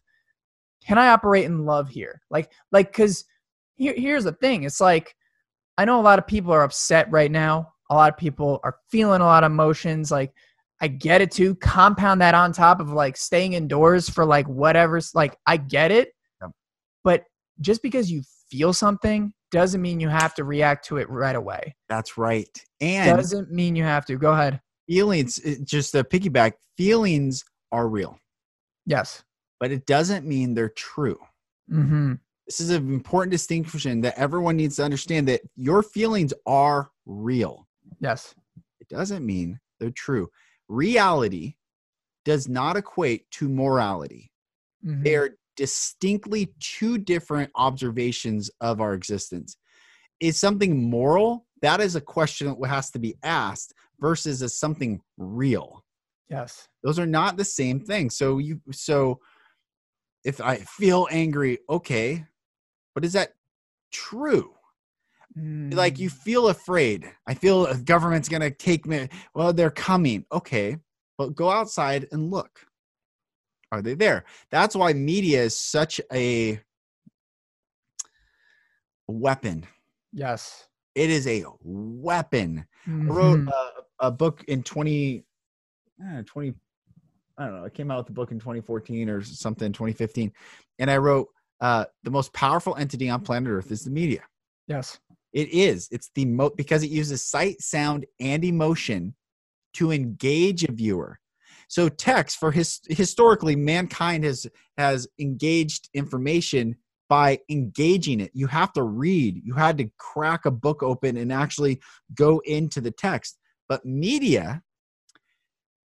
can 0.85 0.99
i 0.99 1.11
operate 1.11 1.45
in 1.45 1.65
love 1.65 1.89
here? 1.89 2.21
Like 2.29 2.51
like 2.73 2.89
because 2.89 3.25
here, 3.77 3.95
here's 3.97 4.25
the 4.25 4.33
thing. 4.33 4.65
It's 4.65 4.81
like 4.81 5.15
i 5.79 5.85
know 5.85 6.01
a 6.01 6.03
lot 6.03 6.19
of 6.19 6.27
people 6.27 6.53
are 6.53 6.65
upset 6.65 7.09
right 7.13 7.31
now. 7.31 7.73
A 7.89 7.95
lot 7.95 8.13
of 8.13 8.19
people 8.19 8.59
are 8.65 8.79
feeling 8.91 9.21
a 9.21 9.27
lot 9.27 9.45
of 9.45 9.53
emotions. 9.53 10.11
Like 10.11 10.33
I 10.85 10.89
get 10.89 11.23
it 11.23 11.31
too. 11.31 11.55
Compound 11.55 12.21
that 12.21 12.35
on 12.35 12.53
top 12.53 12.79
of 12.79 12.93
like 12.93 13.17
staying 13.17 13.55
indoors 13.55 14.07
for 14.07 14.27
like 14.27 14.47
whatever's 14.47 15.15
like 15.15 15.35
I 15.47 15.57
get 15.57 15.91
it. 15.91 16.11
Yeah. 16.43 16.49
But 17.03 17.25
just 17.63 17.81
because 17.83 18.11
you 18.11 18.23
feel 18.51 18.75
something 18.75 19.33
doesn't 19.51 19.81
mean 19.81 19.99
you 19.99 20.11
have 20.11 20.35
to 20.35 20.45
react 20.45 20.85
to 20.89 20.99
it 20.99 21.09
right 21.09 21.37
away. 21.37 21.75
That's 21.89 22.19
right. 22.19 22.51
And 22.83 23.17
doesn't 23.17 23.51
mean 23.51 23.75
you 23.75 23.83
have 23.83 24.05
to. 24.05 24.19
Go 24.19 24.33
ahead. 24.33 24.61
Feelings 24.87 25.41
just 25.65 25.95
a 25.95 26.05
piggyback, 26.05 26.53
feelings 26.77 27.43
are 27.73 27.89
real. 27.89 28.19
Yes. 28.85 29.25
But 29.61 29.73
it 29.73 29.87
doesn't 29.87 30.27
mean 30.27 30.53
they're 30.53 30.69
true. 30.69 31.19
Mm-hmm. 31.73 32.17
This 32.47 32.61
is 32.61 32.69
an 32.69 32.93
important 32.93 33.31
distinction 33.31 34.03
that 34.03 34.19
everyone 34.19 34.59
needs 34.59 34.77
to 34.77 34.85
understand 34.85 35.29
that 35.29 35.41
your 35.57 35.83
feelings 35.83 36.35
are 36.45 36.91
real. 37.07 37.67
Yes. 38.01 38.35
It 38.81 38.89
doesn't 38.91 39.25
mean 39.25 39.59
they're 39.81 39.91
true 39.91 40.29
reality 40.69 41.55
does 42.25 42.49
not 42.49 42.77
equate 42.77 43.31
to 43.33 43.49
morality. 43.49 44.31
Mm-hmm. 44.85 45.03
They 45.03 45.17
are 45.17 45.37
distinctly 45.57 46.53
two 46.61 46.99
different 46.99 47.51
observations 47.55 48.51
of 48.61 48.81
our 48.81 48.95
existence. 48.95 49.57
Is 50.21 50.39
something 50.39 50.83
moral? 50.91 51.47
That 51.63 51.81
is 51.81 51.97
a 51.97 52.01
question 52.01 52.57
that 52.61 52.69
has 52.69 52.91
to 52.93 52.99
be 52.99 53.17
asked 53.23 53.75
versus 54.01 54.43
is 54.43 54.59
something 54.59 55.01
real. 55.17 55.85
Yes. 56.29 56.69
Those 56.83 56.99
are 56.99 57.07
not 57.07 57.37
the 57.37 57.45
same 57.45 57.81
thing. 57.81 58.11
So 58.11 58.39
you 58.39 58.61
so 58.71 59.21
if 60.25 60.41
I 60.41 60.57
feel 60.57 61.07
angry, 61.11 61.59
okay, 61.69 62.25
but 62.95 63.05
is 63.05 63.13
that 63.13 63.35
true? 63.93 64.55
Mm. 65.39 65.75
Like 65.75 65.99
you 65.99 66.11
mm. 66.11 66.13
feel 66.13 66.49
afraid. 66.49 67.11
I 67.27 67.35
feel 67.35 67.67
the 67.67 67.83
government's 67.83 68.29
gonna 68.29 68.51
take 68.51 68.87
me. 68.87 69.09
Well, 69.35 69.53
they're 69.53 69.71
coming. 69.71 70.25
Okay, 70.33 70.79
but 71.19 71.35
go 71.35 71.51
outside 71.51 72.09
and 72.13 72.31
look. 72.31 72.67
Are 73.73 73.83
they 73.83 73.95
there? 73.95 74.25
That's 74.51 74.77
why 74.77 74.93
media 74.93 75.43
is 75.43 75.59
such 75.59 76.01
a 76.13 76.61
weapon. 79.09 79.67
Yes, 80.13 80.69
it 80.95 81.11
is 81.11 81.27
a 81.27 81.45
weapon. 81.63 82.67
Mm-hmm. 82.87 83.11
I 83.11 83.15
wrote 83.15 83.41
mm-hmm. 83.41 83.49
a, 84.01 84.07
a, 84.07 84.11
book 84.11 84.45
in 84.47 84.63
20, 84.63 85.25
uh, 86.05 86.23
20, 86.25 86.55
I 87.39 87.45
don't 87.45 87.55
know. 87.57 87.65
I 87.65 87.69
came 87.69 87.91
out 87.91 87.99
with 87.99 88.11
a 88.11 88.13
book 88.13 88.31
in 88.31 88.39
2014 88.39 89.09
or 89.09 89.23
something, 89.23 89.73
2015, 89.73 90.33
and 90.79 90.91
I 90.91 90.99
wrote 90.99 91.29
uh, 91.61 91.87
the 92.03 92.11
most 92.11 92.33
powerful 92.33 92.77
entity 92.77 93.09
on 93.09 93.23
planet 93.23 93.51
Earth 93.51 93.73
is 93.73 93.85
the 93.85 93.91
media. 93.91 94.23
Yes. 94.69 94.99
It 95.35 95.49
is. 95.53 95.89
It's 95.91 96.11
the 96.15 96.25
mo 96.25 96.51
because 96.57 96.83
it 96.83 96.91
uses 96.91 97.29
sight, 97.29 97.61
sound, 97.61 98.07
and 98.21 98.45
emotion 98.45 99.15
to 99.75 99.91
engage 99.91 100.65
a 100.65 100.73
viewer. 100.73 101.19
So 101.69 101.89
text 101.89 102.39
for 102.39 102.53
his 102.53 102.81
historically 102.89 103.57
mankind 103.57 104.25
has 104.25 104.47
has 104.79 105.09
engaged 105.19 105.91
information 105.93 106.77
by 107.09 107.41
engaging 107.51 108.21
it. 108.21 108.31
You 108.33 108.47
have 108.47 108.73
to 108.75 108.85
read. 108.85 109.43
You 109.45 109.55
had 109.55 109.77
to 109.79 109.91
crack 109.99 110.47
a 110.47 110.51
book 110.51 110.83
open 110.83 111.17
and 111.17 111.33
actually 111.33 111.81
go 112.15 112.41
into 112.45 112.81
the 112.81 112.93
text. 112.93 113.39
But 113.69 113.85
media 113.85 114.63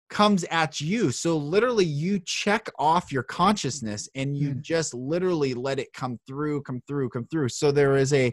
comes 0.08 0.44
at 0.44 0.80
you. 0.80 1.10
So 1.10 1.36
literally 1.36 1.84
you 1.84 2.20
check 2.24 2.68
off 2.78 3.12
your 3.12 3.24
consciousness 3.24 4.08
and 4.14 4.36
you 4.36 4.50
mm. 4.50 4.60
just 4.60 4.94
literally 4.94 5.52
let 5.54 5.78
it 5.78 5.92
come 5.92 6.18
through, 6.26 6.62
come 6.62 6.80
through, 6.86 7.10
come 7.10 7.26
through. 7.26 7.48
So 7.48 7.72
there 7.72 7.96
is 7.96 8.12
a 8.12 8.32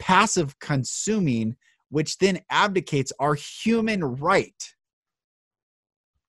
passive 0.00 0.58
consuming 0.58 1.56
which 1.90 2.18
then 2.18 2.40
abdicates 2.50 3.12
our 3.18 3.34
human 3.34 4.02
right 4.02 4.74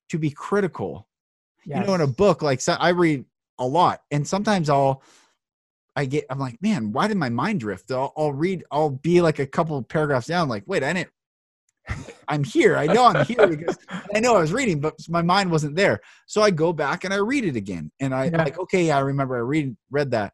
to 0.10 0.18
be 0.18 0.30
critical. 0.30 1.08
Yes. 1.66 1.80
You 1.80 1.88
know, 1.88 1.96
in 1.96 2.02
a 2.02 2.08
book, 2.08 2.42
like 2.42 2.60
so 2.60 2.74
I 2.74 2.90
read 2.90 3.24
a 3.60 3.66
lot, 3.66 4.02
and 4.10 4.28
sometimes 4.28 4.70
I'll 4.70 5.04
I 5.96 6.06
get 6.06 6.26
I'm 6.30 6.40
like, 6.40 6.62
man, 6.62 6.92
why 6.92 7.08
did 7.08 7.18
my 7.18 7.30
mind 7.30 7.60
drift? 7.60 7.92
I'll, 7.92 8.12
I'll 8.18 8.34
read, 8.34 8.64
I'll 8.72 8.90
be 8.90 9.22
like 9.22 9.40
a 9.40 9.46
couple 9.46 9.82
paragraphs 9.84 10.28
down, 10.28 10.50
like, 10.50 10.64
wait, 10.66 10.84
I 10.84 10.94
didn't. 10.94 11.10
I'm 12.28 12.44
here. 12.44 12.78
I 12.78 12.88
know 12.88 13.06
I'm 13.06 13.26
here 13.26 13.48
because 13.48 13.78
I 14.14 14.20
know 14.20 14.36
I 14.36 14.42
was 14.42 14.54
reading, 14.54 14.80
but 14.80 14.96
my 15.10 15.22
mind 15.22 15.52
wasn't 15.52 15.76
there. 15.76 16.00
So 16.28 16.42
I 16.42 16.50
go 16.50 16.74
back 16.74 17.04
and 17.04 17.14
I 17.14 17.18
read 17.18 17.46
it 17.46 17.56
again, 17.56 17.92
and 18.00 18.14
I 18.14 18.26
yeah. 18.26 18.38
like, 18.38 18.58
okay, 18.58 18.90
I 18.90 19.00
remember 19.00 19.36
I 19.36 19.42
read 19.42 19.76
read 19.92 20.12
that, 20.12 20.34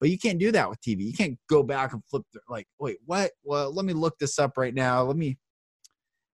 but 0.00 0.08
you 0.08 0.18
can't 0.18 0.38
do 0.38 0.50
that 0.52 0.68
with 0.68 0.80
TV. 0.80 1.02
You 1.02 1.12
can't 1.12 1.38
go 1.48 1.62
back 1.62 1.92
and 1.92 2.02
flip. 2.06 2.22
The, 2.32 2.40
like, 2.48 2.66
wait, 2.78 2.96
what? 3.04 3.30
Well, 3.44 3.72
let 3.72 3.84
me 3.84 3.92
look 3.92 4.18
this 4.18 4.38
up 4.38 4.56
right 4.56 4.74
now. 4.74 5.02
Let 5.04 5.16
me. 5.16 5.38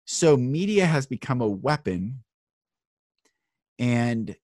So 0.05 0.37
media 0.37 0.85
has 0.85 1.07
become 1.07 1.41
a 1.41 1.49
weapon 1.49 2.23
and 3.79 4.37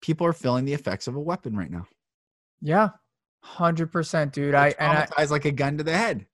people 0.00 0.26
are 0.26 0.32
feeling 0.32 0.64
the 0.64 0.74
effects 0.74 1.06
of 1.06 1.14
a 1.14 1.20
weapon 1.20 1.56
right 1.56 1.70
now. 1.70 1.86
Yeah, 2.60 2.90
hundred 3.42 3.92
percent, 3.92 4.32
dude. 4.32 4.54
I 4.54 4.74
and 4.78 5.08
I, 5.16 5.24
like 5.24 5.44
a 5.44 5.52
gun 5.52 5.78
to 5.78 5.84
the 5.84 5.96
head. 5.96 6.26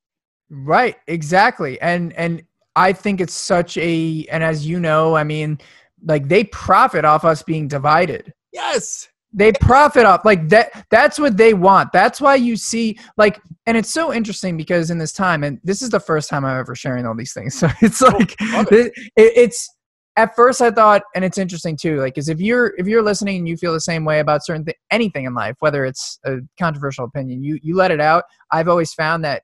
Right, 0.51 0.97
exactly, 1.07 1.81
and 1.81 2.13
and 2.15 2.43
I 2.75 2.93
think 2.93 3.21
it's 3.21 3.35
such 3.35 3.77
a 3.79 4.27
and 4.31 4.43
as 4.43 4.67
you 4.67 4.81
know, 4.81 5.15
I 5.15 5.25
mean, 5.25 5.59
like 6.05 6.29
they 6.29 6.45
profit 6.45 7.05
off 7.05 7.25
us 7.25 7.43
being 7.43 7.69
divided. 7.69 8.33
Yes. 8.53 9.09
They 9.33 9.53
profit 9.53 10.07
off 10.07 10.25
like 10.25 10.49
that. 10.49 10.87
That's 10.91 11.19
what 11.19 11.37
they 11.37 11.53
want. 11.53 11.93
That's 11.93 12.21
why 12.21 12.37
you 12.37 12.57
see 12.57 12.99
like, 13.17 13.41
and 13.67 13.77
it's 13.77 13.93
so 13.93 14.13
interesting 14.13 14.57
because 14.57 14.91
in 14.91 14.99
this 14.99 15.13
time, 15.13 15.45
and 15.45 15.61
this 15.63 15.83
is 15.83 15.91
the 15.91 16.01
first 16.01 16.31
time 16.31 16.45
I'm 16.45 16.59
ever 16.59 16.75
sharing 16.75 17.07
all 17.07 17.15
these 17.15 17.33
things. 17.35 17.55
So 17.61 17.69
it's 17.83 18.03
oh, 18.03 18.09
like 18.09 18.37
it. 18.73 18.93
It, 19.17 19.33
it's 19.37 19.69
at 20.17 20.35
first 20.35 20.63
I 20.63 20.71
thought, 20.71 21.03
and 21.15 21.25
it's 21.25 21.37
interesting 21.37 21.77
too, 21.77 22.01
like, 22.01 22.17
is 22.17 22.29
if 22.29 22.41
you're 22.41 22.73
if 22.79 22.87
you're 22.87 23.03
listening 23.03 23.39
and 23.39 23.49
you 23.49 23.57
feel 23.57 23.73
the 23.73 23.81
same 23.81 24.05
way 24.05 24.21
about 24.21 24.45
certain 24.45 24.65
th- 24.65 24.77
anything 24.91 25.27
in 25.27 25.35
life, 25.35 25.57
whether 25.61 25.85
it's 25.85 26.19
a 26.25 26.39
controversial 26.59 27.05
opinion, 27.05 27.43
you 27.43 27.59
you 27.63 27.77
let 27.77 27.91
it 27.91 28.01
out. 28.01 28.25
I've 28.51 28.69
always 28.69 28.95
found 28.95 29.25
that 29.25 29.43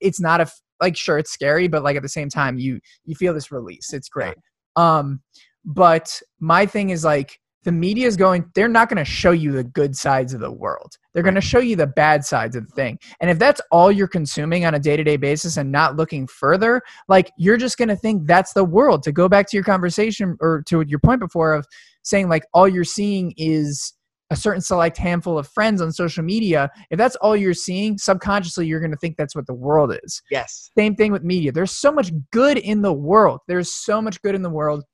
it's 0.00 0.20
not 0.20 0.40
a 0.40 0.48
like 0.80 0.96
sure 0.96 1.18
it's 1.18 1.32
scary, 1.32 1.68
but 1.68 1.84
like 1.84 1.96
at 1.96 2.02
the 2.02 2.08
same 2.08 2.28
time 2.28 2.58
you 2.58 2.80
you 3.04 3.14
feel 3.14 3.32
this 3.32 3.52
release. 3.52 3.92
It's 3.92 4.08
great. 4.08 4.34
Um, 4.76 5.20
but 5.64 6.20
my 6.40 6.66
thing 6.66 6.90
is 6.90 7.04
like 7.04 7.38
the 7.64 7.72
media 7.72 8.06
is 8.06 8.16
going 8.16 8.44
they're 8.54 8.68
not 8.68 8.88
going 8.88 8.98
to 8.98 9.04
show 9.04 9.32
you 9.32 9.52
the 9.52 9.64
good 9.64 9.96
sides 9.96 10.32
of 10.34 10.40
the 10.40 10.52
world. 10.52 10.96
They're 11.12 11.22
going 11.22 11.34
to 11.34 11.40
show 11.40 11.58
you 11.58 11.76
the 11.76 11.86
bad 11.86 12.24
sides 12.24 12.56
of 12.56 12.66
the 12.66 12.74
thing. 12.74 12.98
And 13.20 13.30
if 13.30 13.38
that's 13.38 13.60
all 13.70 13.90
you're 13.90 14.08
consuming 14.08 14.64
on 14.64 14.74
a 14.74 14.78
day-to-day 14.78 15.16
basis 15.16 15.56
and 15.56 15.72
not 15.72 15.96
looking 15.96 16.26
further 16.26 16.82
like 17.08 17.30
you're 17.38 17.56
just 17.56 17.78
going 17.78 17.88
to 17.88 17.96
think 17.96 18.26
that's 18.26 18.52
the 18.52 18.64
world. 18.64 19.02
To 19.04 19.12
go 19.12 19.28
back 19.28 19.48
to 19.50 19.56
your 19.56 19.64
conversation 19.64 20.36
or 20.40 20.62
to 20.66 20.84
your 20.86 20.98
point 20.98 21.20
before 21.20 21.54
of 21.54 21.66
saying 22.02 22.28
like 22.28 22.44
all 22.52 22.68
you're 22.68 22.84
seeing 22.84 23.34
is 23.36 23.94
a 24.30 24.36
certain 24.36 24.60
select 24.60 24.96
handful 24.96 25.38
of 25.38 25.46
friends 25.48 25.80
on 25.82 25.92
social 25.92 26.24
media 26.24 26.70
if 26.90 26.98
that's 26.98 27.14
all 27.16 27.36
you're 27.36 27.52
seeing 27.54 27.98
subconsciously 27.98 28.66
you're 28.66 28.80
going 28.80 28.90
to 28.90 28.96
think 28.96 29.16
that's 29.16 29.36
what 29.36 29.46
the 29.46 29.54
world 29.54 29.96
is. 30.02 30.22
Yes. 30.30 30.70
Same 30.76 30.96
thing 30.96 31.12
with 31.12 31.22
media. 31.22 31.52
There's 31.52 31.72
so 31.72 31.92
much 31.92 32.10
good 32.32 32.58
in 32.58 32.82
the 32.82 32.92
world. 32.92 33.40
There's 33.48 33.72
so 33.72 34.00
much 34.00 34.20
good 34.22 34.34
in 34.34 34.42
the 34.42 34.50
world 34.50 34.84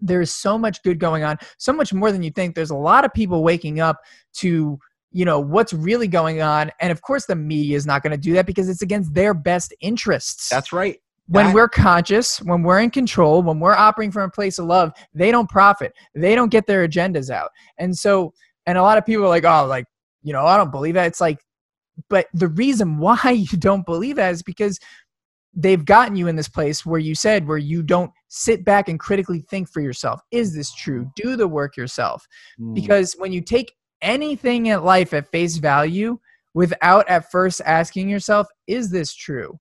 there's 0.00 0.34
so 0.34 0.58
much 0.58 0.82
good 0.82 0.98
going 0.98 1.24
on 1.24 1.36
so 1.58 1.72
much 1.72 1.92
more 1.92 2.12
than 2.12 2.22
you 2.22 2.30
think. 2.30 2.54
There's 2.54 2.70
a 2.70 2.76
lot 2.76 3.04
of 3.04 3.12
people 3.12 3.42
waking 3.42 3.80
up 3.80 3.98
to 4.34 4.78
you 5.10 5.24
know 5.24 5.40
what's 5.40 5.72
really 5.72 6.06
going 6.06 6.42
on 6.42 6.70
and 6.80 6.92
of 6.92 7.00
course 7.00 7.24
the 7.26 7.34
media 7.34 7.76
is 7.76 7.86
not 7.86 8.02
going 8.02 8.10
to 8.10 8.18
do 8.18 8.34
that 8.34 8.44
because 8.44 8.68
it's 8.68 8.82
against 8.82 9.14
their 9.14 9.34
best 9.34 9.74
interests. 9.80 10.48
That's 10.48 10.72
right. 10.72 10.98
When 11.26 11.46
that- 11.46 11.54
we're 11.54 11.68
conscious 11.68 12.40
when 12.42 12.62
we're 12.62 12.80
in 12.80 12.90
control 12.90 13.42
when 13.42 13.58
we're 13.58 13.74
operating 13.74 14.12
from 14.12 14.22
a 14.22 14.30
place 14.30 14.58
of 14.58 14.66
love 14.66 14.92
they 15.14 15.30
don't 15.30 15.48
profit. 15.48 15.92
They 16.14 16.34
don't 16.34 16.50
get 16.50 16.66
their 16.66 16.86
agendas 16.86 17.30
out. 17.30 17.50
And 17.78 17.96
so 17.96 18.32
and 18.66 18.76
a 18.76 18.82
lot 18.82 18.98
of 18.98 19.06
people 19.06 19.24
are 19.24 19.28
like 19.28 19.44
oh 19.44 19.66
like 19.66 19.86
you 20.22 20.32
know 20.32 20.44
i 20.44 20.56
don't 20.56 20.70
believe 20.70 20.94
that. 20.94 21.06
It's 21.06 21.20
like 21.20 21.38
but 22.08 22.26
the 22.34 22.48
reason 22.48 22.98
why 22.98 23.30
you 23.30 23.58
don't 23.58 23.86
believe 23.86 24.16
that 24.16 24.32
is 24.32 24.42
because 24.42 24.78
they've 25.54 25.84
gotten 25.84 26.16
you 26.16 26.28
in 26.28 26.36
this 26.36 26.48
place 26.48 26.84
where 26.84 27.00
you 27.00 27.14
said 27.14 27.48
where 27.48 27.58
you 27.58 27.82
don't 27.82 28.10
sit 28.28 28.64
back 28.64 28.88
and 28.88 29.00
critically 29.00 29.40
think 29.50 29.68
for 29.68 29.80
yourself. 29.80 30.20
Is 30.30 30.54
this 30.54 30.74
true? 30.74 31.10
Do 31.16 31.36
the 31.36 31.48
work 31.48 31.76
yourself. 31.76 32.26
Mm. 32.60 32.74
because 32.74 33.14
when 33.18 33.32
you 33.32 33.40
take 33.40 33.74
anything 34.02 34.66
in 34.66 34.84
life 34.84 35.12
at 35.12 35.30
face 35.30 35.56
value 35.56 36.18
without 36.54 37.08
at 37.08 37.30
first 37.30 37.60
asking 37.64 38.08
yourself 38.08 38.46
is 38.66 38.90
this 38.90 39.14
true? 39.14 39.58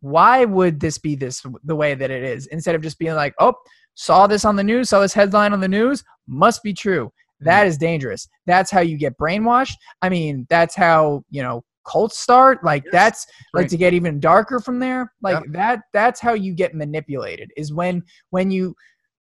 Why 0.00 0.44
would 0.44 0.80
this 0.80 0.98
be 0.98 1.14
this 1.14 1.42
the 1.62 1.76
way 1.76 1.94
that 1.94 2.10
it 2.10 2.24
is? 2.24 2.46
Instead 2.48 2.74
of 2.74 2.82
just 2.82 2.98
being 2.98 3.14
like 3.14 3.34
oh 3.38 3.54
saw 3.94 4.26
this 4.26 4.44
on 4.44 4.56
the 4.56 4.64
news 4.64 4.88
saw 4.88 5.00
this 5.00 5.14
headline 5.14 5.52
on 5.52 5.60
the 5.60 5.68
news 5.68 6.02
must 6.26 6.62
be 6.62 6.72
true. 6.72 7.06
Mm. 7.42 7.44
that 7.46 7.66
is 7.66 7.78
dangerous. 7.78 8.28
That's 8.46 8.70
how 8.70 8.80
you 8.80 8.96
get 8.96 9.18
brainwashed. 9.18 9.76
I 10.00 10.08
mean 10.08 10.46
that's 10.48 10.74
how 10.74 11.22
you 11.30 11.42
know 11.42 11.62
cult 11.86 12.12
start 12.12 12.62
like 12.64 12.84
yes, 12.84 12.92
that's 12.92 13.26
right. 13.54 13.62
like 13.62 13.70
to 13.70 13.76
get 13.76 13.94
even 13.94 14.20
darker 14.20 14.60
from 14.60 14.78
there 14.78 15.12
like 15.22 15.34
yep. 15.34 15.44
that 15.48 15.80
that's 15.92 16.20
how 16.20 16.32
you 16.32 16.54
get 16.54 16.74
manipulated 16.74 17.50
is 17.56 17.72
when 17.72 18.02
when 18.30 18.50
you 18.50 18.74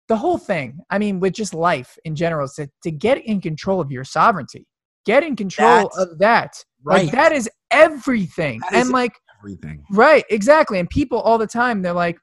the 0.08 0.16
whole 0.16 0.38
thing 0.38 0.78
i 0.90 0.98
mean 0.98 1.20
with 1.20 1.34
just 1.34 1.54
life 1.54 1.98
in 2.04 2.14
general 2.14 2.44
is 2.44 2.54
to, 2.54 2.68
to 2.82 2.90
get 2.90 3.18
in 3.24 3.40
control 3.40 3.80
of 3.80 3.90
your 3.90 4.04
sovereignty 4.04 4.66
get 5.04 5.22
in 5.22 5.36
control 5.36 5.82
that's 5.82 5.98
of 5.98 6.18
that 6.18 6.52
right 6.82 7.04
like, 7.04 7.12
that 7.12 7.32
is 7.32 7.48
everything 7.70 8.60
that 8.60 8.74
and 8.74 8.82
is 8.86 8.90
like 8.90 9.12
everything 9.38 9.82
right 9.90 10.24
exactly 10.30 10.78
and 10.78 10.88
people 10.90 11.20
all 11.20 11.38
the 11.38 11.46
time 11.46 11.82
they're 11.82 11.92
like 11.92 12.18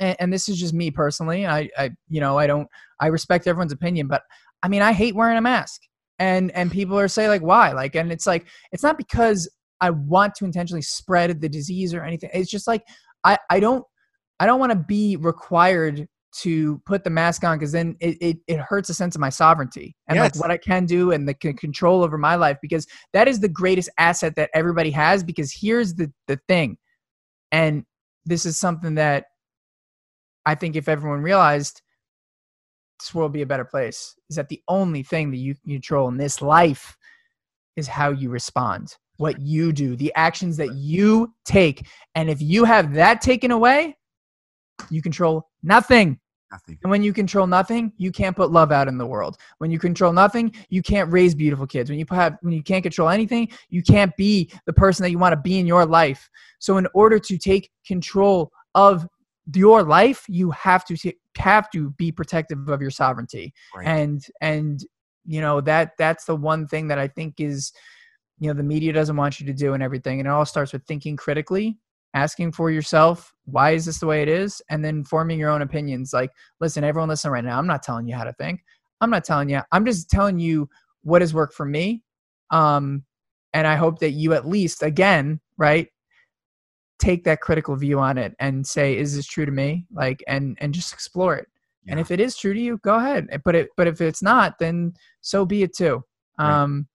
and, 0.00 0.16
and 0.20 0.32
this 0.32 0.48
is 0.48 0.58
just 0.58 0.74
me 0.74 0.90
personally 0.90 1.46
i 1.46 1.68
i 1.76 1.90
you 2.08 2.20
know 2.20 2.38
i 2.38 2.46
don't 2.46 2.68
i 3.00 3.06
respect 3.06 3.46
everyone's 3.46 3.72
opinion 3.72 4.06
but 4.06 4.22
i 4.62 4.68
mean 4.68 4.82
i 4.82 4.92
hate 4.92 5.14
wearing 5.14 5.36
a 5.36 5.40
mask 5.40 5.82
and 6.18 6.50
and 6.52 6.70
people 6.70 6.98
are 6.98 7.08
saying 7.08 7.28
like 7.28 7.42
why? 7.42 7.72
Like 7.72 7.94
and 7.94 8.12
it's 8.12 8.26
like 8.26 8.46
it's 8.72 8.82
not 8.82 8.98
because 8.98 9.50
i 9.80 9.90
want 9.90 10.34
to 10.36 10.44
intentionally 10.44 10.82
spread 10.82 11.40
the 11.40 11.48
disease 11.48 11.94
or 11.94 12.02
anything. 12.04 12.30
It's 12.32 12.50
just 12.50 12.66
like 12.66 12.84
i 13.24 13.38
i 13.50 13.60
don't 13.60 13.84
i 14.40 14.46
don't 14.46 14.60
want 14.60 14.72
to 14.72 14.78
be 14.78 15.16
required 15.16 16.06
to 16.34 16.80
put 16.84 17.04
the 17.04 17.10
mask 17.10 17.44
on 17.44 17.56
because 17.56 17.70
then 17.70 17.96
it, 18.00 18.16
it, 18.20 18.36
it 18.48 18.58
hurts 18.58 18.88
a 18.88 18.94
sense 18.94 19.14
of 19.14 19.20
my 19.20 19.28
sovereignty 19.28 19.94
and 20.08 20.16
yes. 20.16 20.34
like 20.34 20.42
what 20.42 20.50
I 20.50 20.56
can 20.56 20.84
do 20.84 21.12
and 21.12 21.28
the 21.28 21.36
c- 21.40 21.52
control 21.52 22.02
over 22.02 22.18
my 22.18 22.34
life 22.34 22.58
because 22.60 22.86
that 23.12 23.28
is 23.28 23.38
the 23.38 23.48
greatest 23.48 23.88
asset 23.98 24.34
that 24.34 24.50
everybody 24.52 24.90
has 24.90 25.22
because 25.22 25.52
here's 25.52 25.94
the 25.94 26.12
the 26.26 26.40
thing. 26.48 26.76
And 27.52 27.84
this 28.24 28.46
is 28.46 28.58
something 28.58 28.96
that 28.96 29.26
I 30.44 30.56
think 30.56 30.74
if 30.74 30.88
everyone 30.88 31.20
realized 31.20 31.82
this 33.04 33.14
world 33.14 33.32
be 33.32 33.42
a 33.42 33.46
better 33.46 33.64
place 33.64 34.16
is 34.30 34.36
that 34.36 34.48
the 34.48 34.62
only 34.68 35.02
thing 35.02 35.30
that 35.30 35.36
you 35.36 35.54
control 35.66 36.08
in 36.08 36.16
this 36.16 36.40
life 36.40 36.96
is 37.76 37.86
how 37.86 38.10
you 38.10 38.30
respond 38.30 38.96
what 39.18 39.40
you 39.40 39.72
do 39.72 39.94
the 39.96 40.12
actions 40.14 40.56
that 40.56 40.74
you 40.74 41.32
take 41.44 41.86
and 42.14 42.30
if 42.30 42.40
you 42.40 42.64
have 42.64 42.94
that 42.94 43.20
taken 43.20 43.50
away 43.50 43.96
you 44.90 45.02
control 45.02 45.48
nothing 45.62 46.18
Nothing. 46.52 46.78
And 46.84 46.90
when 46.90 47.02
you 47.02 47.12
control 47.12 47.48
nothing, 47.48 47.92
you 47.96 48.12
can't 48.12 48.36
put 48.36 48.52
love 48.52 48.70
out 48.70 48.86
in 48.86 48.96
the 48.96 49.06
world. 49.06 49.38
When 49.58 49.72
you 49.72 49.80
control 49.80 50.12
nothing, 50.12 50.54
you 50.68 50.82
can't 50.82 51.12
raise 51.12 51.34
beautiful 51.34 51.66
kids. 51.66 51.90
When 51.90 51.98
you 51.98 52.06
have 52.10 52.36
when 52.42 52.52
you 52.52 52.62
can't 52.62 52.84
control 52.84 53.08
anything, 53.08 53.48
you 53.70 53.82
can't 53.82 54.16
be 54.16 54.52
the 54.64 54.72
person 54.72 55.02
that 55.02 55.10
you 55.10 55.18
want 55.18 55.32
to 55.32 55.40
be 55.40 55.58
in 55.58 55.66
your 55.66 55.84
life. 55.84 56.30
So 56.60 56.76
in 56.76 56.86
order 56.94 57.18
to 57.18 57.38
take 57.38 57.72
control 57.84 58.52
of 58.76 59.04
your 59.52 59.82
life, 59.82 60.24
you 60.28 60.52
have 60.52 60.84
to 60.84 60.96
t- 60.96 61.18
have 61.36 61.70
to 61.70 61.90
be 61.90 62.12
protective 62.12 62.68
of 62.68 62.80
your 62.80 62.90
sovereignty. 62.90 63.52
Right. 63.74 63.86
And 63.86 64.24
and 64.40 64.84
you 65.26 65.40
know 65.40 65.60
that 65.62 65.92
that's 65.98 66.24
the 66.24 66.36
one 66.36 66.66
thing 66.66 66.88
that 66.88 66.98
I 66.98 67.08
think 67.08 67.40
is 67.40 67.72
you 68.38 68.48
know 68.48 68.54
the 68.54 68.62
media 68.62 68.92
doesn't 68.92 69.16
want 69.16 69.40
you 69.40 69.46
to 69.46 69.52
do 69.52 69.74
and 69.74 69.82
everything. 69.82 70.20
And 70.20 70.26
it 70.26 70.30
all 70.30 70.44
starts 70.44 70.72
with 70.72 70.84
thinking 70.86 71.16
critically, 71.16 71.78
asking 72.14 72.52
for 72.52 72.70
yourself, 72.70 73.32
why 73.44 73.72
is 73.72 73.84
this 73.84 74.00
the 74.00 74.06
way 74.06 74.22
it 74.22 74.28
is, 74.28 74.62
and 74.70 74.84
then 74.84 75.04
forming 75.04 75.38
your 75.38 75.50
own 75.50 75.62
opinions. 75.62 76.12
Like, 76.12 76.30
listen, 76.60 76.84
everyone, 76.84 77.08
listen 77.08 77.30
right 77.30 77.44
now. 77.44 77.58
I'm 77.58 77.66
not 77.66 77.82
telling 77.82 78.06
you 78.06 78.14
how 78.14 78.24
to 78.24 78.32
think. 78.34 78.64
I'm 79.00 79.10
not 79.10 79.24
telling 79.24 79.48
you. 79.48 79.60
I'm 79.72 79.84
just 79.84 80.10
telling 80.10 80.38
you 80.38 80.68
what 81.02 81.22
has 81.22 81.34
worked 81.34 81.54
for 81.54 81.66
me. 81.66 82.02
Um, 82.50 83.04
and 83.52 83.66
I 83.66 83.76
hope 83.76 83.98
that 84.00 84.10
you 84.10 84.32
at 84.32 84.48
least, 84.48 84.82
again, 84.82 85.40
right, 85.58 85.88
take 86.98 87.24
that 87.24 87.40
critical 87.40 87.76
view 87.76 87.98
on 87.98 88.18
it 88.18 88.34
and 88.38 88.66
say, 88.66 88.96
is 88.96 89.16
this 89.16 89.26
true 89.26 89.46
to 89.46 89.52
me? 89.52 89.86
Like, 89.92 90.22
and 90.26 90.56
and 90.60 90.72
just 90.72 90.92
explore 90.92 91.36
it. 91.36 91.48
Yeah. 91.84 91.92
And 91.92 92.00
if 92.00 92.10
it 92.10 92.20
is 92.20 92.36
true 92.36 92.54
to 92.54 92.60
you, 92.60 92.78
go 92.78 92.96
ahead. 92.96 93.28
But 93.44 93.54
it, 93.54 93.68
but 93.76 93.86
if 93.86 94.00
it's 94.00 94.22
not, 94.22 94.58
then 94.58 94.94
so 95.20 95.44
be 95.44 95.62
it 95.62 95.74
too. 95.76 96.02
Right. 96.38 96.62
Um, 96.62 96.88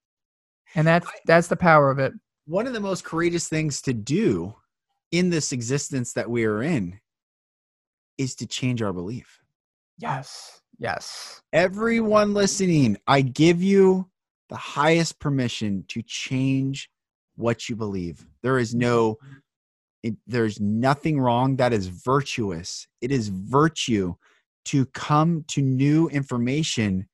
and 0.76 0.88
that's 0.88 1.08
that's 1.26 1.48
the 1.48 1.56
power 1.56 1.92
of 1.92 2.00
it. 2.00 2.14
One 2.46 2.68
of 2.68 2.74
the 2.74 2.80
most 2.80 3.04
courageous 3.04 3.48
things 3.48 3.82
to 3.84 3.94
do 3.94 4.56
in 5.12 5.30
this 5.30 5.52
existence 5.52 6.14
that 6.14 6.30
we 6.30 6.46
are 6.46 6.64
in 6.64 7.00
is 8.18 8.36
to 8.36 8.48
change 8.48 8.82
our 8.82 8.94
belief. 8.94 9.40
Yes. 9.98 10.62
Yes. 10.78 11.42
Everyone 11.52 12.34
listening, 12.34 12.98
I 13.06 13.22
give 13.22 13.62
you 13.62 14.10
the 14.50 14.56
highest 14.56 15.20
permission 15.20 15.84
to 15.90 16.02
change 16.02 16.90
what 17.36 17.70
you 17.70 17.76
believe. 17.76 18.26
There 18.42 18.60
is 18.60 18.74
no 18.74 19.18
it, 20.04 20.16
there's 20.28 20.60
nothing 20.60 21.20
wrong 21.20 21.58
that 21.58 21.74
is 21.74 21.88
virtuous. 21.88 22.88
It 23.02 23.12
is 23.12 23.30
virtue 23.30 24.16
to 24.66 24.86
come 24.88 25.46
to 25.50 25.62
new 25.62 26.08
information, 26.10 27.08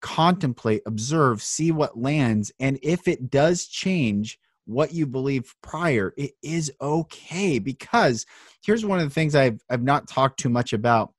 contemplate, 0.00 0.82
observe, 0.86 1.42
see 1.42 1.70
what 1.70 1.98
lands 1.98 2.52
and 2.58 2.78
if 2.82 3.08
it 3.08 3.30
does 3.30 3.66
change 3.66 4.38
what 4.66 4.92
you 4.92 5.04
believe 5.04 5.52
prior, 5.62 6.14
it 6.16 6.32
is 6.42 6.70
okay 6.80 7.58
because 7.58 8.24
here's 8.62 8.84
one 8.84 9.00
of 9.00 9.04
the 9.04 9.14
things 9.14 9.34
I've 9.34 9.60
I've 9.68 9.82
not 9.82 10.06
talked 10.06 10.38
too 10.38 10.48
much 10.48 10.72
about. 10.72 11.12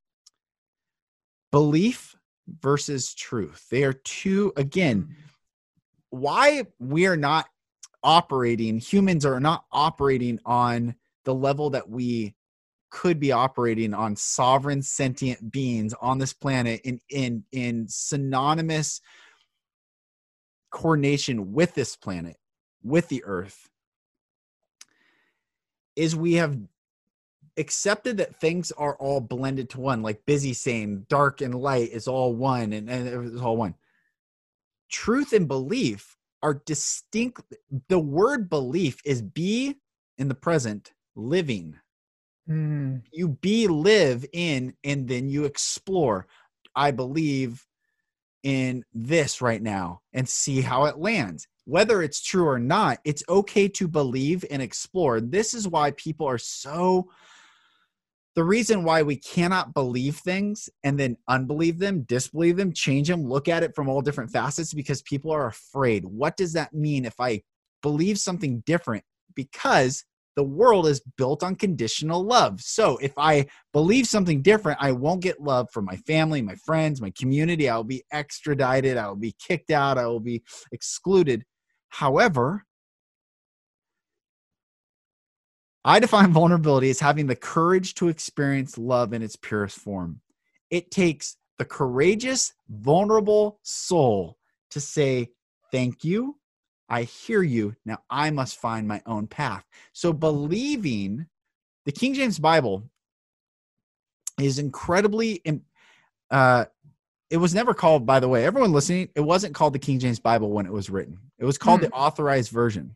Belief 1.51 2.15
versus 2.61 3.13
truth. 3.13 3.67
They 3.69 3.83
are 3.83 3.93
two 3.93 4.53
again 4.55 5.03
mm-hmm 5.03 5.27
why 6.11 6.65
we 6.77 7.07
are 7.07 7.17
not 7.17 7.47
operating 8.03 8.79
humans 8.79 9.25
are 9.25 9.39
not 9.39 9.65
operating 9.71 10.39
on 10.45 10.95
the 11.25 11.33
level 11.33 11.69
that 11.71 11.89
we 11.89 12.35
could 12.89 13.19
be 13.19 13.31
operating 13.31 13.93
on 13.93 14.15
sovereign 14.15 14.81
sentient 14.81 15.51
beings 15.51 15.93
on 16.01 16.17
this 16.17 16.33
planet 16.33 16.81
in 16.83 16.99
in 17.09 17.43
in 17.51 17.85
synonymous 17.87 19.01
coordination 20.71 21.53
with 21.53 21.73
this 21.73 21.95
planet 21.95 22.37
with 22.83 23.07
the 23.07 23.23
earth 23.23 23.69
is 25.95 26.15
we 26.15 26.33
have 26.33 26.57
accepted 27.57 28.17
that 28.17 28.35
things 28.35 28.71
are 28.71 28.95
all 28.95 29.19
blended 29.19 29.69
to 29.69 29.79
one 29.79 30.01
like 30.01 30.25
Bizzie 30.25 30.55
saying 30.55 31.05
dark 31.09 31.41
and 31.41 31.53
light 31.55 31.91
is 31.91 32.07
all 32.07 32.33
one 32.35 32.73
and, 32.73 32.89
and 32.89 33.33
it's 33.33 33.41
all 33.41 33.57
one. 33.57 33.75
Truth 34.89 35.33
and 35.33 35.47
belief 35.47 36.17
are 36.43 36.61
distinct. 36.65 37.41
The 37.87 37.99
word 37.99 38.49
belief 38.49 38.99
is 39.05 39.21
be 39.21 39.75
in 40.17 40.27
the 40.27 40.35
present, 40.35 40.93
living. 41.15 41.75
Mm. 42.49 43.03
You 43.11 43.29
be, 43.29 43.67
live 43.67 44.25
in, 44.33 44.73
and 44.83 45.07
then 45.07 45.29
you 45.29 45.45
explore. 45.45 46.27
I 46.75 46.91
believe 46.91 47.65
in 48.43 48.83
this 48.93 49.41
right 49.41 49.61
now 49.61 50.01
and 50.13 50.27
see 50.27 50.61
how 50.61 50.85
it 50.85 50.97
lands. 50.97 51.47
Whether 51.65 52.01
it's 52.01 52.23
true 52.23 52.47
or 52.47 52.59
not, 52.59 52.99
it's 53.05 53.23
okay 53.29 53.67
to 53.69 53.87
believe 53.87 54.43
and 54.49 54.61
explore. 54.61 55.21
This 55.21 55.53
is 55.53 55.67
why 55.67 55.91
people 55.91 56.27
are 56.27 56.39
so 56.39 57.09
the 58.35 58.43
reason 58.43 58.83
why 58.83 59.01
we 59.01 59.17
cannot 59.17 59.73
believe 59.73 60.17
things 60.17 60.69
and 60.83 60.97
then 60.99 61.17
unbelieve 61.27 61.79
them, 61.79 62.03
disbelieve 62.03 62.55
them, 62.57 62.73
change 62.73 63.09
them, 63.09 63.27
look 63.27 63.47
at 63.47 63.63
it 63.63 63.75
from 63.75 63.89
all 63.89 64.01
different 64.01 64.31
facets 64.31 64.73
because 64.73 65.01
people 65.01 65.31
are 65.31 65.47
afraid. 65.47 66.05
What 66.05 66.37
does 66.37 66.53
that 66.53 66.73
mean 66.73 67.05
if 67.05 67.19
I 67.19 67.41
believe 67.81 68.17
something 68.17 68.63
different? 68.65 69.03
Because 69.35 70.05
the 70.37 70.43
world 70.43 70.87
is 70.87 71.01
built 71.17 71.43
on 71.43 71.55
conditional 71.55 72.23
love. 72.23 72.61
So 72.61 72.97
if 72.97 73.11
I 73.17 73.47
believe 73.73 74.07
something 74.07 74.41
different, 74.41 74.79
I 74.81 74.93
won't 74.93 75.21
get 75.21 75.41
love 75.41 75.67
from 75.73 75.83
my 75.83 75.97
family, 75.97 76.41
my 76.41 76.55
friends, 76.55 77.01
my 77.01 77.11
community. 77.17 77.67
I 77.69 77.75
will 77.75 77.83
be 77.83 78.03
extradited. 78.13 78.95
I 78.95 79.07
will 79.09 79.17
be 79.17 79.35
kicked 79.45 79.71
out. 79.71 79.97
I 79.97 80.07
will 80.07 80.21
be 80.21 80.41
excluded. 80.71 81.43
However, 81.89 82.65
I 85.83 85.99
define 85.99 86.31
vulnerability 86.31 86.89
as 86.89 86.99
having 86.99 87.27
the 87.27 87.35
courage 87.35 87.95
to 87.95 88.09
experience 88.09 88.77
love 88.77 89.13
in 89.13 89.21
its 89.21 89.35
purest 89.35 89.79
form. 89.79 90.21
It 90.69 90.91
takes 90.91 91.37
the 91.57 91.65
courageous, 91.65 92.53
vulnerable 92.69 93.59
soul 93.63 94.37
to 94.71 94.79
say, 94.79 95.29
Thank 95.71 96.03
you. 96.03 96.37
I 96.89 97.03
hear 97.03 97.41
you. 97.41 97.75
Now 97.85 97.99
I 98.09 98.29
must 98.31 98.59
find 98.59 98.87
my 98.87 99.01
own 99.05 99.27
path. 99.27 99.63
So, 99.93 100.11
believing 100.11 101.27
the 101.85 101.91
King 101.91 102.13
James 102.13 102.37
Bible 102.37 102.83
is 104.39 104.59
incredibly, 104.59 105.41
uh, 106.29 106.65
it 107.29 107.37
was 107.37 107.55
never 107.55 107.73
called, 107.73 108.05
by 108.05 108.19
the 108.19 108.27
way, 108.27 108.45
everyone 108.45 108.73
listening, 108.73 109.09
it 109.15 109.21
wasn't 109.21 109.55
called 109.55 109.73
the 109.73 109.79
King 109.79 109.99
James 109.99 110.19
Bible 110.19 110.51
when 110.51 110.65
it 110.65 110.73
was 110.73 110.89
written. 110.89 111.17
It 111.39 111.45
was 111.45 111.57
called 111.57 111.79
hmm. 111.79 111.85
the 111.85 111.91
authorized 111.91 112.51
version. 112.51 112.95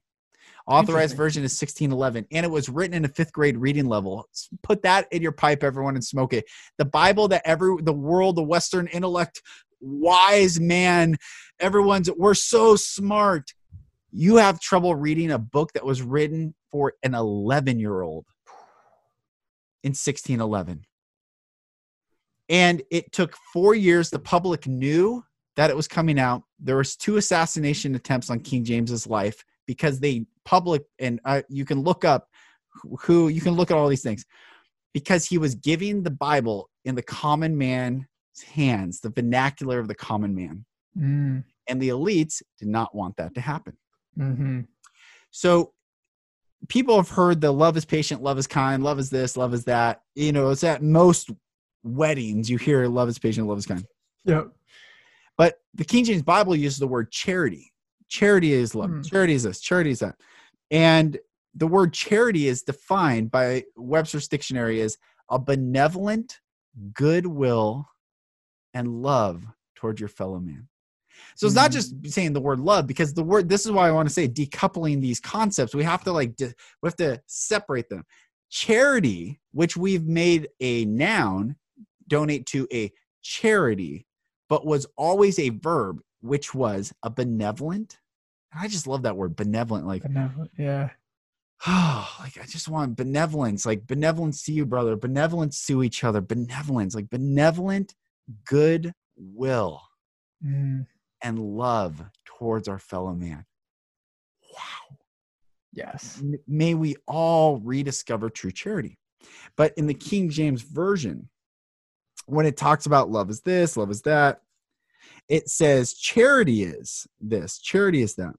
Authorized 0.67 1.15
version 1.15 1.43
is 1.43 1.51
1611, 1.51 2.25
and 2.31 2.43
it 2.43 2.49
was 2.49 2.69
written 2.69 2.95
in 2.95 3.05
a 3.05 3.09
fifth 3.09 3.31
grade 3.31 3.57
reading 3.57 3.85
level. 3.85 4.27
Put 4.63 4.81
that 4.81 5.07
in 5.11 5.21
your 5.21 5.31
pipe, 5.31 5.63
everyone, 5.63 5.93
and 5.93 6.03
smoke 6.03 6.33
it. 6.33 6.45
The 6.79 6.85
Bible 6.85 7.27
that 7.27 7.43
every 7.45 7.81
the 7.83 7.93
world, 7.93 8.35
the 8.35 8.43
Western 8.43 8.87
intellect, 8.87 9.43
wise 9.79 10.59
man, 10.59 11.17
everyone's 11.59 12.09
we're 12.11 12.33
so 12.33 12.75
smart. 12.75 13.51
You 14.11 14.37
have 14.37 14.59
trouble 14.59 14.95
reading 14.95 15.31
a 15.31 15.37
book 15.37 15.73
that 15.73 15.85
was 15.85 16.01
written 16.01 16.55
for 16.71 16.93
an 17.03 17.13
11 17.13 17.79
year 17.79 18.01
old 18.01 18.25
in 19.83 19.89
1611. 19.89 20.83
And 22.49 22.81
it 22.89 23.11
took 23.11 23.35
four 23.53 23.75
years. 23.75 24.09
The 24.09 24.19
public 24.19 24.65
knew 24.65 25.23
that 25.57 25.69
it 25.69 25.75
was 25.75 25.87
coming 25.87 26.19
out. 26.19 26.41
There 26.59 26.77
was 26.77 26.95
two 26.95 27.17
assassination 27.17 27.93
attempts 27.93 28.31
on 28.31 28.39
King 28.39 28.63
James's 28.63 29.05
life 29.05 29.43
because 29.65 29.99
they 29.99 30.25
public 30.45 30.83
and 30.99 31.19
uh, 31.25 31.41
you 31.49 31.65
can 31.65 31.81
look 31.81 32.05
up 32.05 32.27
who 33.01 33.29
you 33.29 33.41
can 33.41 33.53
look 33.53 33.71
at 33.71 33.77
all 33.77 33.87
these 33.87 34.03
things. 34.03 34.25
Because 34.93 35.25
he 35.25 35.37
was 35.37 35.55
giving 35.55 36.03
the 36.03 36.11
bible 36.11 36.69
in 36.85 36.95
the 36.95 37.03
common 37.03 37.57
man's 37.57 38.05
hands 38.45 38.99
the 39.01 39.09
vernacular 39.09 39.79
of 39.79 39.87
the 39.87 39.95
common 39.95 40.35
man. 40.35 40.65
Mm. 40.97 41.43
and 41.67 41.81
the 41.81 41.89
elites 41.89 42.41
did 42.57 42.69
not 42.69 42.95
want 42.95 43.17
that 43.17 43.35
to 43.35 43.41
happen. 43.41 43.75
Mm-hmm. 44.17 44.61
so 45.31 45.73
people 46.69 46.95
have 46.95 47.09
heard 47.09 47.41
the 47.41 47.51
love 47.51 47.75
is 47.75 47.83
patient 47.83 48.23
love 48.23 48.37
is 48.37 48.47
kind 48.47 48.81
love 48.81 48.97
is 48.97 49.09
this 49.09 49.35
love 49.35 49.53
is 49.53 49.65
that. 49.65 50.01
You 50.15 50.31
know 50.31 50.51
it's 50.51 50.63
at 50.63 50.81
most 50.81 51.31
weddings 51.83 52.49
you 52.49 52.57
hear 52.57 52.87
love 52.87 53.09
is 53.09 53.19
patient 53.19 53.47
love 53.47 53.57
is 53.57 53.65
kind. 53.65 53.85
Yeah. 54.23 54.43
But 55.37 55.55
the 55.73 55.83
king 55.83 56.05
james 56.05 56.21
bible 56.21 56.55
uses 56.55 56.79
the 56.79 56.87
word 56.87 57.11
charity 57.11 57.73
charity 58.09 58.53
is 58.53 58.75
love. 58.75 58.89
Mm. 58.89 59.09
charity 59.09 59.33
is 59.33 59.43
this 59.43 59.59
charity 59.59 59.91
is 59.91 59.99
that. 59.99 60.15
And 60.71 61.17
the 61.53 61.67
word 61.67 61.93
charity 61.93 62.47
is 62.47 62.63
defined 62.63 63.31
by 63.31 63.63
webster's 63.75 64.27
dictionary 64.27 64.81
as 64.81 64.97
a 65.29 65.39
benevolent 65.39 66.39
goodwill 66.93 67.87
and 68.73 69.01
love 69.01 69.43
towards 69.75 69.99
your 69.99 70.09
fellow 70.09 70.39
man. 70.39 70.67
So 71.35 71.47
it's 71.47 71.55
not 71.55 71.71
just 71.71 71.99
mm. 72.01 72.11
saying 72.11 72.33
the 72.33 72.41
word 72.41 72.59
love 72.59 72.87
because 72.87 73.13
the 73.13 73.23
word 73.23 73.47
this 73.49 73.65
is 73.65 73.71
why 73.71 73.87
i 73.87 73.91
want 73.91 74.07
to 74.07 74.13
say 74.13 74.27
decoupling 74.27 75.01
these 75.01 75.19
concepts. 75.19 75.73
We 75.73 75.83
have 75.83 76.03
to 76.03 76.11
like 76.11 76.35
we 76.39 76.53
have 76.83 76.97
to 76.97 77.21
separate 77.27 77.89
them. 77.89 78.03
Charity 78.49 79.39
which 79.51 79.77
we've 79.77 80.05
made 80.05 80.49
a 80.59 80.85
noun 80.85 81.55
donate 82.07 82.45
to 82.47 82.67
a 82.73 82.91
charity 83.21 84.05
but 84.49 84.65
was 84.65 84.85
always 84.97 85.39
a 85.39 85.49
verb 85.49 85.99
which 86.25 86.53
was 86.53 86.93
a 87.03 87.09
benevolent. 87.09 87.99
I 88.53 88.67
just 88.67 88.87
love 88.87 89.03
that 89.03 89.17
word, 89.17 89.35
benevolent. 89.35 89.85
Like, 89.85 90.03
benevolent, 90.03 90.51
yeah. 90.57 90.89
Oh, 91.67 92.15
like 92.19 92.37
I 92.41 92.45
just 92.45 92.67
want 92.67 92.97
benevolence, 92.97 93.65
like 93.65 93.87
benevolence 93.87 94.43
to 94.43 94.51
you, 94.51 94.65
brother, 94.65 94.95
benevolence 94.95 95.65
to 95.67 95.83
each 95.83 96.03
other, 96.03 96.21
benevolence, 96.21 96.95
like 96.95 97.09
benevolent 97.09 97.93
good 98.47 98.91
will 99.15 99.81
mm. 100.45 100.85
and 101.21 101.39
love 101.39 102.03
towards 102.25 102.67
our 102.67 102.79
fellow 102.79 103.13
man. 103.13 103.45
Wow. 104.51 104.97
Yes. 105.73 106.23
May 106.47 106.73
we 106.73 106.95
all 107.07 107.57
rediscover 107.57 108.29
true 108.29 108.51
charity. 108.51 108.97
But 109.57 109.73
in 109.77 109.87
the 109.87 109.93
King 109.93 110.29
James 110.29 110.61
Version, 110.61 111.29
when 112.25 112.45
it 112.45 112.57
talks 112.57 112.85
about 112.85 113.11
love 113.11 113.29
is 113.29 113.41
this, 113.41 113.77
love 113.77 113.91
is 113.91 114.01
that, 114.03 114.41
it 115.29 115.49
says 115.49 115.93
charity 115.93 116.63
is 116.63 117.07
this, 117.19 117.59
charity 117.59 118.01
is 118.01 118.15
that. 118.15 118.35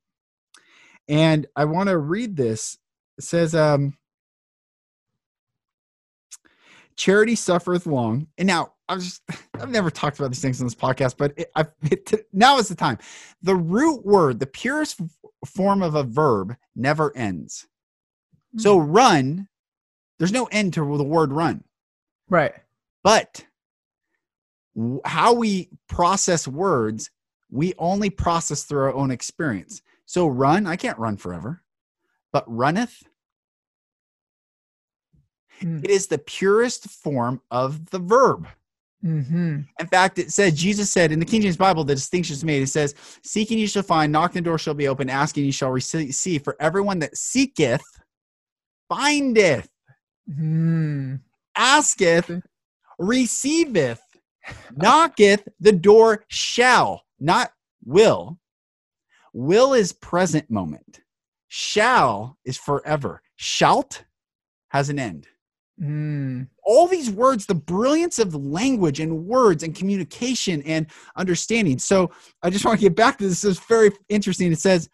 And 1.09 1.47
I 1.55 1.65
want 1.67 1.89
to 1.89 1.99
read 1.99 2.37
this. 2.37 2.79
It 3.19 3.25
says, 3.25 3.55
um, 3.55 3.97
charity 6.97 7.35
suffereth 7.35 7.87
long. 7.87 8.27
And 8.39 8.47
now 8.47 8.73
I'm 8.89 9.01
just 9.01 9.23
I've 9.55 9.71
never 9.71 9.91
talked 9.91 10.19
about 10.19 10.31
these 10.31 10.43
things 10.43 10.61
on 10.61 10.67
this 10.67 10.75
podcast, 10.75 11.17
but 11.17 11.33
it, 11.37 11.51
I, 11.55 11.67
it, 11.83 12.27
now 12.33 12.59
is 12.59 12.69
the 12.69 12.75
time. 12.75 12.99
The 13.43 13.57
root 13.57 14.05
word, 14.05 14.41
the 14.41 14.47
purest 14.47 15.01
form 15.45 15.83
of 15.83 15.95
a 15.95 16.03
verb, 16.03 16.57
never 16.75 17.17
ends. 17.17 17.67
So 18.57 18.79
hmm. 18.81 18.91
run, 18.91 19.49
there's 20.19 20.33
no 20.33 20.47
end 20.47 20.75
to 20.75 20.97
the 20.97 21.05
word 21.05 21.33
run. 21.33 21.65
Right. 22.29 22.55
But 23.05 23.45
how 25.05 25.33
we 25.33 25.71
process 25.89 26.47
words, 26.47 27.11
we 27.51 27.75
only 27.79 28.11
process 28.11 28.65
through 28.65 28.83
our 28.83 28.95
own 28.95 29.11
experience. 29.11 29.83
So 30.05 30.27
run, 30.27 30.67
I 30.67 30.77
can't 30.77 30.99
run 30.99 31.17
forever, 31.17 31.63
but 32.33 32.45
runneth. 32.47 33.03
Mm. 35.61 35.83
It 35.83 35.91
is 35.91 36.07
the 36.07 36.19
purest 36.19 36.89
form 36.91 37.41
of 37.51 37.91
the 37.91 37.99
verb. 37.99 38.47
Mm-hmm. 39.05 39.61
In 39.79 39.87
fact, 39.87 40.19
it 40.19 40.33
said, 40.33 40.57
Jesus 40.57 40.91
said 40.91 41.13
in 41.13 41.19
the 41.19 41.25
King 41.25 41.43
James 41.43 41.57
Bible, 41.57 41.85
the 41.85 41.95
distinction 41.95 42.35
is 42.35 42.45
made. 42.45 42.63
It 42.63 42.69
says, 42.69 42.95
Seeking 43.23 43.59
you 43.59 43.67
shall 43.67 43.83
find, 43.83 44.11
knocking 44.11 44.43
the 44.43 44.51
door 44.51 44.59
shall 44.59 44.75
be 44.75 44.89
open, 44.89 45.09
asking 45.09 45.45
you 45.45 45.53
shall 45.53 45.71
receive. 45.71 46.43
For 46.43 46.57
everyone 46.61 46.99
that 47.01 47.17
seeketh, 47.17 47.85
findeth, 48.89 49.69
mm. 50.29 51.21
asketh, 51.57 52.43
receiveth, 52.99 54.01
knocketh, 54.77 55.49
the 55.61 55.73
door 55.73 56.25
shall, 56.29 57.03
not 57.19 57.53
will. 57.85 58.39
Will 59.33 59.75
is 59.75 59.93
present 59.93 60.51
moment. 60.51 61.01
Shall 61.49 62.39
is 62.45 62.57
forever. 62.57 63.23
Shalt 63.37 64.05
has 64.69 64.89
an 64.89 64.99
end. 64.99 65.29
Mm. 65.81 66.49
All 66.65 66.87
these 66.89 67.11
words, 67.11 67.45
the 67.47 67.55
brilliance 67.55 68.19
of 68.19 68.35
language 68.35 69.01
and 69.01 69.27
words 69.27 69.63
and 69.63 69.75
communication 69.75 70.63
and 70.63 70.87
understanding. 71.17 71.79
So 71.79 72.11
I 72.43 72.51
just 72.51 72.65
want 72.65 72.79
to 72.79 72.87
get 72.87 72.97
back 72.97 73.19
to 73.19 73.25
this. 73.29 73.43
This 73.43 73.59
is 73.59 73.65
very 73.67 73.91
interesting. 74.09 74.53
It 74.53 74.61
says, 74.61 74.89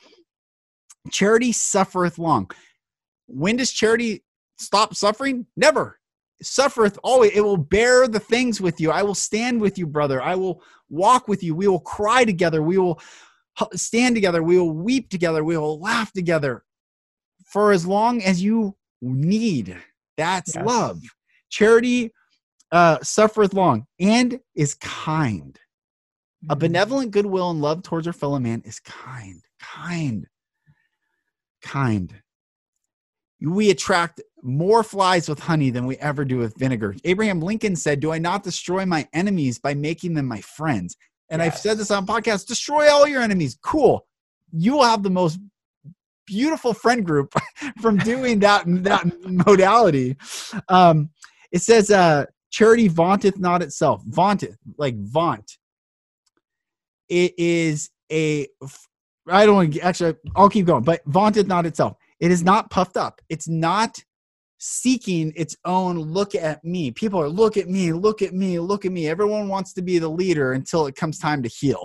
Charity 1.11 1.53
suffereth 1.53 2.19
long. 2.19 2.51
When 3.27 3.57
does 3.57 3.73
charity 3.73 4.25
stop 4.59 4.95
suffering? 4.95 5.47
Never. 5.57 5.99
Suffereth 6.43 6.99
always. 7.03 7.33
It 7.33 7.41
will 7.41 7.57
bear 7.57 8.09
the 8.09 8.21
things 8.21 8.61
with 8.61 8.81
you. 8.81 8.91
I 8.91 9.03
will 9.03 9.15
stand 9.15 9.61
with 9.61 9.79
you, 9.79 9.87
brother. 9.87 10.23
I 10.23 10.35
will 10.35 10.63
walk 10.91 11.29
with 11.29 11.43
you. 11.43 11.55
We 11.55 11.69
will 11.69 11.81
cry 11.81 12.25
together. 12.25 12.63
We 12.63 12.79
will 12.79 13.01
stand 13.75 14.15
together. 14.15 14.43
We 14.43 14.59
will 14.59 14.73
weep 14.73 15.09
together. 15.09 15.45
We 15.45 15.57
will 15.57 15.81
laugh 15.81 16.13
together 16.13 16.65
for 17.45 17.73
as 17.73 17.87
long 17.87 18.23
as 18.23 18.43
you 18.43 18.77
need. 19.01 19.77
That's 20.17 20.55
yes. 20.55 20.65
love. 20.65 21.01
Charity 21.51 22.13
uh, 22.71 22.99
suffereth 23.03 23.55
long 23.55 23.87
and 24.01 24.41
is 24.55 24.75
kind. 24.75 25.59
A 26.49 26.55
mm-hmm. 26.55 26.59
benevolent 26.59 27.11
goodwill 27.11 27.51
and 27.51 27.61
love 27.61 27.83
towards 27.83 28.07
our 28.07 28.13
fellow 28.13 28.39
man 28.39 28.63
is 28.65 28.81
kind, 28.81 29.43
kind, 29.61 30.27
kind. 31.63 32.13
We 33.43 33.71
attract 33.71 34.21
more 34.43 34.83
flies 34.83 35.29
with 35.29 35.39
honey 35.39 35.71
than 35.71 35.87
we 35.87 35.97
ever 35.99 36.25
do 36.25 36.39
with 36.39 36.57
vinegar. 36.57 36.97
Abraham 37.05 37.41
Lincoln 37.41 37.77
said, 37.77 38.01
Do 38.01 38.13
I 38.13 38.19
not 38.19 38.43
destroy 38.43 38.87
my 38.87 39.09
enemies 39.13 39.59
by 39.59 39.75
making 39.75 40.15
them 40.15 40.27
my 40.27 40.41
friends? 40.41 40.97
And 41.31 41.41
yes. 41.41 41.55
I've 41.55 41.59
said 41.61 41.79
this 41.79 41.91
on 41.91 42.07
podcast 42.07 42.47
destroy 42.47 42.91
all 42.91 43.07
your 43.07 43.23
enemies. 43.23 43.59
Cool. 43.63 44.07
You 44.53 44.75
will 44.75 44.85
have 44.85 45.03
the 45.03 45.11
most 45.11 45.39
beautiful 46.27 46.75
friend 46.75 47.05
group 47.05 47.35
from 47.81 47.99
doing 47.99 48.41
that 48.41 48.65
that 48.67 49.07
modality. 49.25 50.17
Um, 50.69 51.11
it 51.51 51.63
says, 51.63 51.91
uh, 51.91 52.27
"Charity 52.51 52.89
vaunteth 52.89 53.39
not 53.39 53.63
itself." 53.63 54.03
Vaunteth, 54.07 54.57
like 54.77 54.97
vaunt. 54.99 55.59
It 57.09 57.35
is 57.39 57.91
a. 58.11 58.47
I 59.29 59.47
don't 59.47 59.55
want 59.55 59.75
to 59.75 59.81
actually. 59.81 60.17
I'll 60.37 60.51
keep 60.51 60.67
going, 60.67 60.85
but 60.85 61.03
vaunteth 61.07 61.47
not 61.47 61.67
itself. 61.67 61.97
It 62.23 62.31
is 62.31 62.45
not 62.45 62.71
puffed 62.71 62.97
up. 62.97 63.21
It's 63.29 63.49
not 63.49 63.99
seeking 64.59 65.33
its 65.35 65.57
own 65.65 65.99
look 65.99 66.37
at 66.37 66.63
me. 66.65 66.93
People 66.93 67.21
are 67.21 67.29
look 67.29 67.57
at 67.57 67.69
me, 67.69 67.93
look 67.93 68.23
at 68.23 68.33
me, 68.33 68.61
look 68.61 68.85
at 68.85 68.93
me. 68.93 69.09
Everyone 69.09 69.49
wants 69.49 69.73
to 69.73 69.83
be 69.83 69.99
the 69.99 70.09
leader 70.09 70.53
until 70.53 70.87
it 70.87 70.95
comes 70.95 71.19
time 71.19 71.43
to 71.43 71.49
heal. 71.49 71.85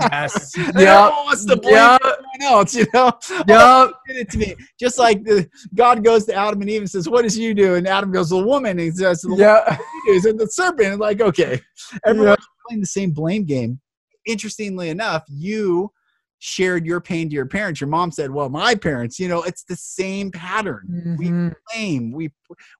Yes. 0.00 0.52
yeah. 0.76 1.10
wants 1.10 1.44
to 1.44 1.56
blame 1.56 1.74
yep. 1.74 2.00
everyone 2.02 2.42
else, 2.42 2.74
you 2.74 2.86
know? 2.92 3.12
Yep. 3.30 3.46
Oh, 3.50 3.92
it 4.08 4.28
to 4.30 4.38
me. 4.38 4.56
Just 4.80 4.98
like 4.98 5.22
the, 5.22 5.48
God 5.76 6.02
goes 6.02 6.24
to 6.24 6.34
Adam 6.34 6.60
and 6.60 6.68
Eve 6.68 6.80
and 6.80 6.90
says, 6.90 7.08
What 7.08 7.22
does 7.22 7.38
you 7.38 7.54
do? 7.54 7.76
And 7.76 7.86
Adam 7.86 8.10
goes, 8.10 8.30
The 8.30 8.44
woman. 8.44 8.72
And 8.72 8.80
he 8.80 8.90
says, 8.90 9.20
the 9.20 9.36
Yeah. 9.36 9.78
And 10.08 10.40
the 10.40 10.48
serpent. 10.48 10.88
And 10.88 11.00
like, 11.00 11.20
okay. 11.20 11.60
Everyone's 12.04 12.38
yep. 12.40 12.48
playing 12.66 12.80
the 12.80 12.86
same 12.88 13.12
blame 13.12 13.44
game. 13.44 13.78
Interestingly 14.26 14.88
enough, 14.88 15.22
you 15.28 15.92
shared 16.38 16.86
your 16.86 17.00
pain 17.00 17.28
to 17.28 17.34
your 17.34 17.46
parents. 17.46 17.80
Your 17.80 17.88
mom 17.88 18.10
said, 18.10 18.30
"Well, 18.30 18.48
my 18.48 18.74
parents." 18.74 19.18
You 19.18 19.28
know, 19.28 19.42
it's 19.42 19.64
the 19.64 19.76
same 19.76 20.30
pattern. 20.30 20.88
Mm-hmm. 20.90 21.16
We 21.16 21.54
blame. 21.72 22.12
We 22.12 22.32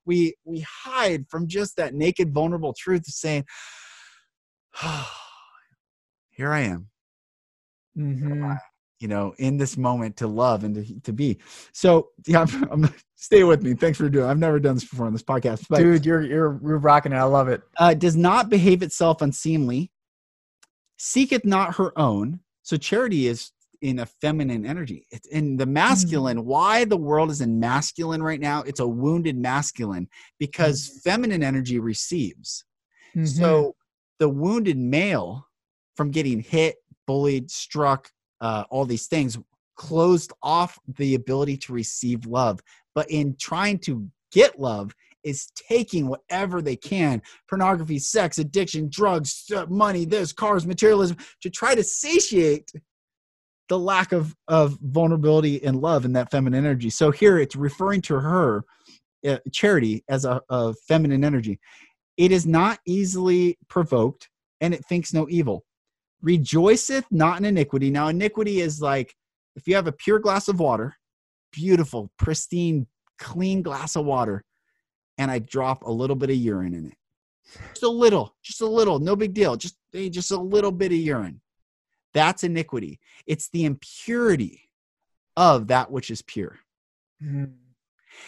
we 0.05 0.35
we 0.45 0.65
hide 0.83 1.25
from 1.29 1.47
just 1.47 1.75
that 1.77 1.93
naked, 1.93 2.33
vulnerable 2.33 2.73
truth 2.73 3.07
of 3.07 3.13
saying, 3.13 3.45
oh, 4.83 5.11
"Here 6.31 6.51
I 6.51 6.61
am." 6.61 6.89
Mm-hmm. 7.97 8.53
You 8.99 9.07
know, 9.07 9.33
in 9.37 9.57
this 9.57 9.77
moment 9.77 10.17
to 10.17 10.27
love 10.27 10.65
and 10.65 10.75
to, 10.75 10.99
to 11.01 11.13
be. 11.13 11.39
So, 11.71 12.09
yeah, 12.27 12.41
I'm, 12.41 12.63
I'm, 12.71 12.93
stay 13.15 13.45
with 13.45 13.63
me. 13.63 13.73
Thanks 13.73 13.97
for 13.97 14.09
doing. 14.09 14.25
I've 14.25 14.37
never 14.37 14.59
done 14.59 14.75
this 14.75 14.83
before 14.83 15.05
on 15.05 15.13
this 15.13 15.23
podcast, 15.23 15.65
but, 15.69 15.79
dude, 15.79 16.05
you're 16.05 16.21
you're 16.21 16.59
you're 16.63 16.77
rocking 16.77 17.13
it. 17.13 17.17
I 17.17 17.23
love 17.23 17.47
it. 17.47 17.61
Uh, 17.77 17.93
does 17.93 18.15
not 18.15 18.49
behave 18.49 18.83
itself 18.83 19.21
unseemly, 19.21 19.91
seeketh 20.97 21.45
not 21.45 21.75
her 21.75 21.97
own. 21.97 22.41
So 22.69 22.77
charity 22.77 23.25
is 23.25 23.51
in 23.81 23.97
a 23.97 24.05
feminine 24.05 24.63
energy. 24.63 25.07
It's 25.09 25.27
in 25.29 25.57
the 25.57 25.65
masculine. 25.65 26.37
Mm-hmm. 26.37 26.47
Why 26.47 26.85
the 26.85 26.97
world 26.97 27.31
is 27.31 27.41
in 27.41 27.59
masculine 27.59 28.21
right 28.21 28.39
now? 28.39 28.61
It's 28.61 28.79
a 28.79 28.87
wounded 28.87 29.35
masculine 29.35 30.07
because 30.37 30.87
mm-hmm. 30.87 30.99
feminine 30.99 31.41
energy 31.41 31.79
receives. 31.79 32.63
Mm-hmm. 33.15 33.25
So 33.25 33.75
the 34.19 34.29
wounded 34.29 34.77
male 34.77 35.47
from 35.97 36.11
getting 36.11 36.41
hit, 36.41 36.75
bullied, 37.07 37.49
struck, 37.49 38.11
uh, 38.39 38.65
all 38.69 38.85
these 38.85 39.07
things, 39.07 39.39
closed 39.75 40.31
off 40.43 40.77
the 40.99 41.15
ability 41.15 41.57
to 41.57 41.73
receive 41.73 42.27
love. 42.27 42.59
But 42.93 43.09
in 43.09 43.35
trying 43.39 43.79
to 43.79 44.07
get 44.31 44.59
love, 44.59 44.93
is 45.23 45.51
taking 45.55 46.07
whatever 46.07 46.61
they 46.61 46.75
can 46.75 47.21
pornography, 47.47 47.99
sex, 47.99 48.37
addiction, 48.37 48.89
drugs, 48.89 49.45
uh, 49.55 49.65
money, 49.67 50.05
this, 50.05 50.31
cars, 50.33 50.65
materialism 50.65 51.17
to 51.41 51.49
try 51.49 51.75
to 51.75 51.83
satiate 51.83 52.71
the 53.67 53.77
lack 53.77 54.11
of, 54.11 54.35
of 54.47 54.77
vulnerability 54.81 55.63
and 55.63 55.79
love 55.79 56.05
in 56.05 56.13
that 56.13 56.31
feminine 56.31 56.65
energy. 56.65 56.89
So 56.89 57.11
here 57.11 57.37
it's 57.37 57.55
referring 57.55 58.01
to 58.03 58.19
her, 58.19 58.63
uh, 59.27 59.37
charity, 59.51 60.03
as 60.09 60.25
a, 60.25 60.41
a 60.49 60.73
feminine 60.87 61.23
energy. 61.23 61.59
It 62.17 62.31
is 62.31 62.45
not 62.45 62.79
easily 62.85 63.57
provoked 63.67 64.29
and 64.61 64.73
it 64.73 64.83
thinks 64.85 65.13
no 65.13 65.27
evil 65.29 65.65
rejoiceth 66.21 67.05
not 67.11 67.37
in 67.37 67.45
iniquity. 67.45 67.89
Now, 67.89 68.07
iniquity 68.07 68.61
is 68.61 68.81
like 68.81 69.15
if 69.55 69.67
you 69.67 69.75
have 69.75 69.87
a 69.87 69.91
pure 69.91 70.19
glass 70.19 70.47
of 70.47 70.59
water, 70.59 70.95
beautiful, 71.51 72.11
pristine, 72.17 72.87
clean 73.17 73.61
glass 73.61 73.95
of 73.95 74.05
water, 74.05 74.43
and 75.19 75.29
I 75.29 75.37
drop 75.37 75.83
a 75.83 75.91
little 75.91 76.15
bit 76.15 76.31
of 76.31 76.37
urine 76.37 76.73
in 76.73 76.87
it. 76.87 76.97
Just 77.73 77.83
a 77.83 77.89
little, 77.89 78.35
just 78.41 78.61
a 78.61 78.65
little, 78.65 78.97
no 78.99 79.15
big 79.15 79.33
deal. 79.33 79.55
Just 79.55 79.75
just 79.93 80.31
a 80.31 80.39
little 80.39 80.71
bit 80.71 80.91
of 80.91 80.97
urine. 80.97 81.41
That's 82.13 82.43
iniquity. 82.43 82.99
It's 83.27 83.49
the 83.49 83.65
impurity 83.65 84.69
of 85.35 85.67
that 85.67 85.91
which 85.91 86.09
is 86.09 86.21
pure. 86.21 86.57
Mm-hmm. 87.23 87.51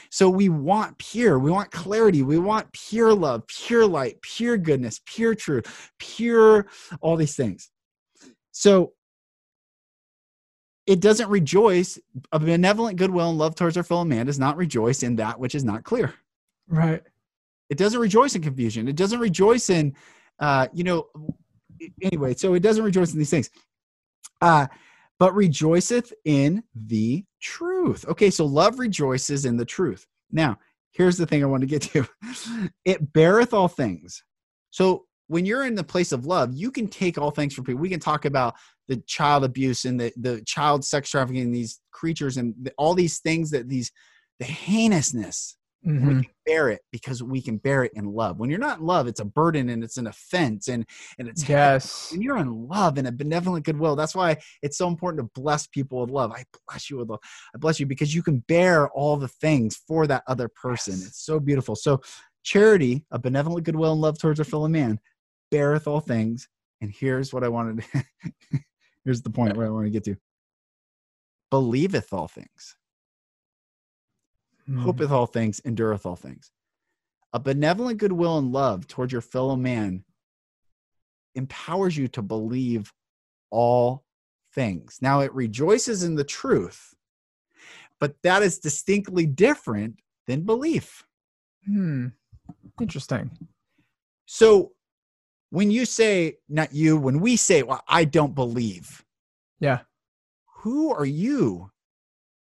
So 0.09 0.29
we 0.29 0.49
want 0.49 0.97
pure, 0.97 1.39
we 1.39 1.51
want 1.51 1.71
clarity, 1.71 2.21
we 2.23 2.37
want 2.37 2.71
pure 2.71 3.13
love, 3.13 3.47
pure 3.47 3.85
light, 3.85 4.21
pure 4.21 4.57
goodness, 4.57 5.01
pure 5.05 5.35
truth, 5.35 5.91
pure 5.97 6.67
all 7.01 7.15
these 7.15 7.35
things. 7.35 7.69
So 8.51 8.93
it 10.85 10.99
doesn't 10.99 11.29
rejoice. 11.29 11.99
A 12.31 12.39
benevolent 12.39 12.97
goodwill 12.97 13.29
and 13.29 13.37
love 13.37 13.55
towards 13.55 13.77
our 13.77 13.83
fellow 13.83 14.05
man 14.05 14.25
does 14.25 14.39
not 14.39 14.57
rejoice 14.57 15.03
in 15.03 15.17
that 15.17 15.39
which 15.39 15.55
is 15.55 15.63
not 15.63 15.83
clear. 15.83 16.13
Right. 16.71 17.03
It 17.69 17.77
doesn't 17.77 17.99
rejoice 17.99 18.33
in 18.35 18.41
confusion. 18.41 18.87
It 18.87 18.95
doesn't 18.95 19.19
rejoice 19.19 19.69
in, 19.69 19.93
uh, 20.39 20.67
you 20.73 20.83
know, 20.83 21.07
anyway, 22.01 22.33
so 22.33 22.53
it 22.53 22.61
doesn't 22.61 22.83
rejoice 22.83 23.11
in 23.13 23.19
these 23.19 23.29
things. 23.29 23.49
Uh, 24.39 24.67
but 25.19 25.35
rejoiceth 25.35 26.11
in 26.25 26.63
the 26.73 27.23
truth. 27.41 28.05
Okay, 28.07 28.31
so 28.31 28.45
love 28.45 28.79
rejoices 28.79 29.45
in 29.45 29.57
the 29.57 29.65
truth. 29.65 30.07
Now, 30.31 30.57
here's 30.91 31.17
the 31.17 31.25
thing 31.25 31.43
I 31.43 31.47
want 31.47 31.61
to 31.61 31.67
get 31.67 31.81
to 31.83 32.07
it 32.85 33.13
beareth 33.13 33.53
all 33.53 33.67
things. 33.67 34.23
So 34.71 35.05
when 35.27 35.45
you're 35.45 35.65
in 35.65 35.75
the 35.75 35.83
place 35.83 36.11
of 36.11 36.25
love, 36.25 36.53
you 36.53 36.71
can 36.71 36.87
take 36.87 37.17
all 37.17 37.31
things 37.31 37.53
from 37.53 37.65
people. 37.65 37.81
We 37.81 37.89
can 37.89 37.99
talk 37.99 38.25
about 38.25 38.55
the 38.87 38.97
child 39.07 39.43
abuse 39.43 39.85
and 39.85 39.99
the, 39.99 40.11
the 40.17 40.41
child 40.45 40.83
sex 40.83 41.09
trafficking, 41.09 41.51
these 41.51 41.81
creatures 41.91 42.37
and 42.37 42.55
the, 42.61 42.73
all 42.77 42.95
these 42.95 43.19
things 43.19 43.51
that 43.51 43.69
these, 43.69 43.91
the 44.39 44.45
heinousness 44.45 45.57
Mm-hmm. 45.85 46.07
We 46.07 46.13
can 46.23 46.31
bear 46.45 46.69
it 46.69 46.81
because 46.91 47.23
we 47.23 47.41
can 47.41 47.57
bear 47.57 47.83
it 47.83 47.93
in 47.95 48.05
love. 48.05 48.37
When 48.37 48.51
you're 48.51 48.59
not 48.59 48.79
in 48.79 48.85
love, 48.85 49.07
it's 49.07 49.19
a 49.19 49.25
burden 49.25 49.69
and 49.69 49.83
it's 49.83 49.97
an 49.97 50.05
offense 50.05 50.67
and 50.67 50.85
and 51.17 51.27
it's 51.27 51.47
yes. 51.49 52.11
When 52.11 52.21
you're 52.21 52.37
in 52.37 52.67
love 52.67 52.99
and 52.99 53.07
a 53.07 53.11
benevolent 53.11 53.65
goodwill, 53.65 53.95
that's 53.95 54.13
why 54.13 54.37
it's 54.61 54.77
so 54.77 54.87
important 54.87 55.23
to 55.23 55.41
bless 55.41 55.65
people 55.67 56.01
with 56.01 56.11
love. 56.11 56.31
I 56.31 56.43
bless 56.67 56.89
you 56.89 56.97
with 56.97 57.09
love. 57.09 57.19
I 57.55 57.57
bless 57.57 57.79
you 57.79 57.87
because 57.87 58.13
you 58.13 58.21
can 58.21 58.39
bear 58.47 58.89
all 58.89 59.17
the 59.17 59.27
things 59.27 59.75
for 59.87 60.05
that 60.05 60.23
other 60.27 60.49
person. 60.49 60.93
Yes. 60.93 61.07
It's 61.07 61.25
so 61.25 61.39
beautiful. 61.39 61.75
So 61.75 62.01
charity, 62.43 63.03
a 63.09 63.17
benevolent 63.17 63.65
goodwill 63.65 63.93
and 63.93 64.01
love 64.01 64.19
towards 64.19 64.39
a 64.39 64.45
fellow 64.45 64.67
man, 64.67 64.99
beareth 65.49 65.87
all 65.87 65.99
things. 65.99 66.47
And 66.81 66.91
here's 66.91 67.33
what 67.33 67.43
I 67.43 67.47
wanted. 67.47 67.83
To, 67.91 68.05
here's 69.03 69.23
the 69.23 69.29
point 69.31 69.57
where 69.57 69.65
I 69.65 69.71
want 69.71 69.87
to 69.87 69.91
get 69.91 70.03
to. 70.03 70.15
Believeth 71.49 72.13
all 72.13 72.27
things 72.27 72.75
mm. 74.69 74.81
hopeth 74.81 75.11
all 75.11 75.25
things, 75.25 75.61
endureth 75.65 76.05
all 76.05 76.15
things. 76.15 76.51
A 77.33 77.39
benevolent 77.39 77.99
goodwill 77.99 78.37
and 78.37 78.51
love 78.51 78.87
towards 78.87 79.11
your 79.11 79.21
fellow 79.21 79.55
man 79.55 80.03
empowers 81.35 81.95
you 81.95 82.07
to 82.09 82.21
believe 82.21 82.91
all 83.49 84.03
things. 84.53 84.97
Now 85.01 85.21
it 85.21 85.33
rejoices 85.33 86.03
in 86.03 86.15
the 86.15 86.23
truth, 86.23 86.93
but 87.99 88.15
that 88.23 88.43
is 88.43 88.59
distinctly 88.59 89.25
different 89.25 89.99
than 90.27 90.41
belief. 90.41 91.05
Hmm. 91.65 92.07
Interesting. 92.79 93.31
So 94.25 94.71
when 95.51 95.71
you 95.71 95.85
say, 95.85 96.37
not 96.49 96.73
you, 96.73 96.97
when 96.97 97.19
we 97.19 97.35
say, 97.35 97.63
well, 97.63 97.83
I 97.87 98.05
don't 98.05 98.35
believe. 98.35 99.03
Yeah. 99.59 99.79
Who 100.61 100.93
are 100.93 101.05
you 101.05 101.70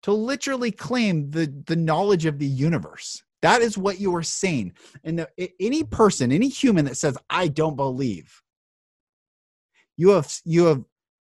to 0.04 0.14
literally 0.14 0.72
claim 0.72 1.32
the 1.32 1.54
the 1.66 1.76
knowledge 1.76 2.26
of 2.26 2.40
the 2.40 2.46
universe. 2.46 3.24
That 3.42 3.62
is 3.62 3.78
what 3.78 4.00
you 4.00 4.16
are 4.16 4.24
saying. 4.24 4.74
And 5.04 5.28
any 5.60 5.84
person 5.84 6.32
any 6.32 6.50
human 6.50 6.86
that 6.86 6.98
says 6.98 7.18
i 7.30 7.48
don't 7.48 7.76
believe 7.76 8.42
you 9.98 10.10
have 10.10 10.34
you 10.46 10.66
have 10.66 10.84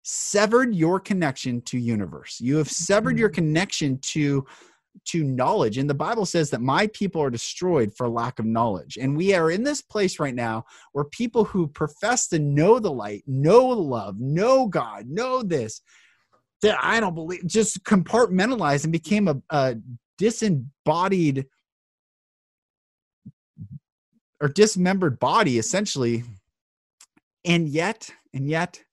severed 0.03 0.74
your 0.74 0.99
connection 0.99 1.61
to 1.61 1.78
universe. 1.78 2.39
You 2.41 2.57
have 2.57 2.70
severed 2.70 3.20
your 3.20 3.30
mm-hmm. 3.30 3.36
connection 3.36 3.99
to 3.99 4.45
to 5.05 5.24
knowledge. 5.24 5.78
And 5.78 5.89
the 5.89 5.93
bible 5.93 6.26
says 6.26 6.49
that 6.49 6.61
my 6.61 6.88
people 6.88 7.22
are 7.22 7.30
destroyed 7.30 7.93
for 7.95 8.09
lack 8.09 8.39
of 8.39 8.45
knowledge. 8.45 8.97
And 8.99 9.15
we 9.15 9.34
are 9.34 9.51
in 9.51 9.63
this 9.63 9.82
place 9.82 10.20
right 10.20 10.34
now 10.34 10.65
where 10.93 11.05
people 11.05 11.45
who 11.45 11.67
profess 11.67 12.28
to 12.30 12.39
know 12.39 12.80
the 12.80 12.91
light 12.91 13.24
know 13.28 13.67
love 13.67 14.20
know 14.20 14.67
god 14.67 15.07
know 15.07 15.43
this 15.43 15.82
that 16.62 16.78
I 16.82 16.99
don't 16.99 17.16
believe 17.16 17.45
just 17.45 17.84
compartmentalized 17.84 18.84
and 18.84 18.91
became 18.91 19.28
a, 19.28 19.41
a 19.49 19.78
disembodied 20.18 21.47
or 24.41 24.47
dismembered 24.47 25.20
body 25.20 25.57
essentially. 25.57 26.24
And 27.45 27.70
yet 27.70 28.10
and 28.34 28.49
yet 28.49 28.84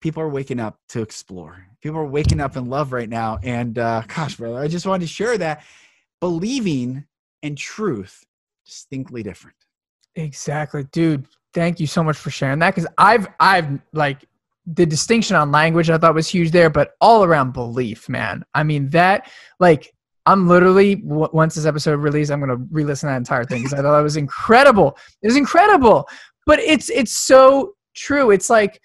people 0.00 0.22
are 0.22 0.28
waking 0.28 0.60
up 0.60 0.78
to 0.90 1.02
explore. 1.02 1.66
People 1.82 1.98
are 1.98 2.06
waking 2.06 2.40
up 2.40 2.56
in 2.56 2.66
love 2.66 2.92
right 2.92 3.08
now. 3.08 3.38
And 3.42 3.78
uh 3.78 4.02
gosh 4.08 4.36
brother 4.36 4.58
i 4.58 4.68
just 4.68 4.86
wanted 4.86 5.06
to 5.06 5.12
share 5.12 5.36
that. 5.38 5.64
Believing 6.20 7.04
and 7.42 7.58
truth 7.58 8.24
distinctly 8.64 9.22
different. 9.22 9.56
Exactly. 10.16 10.84
Dude 10.84 11.26
thank 11.54 11.78
you 11.80 11.86
so 11.86 12.02
much 12.02 12.16
for 12.16 12.30
sharing 12.30 12.58
that 12.58 12.74
because 12.74 12.90
i've 12.98 13.28
i've 13.40 13.78
like 13.92 14.24
the 14.66 14.86
distinction 14.86 15.36
on 15.36 15.52
language 15.52 15.90
I 15.90 15.98
thought 15.98 16.14
was 16.14 16.28
huge 16.28 16.50
there, 16.50 16.70
but 16.70 16.92
all 17.00 17.24
around 17.24 17.52
belief, 17.52 18.08
man. 18.08 18.44
I 18.54 18.62
mean, 18.62 18.88
that, 18.90 19.30
like, 19.60 19.92
I'm 20.26 20.48
literally, 20.48 20.96
w- 20.96 21.28
once 21.32 21.54
this 21.54 21.66
episode 21.66 21.96
released, 22.00 22.30
I'm 22.30 22.40
going 22.40 22.56
to 22.56 22.64
re 22.70 22.84
listen 22.84 23.08
that 23.08 23.16
entire 23.16 23.44
thing 23.44 23.62
because 23.62 23.74
I 23.78 23.82
thought 23.82 23.98
it 23.98 24.02
was 24.02 24.16
incredible. 24.16 24.96
It 25.22 25.26
was 25.26 25.36
incredible. 25.36 26.08
But 26.46 26.60
it's, 26.60 26.88
it's 26.90 27.12
so 27.12 27.74
true. 27.94 28.30
It's 28.30 28.48
like, 28.48 28.80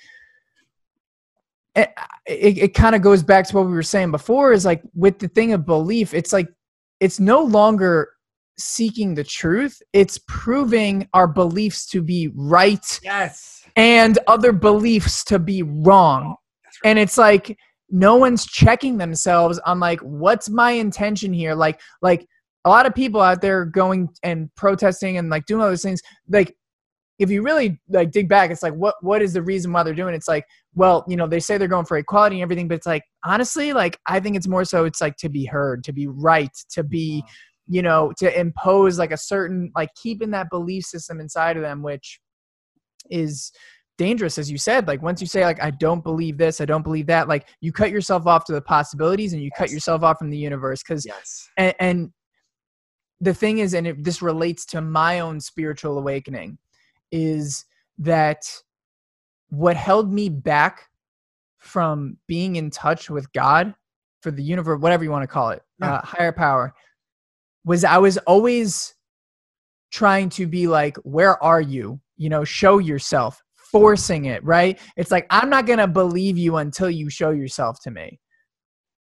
eh, 1.76 1.86
it, 2.26 2.58
it, 2.58 2.58
it 2.58 2.74
kind 2.74 2.96
of 2.96 3.02
goes 3.02 3.24
back 3.24 3.48
to 3.48 3.56
what 3.56 3.68
we 3.68 3.72
were 3.72 3.84
saying 3.84 4.12
before 4.12 4.52
is 4.52 4.66
like 4.66 4.82
with 4.94 5.20
the 5.20 5.30
thing 5.30 5.54
of 5.54 5.66
belief, 5.66 6.14
it's 6.14 6.34
like, 6.34 6.50
it's 7.00 7.22
no 7.22 7.42
longer 7.42 8.10
seeking 8.58 9.16
the 9.16 9.24
truth, 9.24 9.82
it's 9.94 10.20
proving 10.28 11.08
our 11.14 11.28
beliefs 11.28 11.86
to 11.88 12.02
be 12.02 12.30
right. 12.36 13.00
Yes 13.02 13.59
and 13.80 14.20
other 14.28 14.52
beliefs 14.52 15.24
to 15.26 15.40
be 15.40 15.64
wrong. 15.64 16.36
Right. 16.66 16.74
And 16.84 17.00
it's 17.00 17.18
like 17.18 17.58
no 17.90 18.18
one's 18.18 18.46
checking 18.46 18.98
themselves 18.98 19.58
on 19.60 19.80
like 19.80 20.00
what's 20.02 20.50
my 20.50 20.72
intention 20.72 21.34
here? 21.34 21.56
Like 21.56 21.80
like 22.02 22.28
a 22.66 22.70
lot 22.70 22.86
of 22.86 22.94
people 22.94 23.22
out 23.22 23.42
there 23.42 23.66
going 23.66 24.10
and 24.22 24.54
protesting 24.56 25.18
and 25.18 25.30
like 25.30 25.46
doing 25.46 25.62
all 25.62 25.70
those 25.70 25.82
things 25.82 26.02
like 26.28 26.54
if 27.18 27.30
you 27.30 27.42
really 27.42 27.80
like 27.90 28.12
dig 28.12 28.28
back 28.28 28.52
it's 28.52 28.62
like 28.62 28.74
what 28.74 28.96
what 29.02 29.22
is 29.22 29.34
the 29.34 29.42
reason 29.42 29.72
why 29.72 29.82
they're 29.82 29.94
doing 29.94 30.14
it? 30.14 30.18
it's 30.18 30.28
like 30.28 30.46
well 30.76 31.06
you 31.08 31.16
know 31.16 31.26
they 31.26 31.40
say 31.40 31.58
they're 31.58 31.70
going 31.70 31.86
for 31.86 31.98
equality 31.98 32.36
and 32.36 32.44
everything 32.44 32.68
but 32.68 32.76
it's 32.76 32.86
like 32.86 33.04
honestly 33.26 33.72
like 33.72 33.98
i 34.08 34.20
think 34.20 34.36
it's 34.36 34.48
more 34.48 34.66
so 34.66 34.84
it's 34.84 35.00
like 35.00 35.16
to 35.16 35.30
be 35.30 35.46
heard 35.46 35.84
to 35.84 35.94
be 35.94 36.08
right 36.08 36.52
to 36.70 36.84
be 36.84 37.22
uh-huh. 37.24 37.34
you 37.70 37.82
know 37.82 38.12
to 38.18 38.40
impose 38.40 39.00
like 39.00 39.12
a 39.12 39.18
certain 39.18 39.72
like 39.76 39.90
keeping 39.96 40.32
that 40.32 40.50
belief 40.50 40.84
system 40.84 41.20
inside 41.22 41.56
of 41.56 41.64
them 41.64 41.82
which 41.82 42.20
is 43.10 43.52
dangerous 44.00 44.38
as 44.38 44.50
you 44.50 44.58
said 44.58 44.88
like 44.88 45.02
once 45.02 45.20
you 45.20 45.28
say 45.28 45.44
like 45.44 45.62
i 45.62 45.70
don't 45.70 46.06
believe 46.06 46.38
this 46.38 46.62
i 46.62 46.66
don't 46.66 46.84
believe 46.84 47.06
that 47.06 47.28
like 47.28 47.50
you 47.60 47.70
cut 47.72 47.92
yourself 47.92 48.26
off 48.26 48.46
to 48.46 48.54
the 48.54 48.62
possibilities 48.62 49.34
and 49.34 49.42
you 49.42 49.50
yes. 49.52 49.60
cut 49.60 49.70
yourself 49.70 50.04
off 50.04 50.18
from 50.18 50.30
the 50.30 50.38
universe 50.38 50.82
because 50.82 51.06
yes 51.06 51.50
and, 51.58 51.76
and, 51.80 52.12
the 53.22 53.34
thing 53.34 53.58
is 53.58 53.74
and 53.74 53.86
it, 53.86 54.02
this 54.02 54.22
relates 54.22 54.66
to 54.66 54.80
my 54.80 55.20
own 55.20 55.42
spiritual 55.42 55.98
awakening 55.98 56.58
is 57.12 57.66
that 57.98 58.46
what 59.50 59.76
held 59.76 60.14
me 60.14 60.30
back 60.30 60.88
from 61.58 62.16
being 62.26 62.56
in 62.56 62.70
touch 62.70 63.10
with 63.10 63.30
god 63.34 63.76
for 64.22 64.32
the 64.32 64.42
universe 64.42 64.80
whatever 64.80 65.04
you 65.04 65.12
want 65.12 65.24
to 65.24 65.28
call 65.28 65.50
it 65.50 65.62
yeah. 65.82 65.96
uh, 65.96 66.02
higher 66.02 66.32
power 66.32 66.74
was 67.66 67.84
i 67.84 67.98
was 67.98 68.18
always 68.20 68.96
trying 69.92 70.30
to 70.30 70.48
be 70.48 70.68
like 70.68 70.96
where 70.98 71.42
are 71.44 71.60
you 71.60 72.00
you 72.20 72.30
know 72.30 72.44
show 72.44 72.78
yourself 72.78 73.42
forcing 73.72 74.26
it 74.26 74.44
right 74.44 74.80
it's 74.98 75.10
like 75.10 75.26
i'm 75.32 75.50
not 75.50 75.66
going 75.66 75.80
to 75.80 75.88
believe 75.88 76.38
you 76.38 76.58
until 76.58 76.90
you 76.90 77.10
show 77.10 77.32
yourself 77.32 77.80
to 77.82 77.90
me 77.90 78.20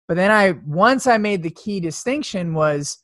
but 0.07 0.17
then 0.17 0.31
i 0.31 0.53
once 0.67 1.07
i 1.07 1.19
made 1.19 1.43
the 1.43 1.51
key 1.51 1.81
distinction 1.81 2.55
was 2.55 2.99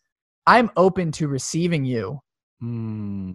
i'm 0.46 0.70
open 0.76 1.10
to 1.10 1.26
receiving 1.26 1.84
you 1.84 2.18
mm. 2.62 3.34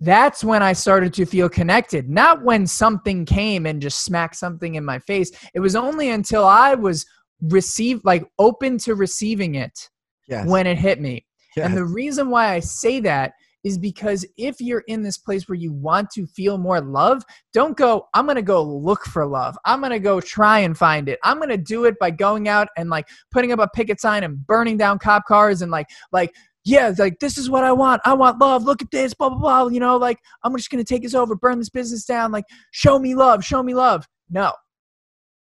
that's 0.00 0.44
when 0.44 0.62
i 0.62 0.72
started 0.72 1.12
to 1.12 1.26
feel 1.26 1.48
connected 1.48 2.08
not 2.08 2.42
when 2.44 2.66
something 2.66 3.24
came 3.24 3.66
and 3.66 3.82
just 3.82 4.04
smacked 4.04 4.36
something 4.36 4.76
in 4.76 4.84
my 4.84 4.98
face 5.00 5.30
it 5.54 5.60
was 5.60 5.74
only 5.74 6.10
until 6.10 6.44
i 6.44 6.74
was 6.74 7.04
received 7.42 8.04
like 8.04 8.24
open 8.38 8.76
to 8.76 8.94
receiving 8.94 9.54
it 9.54 9.88
yes. 10.28 10.46
when 10.46 10.66
it 10.66 10.76
hit 10.76 11.00
me 11.00 11.24
yes. 11.56 11.66
and 11.66 11.76
the 11.76 11.84
reason 11.84 12.28
why 12.28 12.52
i 12.52 12.60
say 12.60 13.00
that 13.00 13.32
is 13.64 13.78
because 13.78 14.24
if 14.36 14.60
you're 14.60 14.84
in 14.86 15.02
this 15.02 15.18
place 15.18 15.48
where 15.48 15.56
you 15.56 15.72
want 15.72 16.10
to 16.10 16.26
feel 16.26 16.58
more 16.58 16.80
love, 16.80 17.22
don't 17.52 17.76
go, 17.76 18.08
I'm 18.14 18.24
going 18.24 18.36
to 18.36 18.42
go 18.42 18.62
look 18.62 19.04
for 19.04 19.26
love. 19.26 19.56
I'm 19.64 19.80
going 19.80 19.92
to 19.92 19.98
go 19.98 20.20
try 20.20 20.60
and 20.60 20.76
find 20.76 21.08
it. 21.08 21.18
I'm 21.22 21.36
going 21.36 21.50
to 21.50 21.56
do 21.56 21.84
it 21.84 21.98
by 21.98 22.10
going 22.10 22.48
out 22.48 22.68
and 22.76 22.88
like 22.90 23.06
putting 23.30 23.52
up 23.52 23.58
a 23.58 23.68
picket 23.74 24.00
sign 24.00 24.24
and 24.24 24.46
burning 24.46 24.76
down 24.76 24.98
cop 24.98 25.24
cars 25.26 25.62
and 25.62 25.70
like, 25.70 25.86
like, 26.12 26.34
yeah, 26.64 26.92
like 26.98 27.18
this 27.20 27.38
is 27.38 27.48
what 27.48 27.64
I 27.64 27.72
want. 27.72 28.02
I 28.04 28.12
want 28.12 28.38
love. 28.38 28.64
Look 28.64 28.82
at 28.82 28.90
this, 28.90 29.14
blah, 29.14 29.30
blah, 29.30 29.38
blah. 29.38 29.68
You 29.68 29.80
know, 29.80 29.96
like 29.96 30.18
I'm 30.44 30.54
just 30.56 30.70
going 30.70 30.84
to 30.84 30.88
take 30.88 31.02
this 31.02 31.14
over, 31.14 31.34
burn 31.34 31.58
this 31.58 31.70
business 31.70 32.04
down. 32.04 32.32
Like, 32.32 32.44
show 32.70 32.98
me 32.98 33.14
love, 33.14 33.44
show 33.44 33.62
me 33.62 33.74
love. 33.74 34.06
No. 34.28 34.52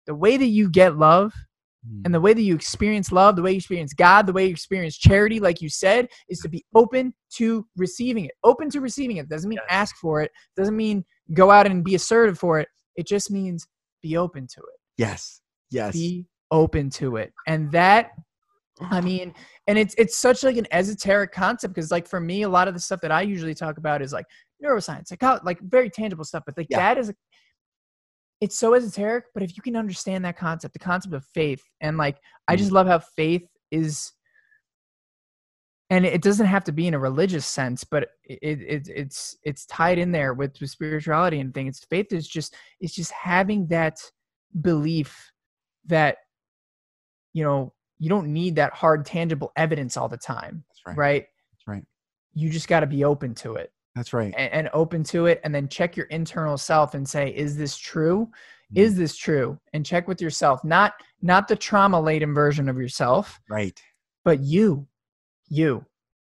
The 0.05 0.15
way 0.15 0.38
that 0.38 0.45
you 0.45 0.70
get 0.70 0.97
love 0.97 1.34
and 2.05 2.13
the 2.13 2.21
way 2.21 2.33
that 2.33 2.41
you 2.41 2.55
experience 2.55 3.11
love, 3.11 3.35
the 3.35 3.41
way 3.41 3.51
you 3.51 3.57
experience 3.57 3.93
God, 3.93 4.25
the 4.25 4.33
way 4.33 4.45
you 4.45 4.51
experience 4.51 4.97
charity, 4.97 5.39
like 5.39 5.61
you 5.61 5.69
said, 5.69 6.07
is 6.29 6.39
to 6.39 6.49
be 6.49 6.65
open 6.75 7.13
to 7.35 7.65
receiving 7.75 8.25
it. 8.25 8.31
Open 8.43 8.69
to 8.69 8.81
receiving 8.81 9.17
it 9.17 9.29
doesn't 9.29 9.49
mean 9.49 9.59
yes. 9.61 9.67
ask 9.69 9.95
for 9.97 10.21
it, 10.21 10.31
doesn't 10.55 10.75
mean 10.75 11.03
go 11.33 11.51
out 11.51 11.65
and 11.65 11.83
be 11.83 11.95
assertive 11.95 12.38
for 12.38 12.59
it. 12.59 12.67
It 12.95 13.07
just 13.07 13.31
means 13.31 13.67
be 14.01 14.17
open 14.17 14.47
to 14.47 14.59
it. 14.59 14.79
Yes. 14.97 15.41
Yes. 15.69 15.93
Be 15.93 16.25
open 16.51 16.89
to 16.91 17.17
it. 17.17 17.33
And 17.47 17.71
that 17.71 18.11
I 18.81 19.01
mean, 19.01 19.33
and 19.67 19.77
it's 19.77 19.95
it's 19.97 20.17
such 20.17 20.43
like 20.43 20.57
an 20.57 20.67
esoteric 20.71 21.31
concept 21.31 21.73
because 21.73 21.91
like 21.91 22.07
for 22.07 22.19
me, 22.19 22.43
a 22.43 22.49
lot 22.49 22.67
of 22.67 22.73
the 22.73 22.79
stuff 22.79 23.01
that 23.01 23.11
I 23.11 23.21
usually 23.21 23.55
talk 23.55 23.77
about 23.77 24.01
is 24.01 24.13
like 24.13 24.25
neuroscience, 24.63 25.11
like 25.11 25.43
like 25.43 25.59
very 25.61 25.89
tangible 25.89 26.23
stuff. 26.23 26.43
But 26.45 26.57
like 26.57 26.67
yeah. 26.69 26.77
that 26.77 26.97
is 26.97 27.09
a 27.09 27.15
it's 28.39 28.57
so 28.57 28.73
esoteric, 28.73 29.25
but 29.33 29.43
if 29.43 29.57
you 29.57 29.63
can 29.63 29.75
understand 29.75 30.23
that 30.25 30.38
concept, 30.38 30.73
the 30.73 30.79
concept 30.79 31.13
of 31.13 31.25
faith, 31.33 31.63
and 31.81 31.97
like 31.97 32.17
I 32.47 32.55
just 32.55 32.71
mm. 32.71 32.75
love 32.75 32.88
how 32.88 32.99
faith 32.99 33.47
is, 33.71 34.11
and 35.89 36.05
it 36.05 36.21
doesn't 36.21 36.45
have 36.45 36.63
to 36.65 36.71
be 36.71 36.88
in 36.88 36.93
a 36.93 36.99
religious 36.99 37.45
sense, 37.45 37.83
but 37.83 38.09
it, 38.23 38.61
it 38.61 38.88
it's 38.93 39.35
it's 39.43 39.65
tied 39.65 39.97
in 39.97 40.11
there 40.11 40.33
with, 40.33 40.59
with 40.61 40.69
spirituality 40.69 41.39
and 41.39 41.53
things. 41.53 41.85
Faith 41.89 42.13
is 42.13 42.27
just 42.27 42.55
it's 42.79 42.93
just 42.93 43.11
having 43.11 43.67
that 43.67 43.99
belief 44.61 45.31
that 45.88 46.17
you 47.33 47.43
know 47.43 47.73
you 47.97 48.09
don't 48.09 48.31
need 48.31 48.55
that 48.57 48.73
hard 48.73 49.05
tangible 49.05 49.51
evidence 49.55 49.97
all 49.97 50.09
the 50.09 50.17
time, 50.17 50.63
right. 50.85 50.97
right? 50.97 51.25
That's 51.51 51.67
right. 51.67 51.83
you 52.35 52.51
just 52.51 52.67
got 52.67 52.81
to 52.81 52.88
be 52.88 53.03
open 53.03 53.33
to 53.35 53.55
it. 53.55 53.71
That's 53.98 54.14
right. 54.14 54.32
And, 54.38 54.54
and, 54.54 54.70
open 54.74 55.04
to 55.06 55.26
it. 55.26 55.41
And 55.43 55.54
then 55.54 55.68
check 55.68 55.98
your 55.98 56.06
internal 56.08 56.56
self 56.56 56.93
and 56.93 57.08
say, 57.08 57.30
is 57.30 57.58
this 57.58 57.76
true? 57.76 58.30
Mm. 58.72 58.78
Is 58.78 58.95
this 58.95 59.18
true? 59.18 59.60
And 59.74 59.84
check 59.84 60.08
with 60.08 60.22
yourself, 60.22 60.64
not 60.64 60.93
not 61.24 61.48
the 61.48 61.56
trauma 61.56 62.00
laden 62.00 62.34
version 62.36 62.70
of 62.70 62.78
yourself. 62.78 63.41
Right. 63.50 63.82
But 64.24 64.41
you, 64.41 64.88
you. 65.50 65.84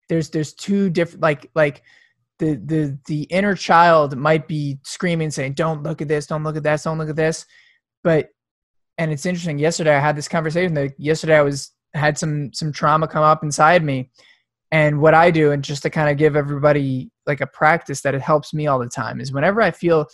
There's 0.09 0.31
there's 0.31 0.53
two 0.53 0.91
different 0.91 1.23
like 1.23 1.49
like 1.55 1.83
the 2.41 2.57
the 2.57 2.99
the 3.07 3.23
inner 3.25 3.55
child 3.55 4.17
might 4.17 4.49
be 4.49 4.81
screaming 4.83 5.31
saying, 5.31 5.53
Don't 5.53 5.85
look 5.85 6.03
at 6.03 6.09
this, 6.09 6.27
don't 6.27 6.43
look 6.43 6.57
at 6.57 6.65
that, 6.65 6.83
don't 6.83 6.99
look 6.99 7.11
at 7.11 7.17
this. 7.17 7.47
But 8.03 8.31
and 8.99 9.13
it's 9.13 9.27
interesting, 9.27 9.61
yesterday 9.61 9.95
I 9.95 10.01
had 10.01 10.17
this 10.17 10.29
conversation 10.29 10.75
that 10.75 10.99
yesterday 10.99 11.39
I 11.39 11.43
was 11.43 11.71
had 11.95 12.19
some 12.19 12.53
some 12.53 12.73
trauma 12.73 13.07
come 13.07 13.23
up 13.23 13.45
inside 13.45 13.85
me 13.85 14.11
and 14.73 15.01
what 15.01 15.15
I 15.15 15.31
do, 15.31 15.53
and 15.53 15.65
just 15.65 15.83
to 15.83 15.91
kind 15.91 16.11
of 16.11 16.17
give 16.17 16.37
everybody 16.37 17.11
like 17.27 17.41
a 17.41 17.47
practice 17.47 18.03
that 18.03 18.15
it 18.15 18.23
helps 18.23 18.55
me 18.55 18.67
all 18.67 18.79
the 18.79 18.89
time, 18.89 19.21
is 19.21 19.33
whenever 19.33 19.61
I 19.61 19.71
feel 19.71 20.07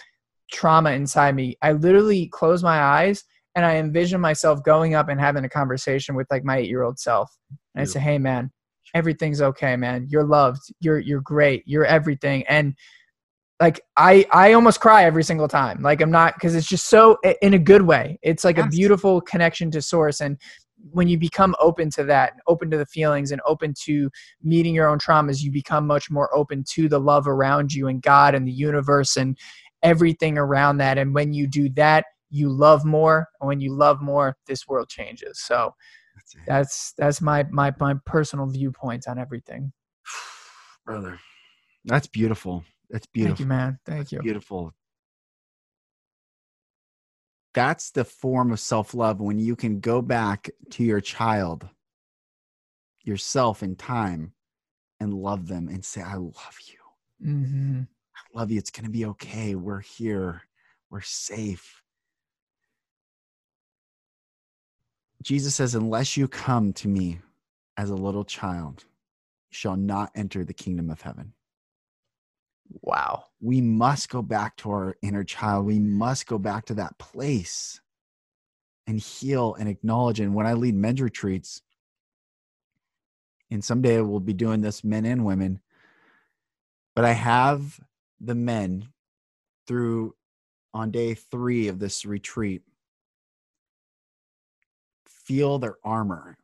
trauma 0.51 0.93
inside 0.93 1.35
me, 1.35 1.57
I 1.63 1.73
literally 1.73 2.29
close 2.29 2.63
my 2.63 2.79
eyes 2.79 3.25
and 3.55 3.65
I 3.65 3.77
envision 3.77 4.21
myself 4.21 4.63
going 4.63 4.95
up 4.95 5.09
and 5.09 5.21
having 5.21 5.45
a 5.45 5.49
conversation 5.49 6.15
with 6.15 6.27
like 6.31 6.45
my 6.45 6.59
eight 6.59 6.69
year 6.69 6.83
old 6.83 6.99
self. 6.99 7.31
And 7.75 7.83
I 7.83 7.85
say, 7.85 8.01
Hey 8.01 8.19
man, 8.19 8.51
everything's 8.95 9.43
okay, 9.43 9.77
man. 9.77 10.07
You're 10.09 10.25
loved. 10.25 10.63
You're 10.81 10.99
you're 10.99 11.23
great. 11.23 11.63
You're 11.67 11.87
everything. 11.87 12.45
And 12.47 12.75
like 13.59 13.81
I 13.97 14.27
I 14.31 14.53
almost 14.53 14.81
cry 14.81 15.05
every 15.05 15.25
single 15.25 15.49
time. 15.49 15.83
Like 15.83 16.01
I'm 16.01 16.11
not 16.11 16.35
because 16.35 16.55
it's 16.55 16.69
just 16.69 16.89
so 16.89 17.17
in 17.43 17.55
a 17.55 17.59
good 17.59 17.83
way. 17.83 18.19
It's 18.23 18.45
like 18.45 18.59
yes. 18.59 18.67
a 18.67 18.69
beautiful 18.69 19.21
connection 19.21 19.71
to 19.73 19.83
source. 19.83 20.21
And 20.21 20.39
when 20.93 21.09
you 21.09 21.19
become 21.19 21.55
open 21.61 21.91
to 21.91 22.05
that, 22.05 22.35
open 22.47 22.71
to 22.71 22.79
the 22.79 22.87
feelings, 22.87 23.33
and 23.33 23.41
open 23.47 23.75
to 23.85 24.11
meeting 24.43 24.75
your 24.75 24.89
own 24.89 24.99
traumas, 24.99 25.43
you 25.43 25.51
become 25.51 25.87
much 25.87 26.11
more 26.11 26.35
open 26.35 26.65
to 26.73 26.89
the 26.89 26.99
love 26.99 27.27
around 27.27 27.73
you 27.73 27.89
and 27.89 28.03
God 28.03 28.35
and 28.35 28.47
the 28.47 28.53
universe 28.53 29.17
and 29.17 29.37
everything 29.83 30.39
around 30.39 30.79
that. 30.79 30.99
And 30.99 31.15
when 31.15 31.33
you 31.33 31.47
do 31.47 31.69
that, 31.71 32.07
you 32.31 32.49
love 32.51 32.85
more. 32.85 33.27
And 33.41 33.49
when 33.49 33.61
you 33.61 33.73
love 33.73 34.01
more, 34.01 34.37
this 34.47 34.67
world 34.67 34.89
changes. 34.89 35.41
So 35.41 35.75
that's 36.15 36.35
that's, 36.47 36.95
that's 36.97 37.21
my, 37.21 37.45
my 37.51 37.73
my 37.79 37.95
personal 38.05 38.47
viewpoint 38.47 39.07
on 39.09 39.19
everything. 39.19 39.73
Brother, 40.85 41.19
that's 41.85 42.07
beautiful. 42.07 42.65
That's 42.91 43.07
beautiful. 43.07 43.37
Thank 43.37 43.41
you, 43.41 43.47
man. 43.47 43.79
Thank 43.85 43.99
that's 43.99 44.13
you. 44.13 44.21
Beautiful. 44.21 44.73
That's 47.57 47.91
the 47.91 48.05
form 48.05 48.53
of 48.53 48.61
self-love 48.61 49.19
when 49.19 49.39
you 49.39 49.57
can 49.57 49.81
go 49.81 50.03
back 50.03 50.51
to 50.69 50.85
your 50.85 51.01
child 51.01 51.67
yourself 53.03 53.63
in 53.63 53.75
time 53.75 54.35
and 55.01 55.15
love 55.15 55.49
them 55.49 55.69
and 55.69 55.83
say 55.83 56.03
i 56.03 56.17
love 56.17 56.59
you. 56.67 57.27
Mm-hmm. 57.27 57.81
i 58.15 58.39
love 58.39 58.51
you. 58.51 58.59
It's 58.59 58.71
going 58.71 58.85
to 58.85 58.91
be 58.91 59.07
okay. 59.07 59.55
We're 59.55 59.81
here. 59.81 60.43
We're 60.91 61.01
safe. 61.01 61.83
Jesus 65.23 65.55
says 65.55 65.75
unless 65.75 66.15
you 66.15 66.29
come 66.29 66.75
to 66.75 66.89
me 66.89 67.21
as 67.79 67.89
a 67.89 67.95
little 67.95 68.25
child 68.25 68.85
you 69.51 69.57
shall 69.57 69.77
not 69.77 70.11
enter 70.15 70.45
the 70.45 70.53
kingdom 70.53 70.91
of 70.91 71.01
heaven 71.01 71.33
Wow. 72.83 73.25
We 73.41 73.61
must 73.61 74.09
go 74.09 74.23
back 74.23 74.57
to 74.59 74.71
our 74.71 74.97
inner 75.03 75.25
child. 75.25 75.67
We 75.67 75.79
must 75.79 76.27
go 76.27 76.39
back 76.39 76.67
to 76.67 76.75
that 76.75 76.99
place 76.99 77.81
and 78.87 79.01
heal 79.01 79.55
and 79.59 79.69
acknowledge. 79.69 80.21
And 80.21 80.35
when 80.35 80.47
I 80.47 80.55
lead 80.55 80.75
men's 80.75 81.01
retreats, 81.01 81.63
and 83.51 83.65
someday 83.65 84.01
we'll 84.01 84.21
be 84.21 84.33
doing 84.33 84.61
this 84.61 84.85
men 84.85 85.05
and 85.05 85.25
women, 85.25 85.61
but 86.95 87.05
I 87.05 87.13
have 87.13 87.81
the 88.21 88.35
men 88.35 88.89
through 89.67 90.15
on 90.73 90.91
day 90.91 91.15
three 91.15 91.69
of 91.69 91.79
this 91.79 92.05
retreat 92.05 92.63
feel 95.05 95.59
their 95.59 95.77
armor 95.83 96.39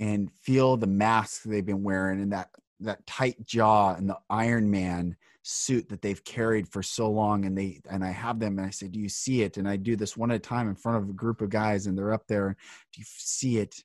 and 0.00 0.30
feel 0.32 0.76
the 0.76 0.86
mask 0.86 1.44
they've 1.44 1.64
been 1.64 1.82
wearing 1.82 2.20
and 2.20 2.32
that 2.32 2.50
that 2.80 3.06
tight 3.06 3.44
jaw 3.46 3.94
and 3.94 4.08
the 4.08 4.18
iron 4.28 4.70
man 4.70 5.16
suit 5.46 5.86
that 5.90 6.00
they've 6.00 6.24
carried 6.24 6.66
for 6.66 6.82
so 6.82 7.10
long 7.10 7.44
and 7.44 7.56
they 7.56 7.78
and 7.90 8.02
I 8.02 8.10
have 8.10 8.40
them 8.40 8.58
and 8.58 8.66
I 8.66 8.70
say 8.70 8.88
do 8.88 8.98
you 8.98 9.10
see 9.10 9.42
it? 9.42 9.58
And 9.58 9.68
I 9.68 9.76
do 9.76 9.94
this 9.94 10.16
one 10.16 10.30
at 10.30 10.36
a 10.36 10.40
time 10.40 10.68
in 10.68 10.74
front 10.74 11.02
of 11.02 11.10
a 11.10 11.12
group 11.12 11.42
of 11.42 11.50
guys 11.50 11.86
and 11.86 11.96
they're 11.96 12.14
up 12.14 12.26
there 12.26 12.56
do 12.92 13.00
you 13.00 13.04
see 13.06 13.58
it? 13.58 13.84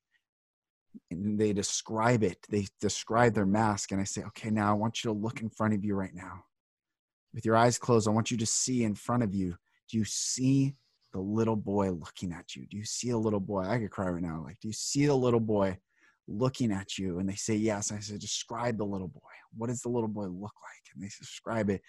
And 1.12 1.38
they 1.38 1.51
describe 1.51 2.24
it. 2.24 2.38
They 2.49 2.68
describe 2.80 3.34
their 3.34 3.45
mask 3.45 3.91
and 3.91 3.99
I 3.99 4.05
say 4.05 4.24
okay 4.24 4.49
now 4.49 4.72
I 4.72 4.74
want 4.74 5.03
you 5.03 5.10
to 5.10 5.20
look 5.20 5.41
in 5.41 5.49
front 5.49 5.74
of 5.74 5.84
you 5.84 5.95
right 5.95 6.16
now. 6.16 6.45
With 7.34 7.45
your 7.45 7.57
eyes 7.57 7.78
closed 7.78 8.07
I 8.07 8.12
want 8.12 8.32
you 8.32 8.38
to 8.38 8.45
see 8.45 8.86
in 8.86 8.95
front 8.95 9.24
of 9.24 9.36
you. 9.36 9.57
Do 9.89 9.97
you 9.97 10.05
see 10.05 10.76
the 11.12 11.20
little 11.20 11.57
boy 11.57 11.91
looking 11.91 12.32
at 12.32 12.55
you? 12.55 12.68
Do 12.68 12.78
you 12.78 12.86
see 12.86 13.10
a 13.10 13.18
little 13.18 13.41
boy? 13.41 13.64
I 13.64 13.80
could 13.80 13.91
cry 13.91 14.07
right 14.07 14.24
now 14.24 14.41
like 14.45 14.62
do 14.62 14.70
you 14.70 14.74
see 14.74 15.07
the 15.07 15.16
little 15.16 15.41
boy 15.41 15.78
looking 16.30 16.71
at 16.71 16.97
you 16.97 17.19
and 17.19 17.27
they 17.27 17.36
say 17.36 17.55
yes. 17.55 17.91
I 17.91 17.99
said, 17.99 18.19
describe 18.19 18.77
the 18.77 18.86
little 18.86 19.07
boy. 19.07 19.19
What 19.57 19.67
does 19.67 19.82
the 19.82 19.89
little 19.89 20.07
boy 20.07 20.25
look 20.25 20.53
like? 20.61 20.93
And 20.93 21.03
they 21.03 21.07
describe 21.07 21.69
it. 21.69 21.82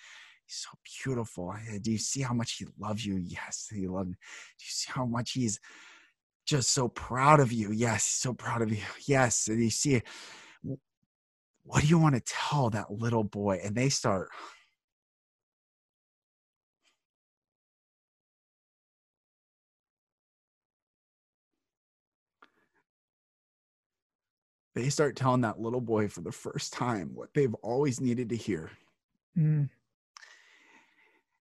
He's 0.46 0.66
so 0.68 0.70
beautiful. 1.02 1.54
Do 1.82 1.92
you 1.92 1.98
see 1.98 2.22
how 2.22 2.34
much 2.34 2.56
he 2.56 2.66
loves 2.78 3.04
you? 3.04 3.16
Yes 3.16 3.68
he 3.72 3.86
loves 3.86 4.08
do 4.08 4.14
you 4.14 4.70
see 4.70 4.90
how 4.92 5.06
much 5.06 5.32
he's 5.32 5.60
just 6.46 6.72
so 6.72 6.88
proud 6.88 7.40
of 7.40 7.52
you? 7.52 7.70
Yes 7.70 8.04
so 8.04 8.32
proud 8.34 8.62
of 8.62 8.70
you. 8.70 8.82
Yes. 9.06 9.48
And 9.48 9.62
you 9.62 9.70
see 9.70 10.02
what 11.64 11.82
do 11.82 11.88
you 11.88 11.98
want 11.98 12.14
to 12.16 12.22
tell 12.26 12.70
that 12.70 12.90
little 12.90 13.22
boy? 13.22 13.60
And 13.62 13.76
they 13.76 13.90
start 13.90 14.30
they 24.74 24.88
start 24.88 25.16
telling 25.16 25.40
that 25.42 25.60
little 25.60 25.80
boy 25.80 26.08
for 26.08 26.20
the 26.20 26.32
first 26.32 26.72
time 26.72 27.10
what 27.14 27.34
they've 27.34 27.54
always 27.54 28.00
needed 28.00 28.28
to 28.28 28.36
hear. 28.36 28.70
Mm. 29.36 29.68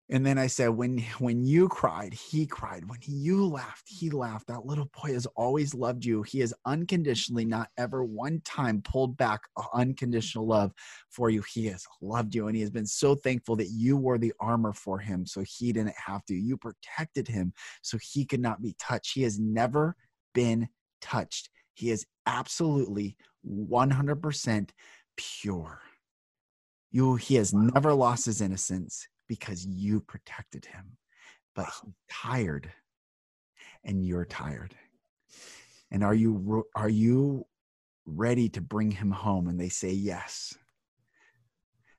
And 0.08 0.24
then 0.24 0.38
I 0.38 0.46
said, 0.46 0.68
when 0.68 0.98
when 1.18 1.42
you 1.42 1.68
cried, 1.68 2.14
he 2.14 2.46
cried. 2.46 2.88
When 2.88 3.00
you 3.02 3.44
laughed, 3.44 3.88
he 3.88 4.08
laughed. 4.08 4.46
That 4.46 4.64
little 4.64 4.88
boy 5.02 5.14
has 5.14 5.26
always 5.34 5.74
loved 5.74 6.04
you. 6.04 6.22
He 6.22 6.38
has 6.40 6.54
unconditionally, 6.64 7.44
not 7.44 7.70
ever 7.76 8.04
one 8.04 8.40
time 8.44 8.82
pulled 8.82 9.16
back 9.16 9.40
unconditional 9.74 10.46
love 10.46 10.72
for 11.10 11.28
you. 11.28 11.42
He 11.52 11.66
has 11.66 11.84
loved 12.00 12.36
you, 12.36 12.46
and 12.46 12.54
he 12.54 12.62
has 12.62 12.70
been 12.70 12.86
so 12.86 13.16
thankful 13.16 13.56
that 13.56 13.70
you 13.70 13.96
wore 13.96 14.16
the 14.16 14.32
armor 14.38 14.72
for 14.72 15.00
him, 15.00 15.26
so 15.26 15.42
he 15.44 15.72
didn't 15.72 15.96
have 15.96 16.24
to. 16.26 16.34
You 16.34 16.56
protected 16.56 17.26
him, 17.26 17.52
so 17.82 17.98
he 18.00 18.24
could 18.24 18.40
not 18.40 18.62
be 18.62 18.76
touched. 18.78 19.12
He 19.12 19.22
has 19.22 19.40
never 19.40 19.96
been 20.34 20.68
touched. 21.00 21.50
He 21.76 21.90
is 21.90 22.06
absolutely 22.24 23.18
100% 23.46 24.70
pure. 25.16 25.80
You, 26.90 27.16
he 27.16 27.34
has 27.34 27.52
never 27.52 27.92
lost 27.92 28.24
his 28.24 28.40
innocence 28.40 29.06
because 29.28 29.66
you 29.66 30.00
protected 30.00 30.64
him. 30.64 30.96
But 31.54 31.66
he's 31.66 31.92
tired, 32.10 32.72
and 33.84 34.02
you're 34.02 34.24
tired. 34.24 34.74
And 35.90 36.02
are 36.02 36.14
you 36.14 36.64
are 36.74 36.88
you 36.88 37.46
ready 38.06 38.48
to 38.50 38.60
bring 38.62 38.90
him 38.90 39.10
home? 39.10 39.46
And 39.46 39.60
they 39.60 39.68
say 39.68 39.90
yes. 39.90 40.56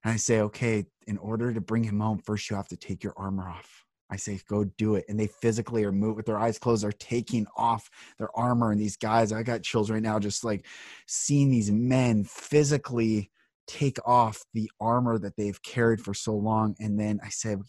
And 0.04 0.14
I 0.14 0.18
say, 0.18 0.42
okay, 0.42 0.86
in 1.06 1.18
order 1.18 1.54
to 1.54 1.62
bring 1.62 1.84
him 1.84 2.00
home, 2.00 2.18
first 2.20 2.50
you 2.50 2.56
have 2.56 2.68
to 2.70 2.78
take 2.78 3.04
your 3.04 3.14
armor 3.16 3.48
off. 3.48 3.87
I 4.10 4.16
say, 4.16 4.40
go 4.48 4.64
do 4.64 4.96
it. 4.96 5.06
And 5.10 5.20
they 5.20 5.28
physically 5.28 5.84
are 5.84 5.92
moved 5.92 6.18
with 6.18 6.26
their 6.26 6.40
eyes 6.40 6.60
closed, 6.60 6.86
are 6.86 6.92
taking 6.92 7.46
off 7.58 7.90
their 8.18 8.30
armor. 8.38 8.72
And 8.72 8.80
these 8.80 8.98
guys, 8.98 9.34
I 9.34 9.44
got 9.44 9.64
chills 9.64 9.90
right 9.90 10.02
now, 10.02 10.20
just 10.20 10.44
like 10.44 10.66
seeing 11.08 11.50
these 11.50 11.72
men 11.72 12.24
physically 12.24 13.32
take 13.68 13.98
off 14.06 14.46
the 14.54 14.72
armor 14.80 15.20
that 15.20 15.36
they've 15.36 15.62
carried 15.62 16.00
for 16.00 16.14
so 16.14 16.34
long. 16.34 16.76
And 16.80 17.00
then 17.00 17.20
I 17.24 17.30
said, 17.30 17.62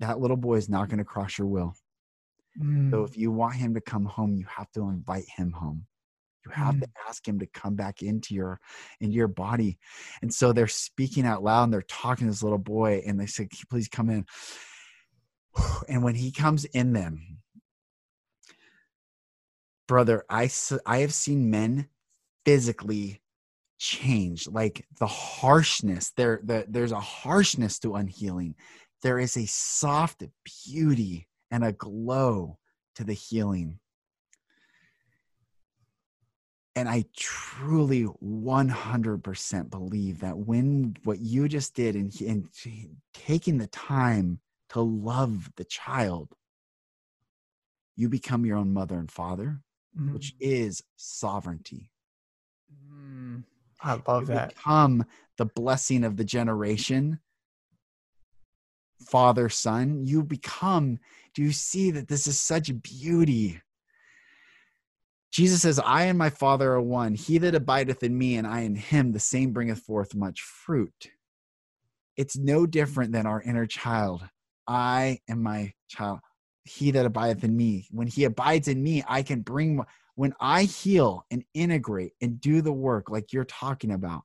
that 0.00 0.20
little 0.20 0.38
boy 0.38 0.54
is 0.54 0.68
not 0.68 0.88
going 0.88 0.98
to 0.98 1.04
cross 1.04 1.38
your 1.38 1.46
will. 1.46 1.74
Mm. 2.60 2.90
So 2.90 3.04
if 3.04 3.16
you 3.16 3.30
want 3.30 3.56
him 3.56 3.74
to 3.74 3.80
come 3.80 4.06
home, 4.06 4.34
you 4.36 4.46
have 4.48 4.70
to 4.72 4.88
invite 4.88 5.26
him 5.36 5.52
home. 5.52 5.86
You 6.46 6.52
have 6.52 6.76
mm. 6.76 6.82
to 6.82 6.88
ask 7.08 7.26
him 7.26 7.38
to 7.40 7.46
come 7.46 7.74
back 7.74 8.02
into 8.02 8.34
your 8.34 8.60
into 9.00 9.14
your 9.14 9.28
body. 9.28 9.78
And 10.22 10.32
so 10.32 10.52
they're 10.52 10.68
speaking 10.68 11.26
out 11.26 11.42
loud 11.42 11.64
and 11.64 11.72
they're 11.72 11.82
talking 11.82 12.26
to 12.26 12.30
this 12.32 12.42
little 12.42 12.58
boy 12.58 13.02
and 13.06 13.18
they 13.18 13.26
said, 13.26 13.48
please 13.70 13.88
come 13.88 14.10
in. 14.10 14.24
And 15.88 16.02
when 16.02 16.14
he 16.14 16.30
comes 16.32 16.64
in 16.64 16.92
them, 16.94 17.38
brother, 19.86 20.24
I, 20.30 20.50
I 20.86 20.98
have 20.98 21.12
seen 21.12 21.50
men 21.50 21.88
physically 22.44 23.22
change 23.78 24.46
like 24.48 24.86
the 24.98 25.06
harshness 25.06 26.12
there 26.16 26.40
the, 26.44 26.64
there's 26.68 26.92
a 26.92 27.00
harshness 27.00 27.78
to 27.80 27.94
unhealing. 27.96 28.54
There 29.02 29.18
is 29.18 29.36
a 29.36 29.46
soft 29.46 30.22
beauty 30.64 31.28
and 31.50 31.64
a 31.64 31.72
glow 31.72 32.58
to 32.94 33.04
the 33.04 33.12
healing. 33.12 33.78
And 36.76 36.88
I 36.88 37.04
truly 37.16 38.04
100% 38.04 39.70
believe 39.70 40.20
that 40.20 40.36
when 40.36 40.96
what 41.04 41.20
you 41.20 41.46
just 41.46 41.74
did 41.74 41.94
and, 41.94 42.12
and 42.20 42.48
taking 43.12 43.58
the 43.58 43.68
time 43.68 44.40
to 44.74 44.80
love 44.80 45.50
the 45.56 45.64
child, 45.64 46.34
you 47.96 48.08
become 48.08 48.44
your 48.44 48.56
own 48.56 48.72
mother 48.72 48.98
and 48.98 49.10
father, 49.10 49.60
mm-hmm. 49.96 50.12
which 50.12 50.34
is 50.40 50.82
sovereignty. 50.96 51.92
Mm, 52.92 53.44
I 53.80 54.00
love 54.06 54.22
you 54.22 54.34
that. 54.34 54.56
Become 54.56 55.04
the 55.38 55.46
blessing 55.46 56.02
of 56.02 56.16
the 56.16 56.24
generation, 56.24 57.20
father, 59.08 59.48
son. 59.48 60.04
You 60.04 60.24
become, 60.24 60.98
do 61.34 61.42
you 61.42 61.52
see 61.52 61.92
that 61.92 62.08
this 62.08 62.26
is 62.26 62.40
such 62.40 62.82
beauty? 62.82 63.60
Jesus 65.30 65.62
says, 65.62 65.78
I 65.78 66.04
and 66.04 66.18
my 66.18 66.30
Father 66.30 66.72
are 66.72 66.80
one. 66.80 67.14
He 67.14 67.38
that 67.38 67.54
abideth 67.54 68.02
in 68.02 68.18
me 68.18 68.36
and 68.36 68.46
I 68.46 68.62
in 68.62 68.74
him, 68.74 69.12
the 69.12 69.20
same 69.20 69.52
bringeth 69.52 69.80
forth 69.80 70.16
much 70.16 70.40
fruit. 70.40 71.10
It's 72.16 72.36
no 72.36 72.66
different 72.66 73.12
than 73.12 73.26
our 73.26 73.40
inner 73.40 73.66
child. 73.66 74.28
I 74.66 75.20
am 75.28 75.42
my 75.42 75.72
child. 75.88 76.20
He 76.64 76.90
that 76.92 77.06
abideth 77.06 77.44
in 77.44 77.56
me. 77.56 77.86
When 77.90 78.06
he 78.06 78.24
abides 78.24 78.68
in 78.68 78.82
me, 78.82 79.02
I 79.06 79.22
can 79.22 79.42
bring, 79.42 79.84
when 80.14 80.34
I 80.40 80.64
heal 80.64 81.26
and 81.30 81.44
integrate 81.52 82.12
and 82.22 82.40
do 82.40 82.62
the 82.62 82.72
work 82.72 83.10
like 83.10 83.32
you're 83.32 83.44
talking 83.44 83.92
about, 83.92 84.22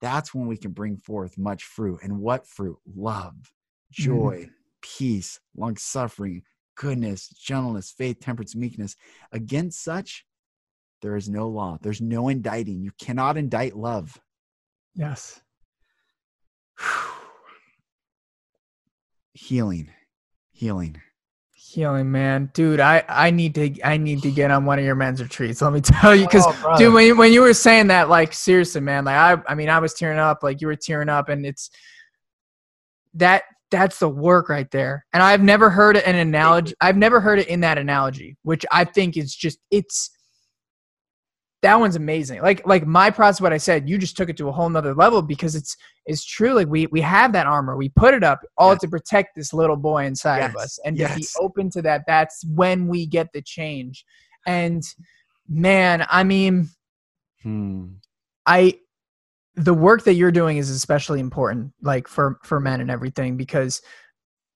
that's 0.00 0.34
when 0.34 0.46
we 0.46 0.56
can 0.56 0.72
bring 0.72 0.96
forth 0.96 1.36
much 1.36 1.64
fruit. 1.64 2.00
And 2.02 2.18
what 2.18 2.46
fruit? 2.46 2.78
Love, 2.94 3.34
joy, 3.90 4.46
mm. 4.46 4.50
peace, 4.82 5.40
long 5.56 5.76
suffering, 5.76 6.42
goodness, 6.76 7.28
gentleness, 7.28 7.90
faith, 7.90 8.20
temperance, 8.20 8.54
meekness. 8.54 8.96
Against 9.32 9.82
such, 9.82 10.24
there 11.02 11.16
is 11.16 11.28
no 11.28 11.48
law. 11.48 11.78
There's 11.82 12.00
no 12.00 12.28
indicting. 12.28 12.80
You 12.82 12.92
cannot 12.98 13.36
indict 13.36 13.76
love. 13.76 14.18
Yes. 14.94 15.40
Healing. 19.36 19.90
Healing. 20.52 21.00
Healing, 21.54 22.10
man, 22.10 22.50
dude. 22.54 22.80
I 22.80 23.04
I 23.08 23.30
need 23.30 23.54
to 23.56 23.74
I 23.84 23.98
need 23.98 24.22
to 24.22 24.30
get 24.30 24.50
on 24.50 24.64
one 24.64 24.78
of 24.78 24.84
your 24.84 24.94
men's 24.94 25.22
retreats. 25.22 25.60
Let 25.62 25.72
me 25.72 25.80
tell 25.80 26.14
you, 26.14 26.24
because 26.24 26.44
oh, 26.46 26.76
dude, 26.78 26.94
when 26.94 27.06
you, 27.06 27.16
when 27.16 27.32
you 27.32 27.42
were 27.42 27.52
saying 27.52 27.88
that, 27.88 28.08
like 28.08 28.32
seriously, 28.32 28.80
man, 28.80 29.04
like 29.04 29.16
I 29.16 29.42
I 29.46 29.54
mean, 29.54 29.68
I 29.68 29.78
was 29.78 29.92
tearing 29.92 30.18
up, 30.18 30.42
like 30.42 30.60
you 30.60 30.68
were 30.68 30.76
tearing 30.76 31.08
up, 31.08 31.28
and 31.28 31.44
it's 31.44 31.70
that 33.14 33.42
that's 33.70 33.98
the 33.98 34.08
work 34.08 34.48
right 34.48 34.70
there. 34.70 35.04
And 35.12 35.22
I've 35.22 35.42
never 35.42 35.68
heard 35.68 35.96
an 35.96 36.14
analogy. 36.14 36.74
I've 36.80 36.96
never 36.96 37.20
heard 37.20 37.38
it 37.38 37.48
in 37.48 37.60
that 37.60 37.78
analogy, 37.78 38.36
which 38.42 38.64
I 38.70 38.84
think 38.84 39.16
is 39.16 39.34
just 39.34 39.58
it's 39.70 40.10
that 41.62 41.80
one's 41.80 41.96
amazing. 41.96 42.42
Like 42.42 42.66
like 42.66 42.86
my 42.86 43.10
process, 43.10 43.40
what 43.40 43.52
I 43.52 43.56
said, 43.56 43.88
you 43.88 43.98
just 43.98 44.16
took 44.16 44.28
it 44.28 44.36
to 44.36 44.48
a 44.48 44.52
whole 44.52 44.68
nother 44.68 44.94
level 44.94 45.22
because 45.22 45.54
it's 45.54 45.76
it's 46.04 46.24
true. 46.24 46.52
Like 46.52 46.68
we 46.68 46.86
we 46.88 47.00
have 47.00 47.32
that 47.32 47.46
armor, 47.46 47.76
we 47.76 47.88
put 47.88 48.14
it 48.14 48.22
up 48.22 48.40
all 48.58 48.72
yes. 48.72 48.80
to 48.82 48.88
protect 48.88 49.34
this 49.34 49.52
little 49.52 49.76
boy 49.76 50.04
inside 50.04 50.38
yes. 50.38 50.50
of 50.50 50.56
us, 50.56 50.78
and 50.84 50.96
yes. 50.96 51.12
to 51.12 51.16
be 51.16 51.26
open 51.40 51.70
to 51.70 51.82
that. 51.82 52.02
That's 52.06 52.44
when 52.44 52.88
we 52.88 53.06
get 53.06 53.32
the 53.32 53.42
change. 53.42 54.04
And 54.46 54.82
man, 55.48 56.06
I 56.10 56.24
mean, 56.24 56.68
hmm. 57.42 57.86
I 58.44 58.78
the 59.54 59.74
work 59.74 60.04
that 60.04 60.14
you're 60.14 60.32
doing 60.32 60.58
is 60.58 60.68
especially 60.68 61.20
important, 61.20 61.72
like 61.80 62.06
for 62.06 62.38
for 62.42 62.60
men 62.60 62.80
and 62.80 62.90
everything, 62.90 63.36
because. 63.36 63.80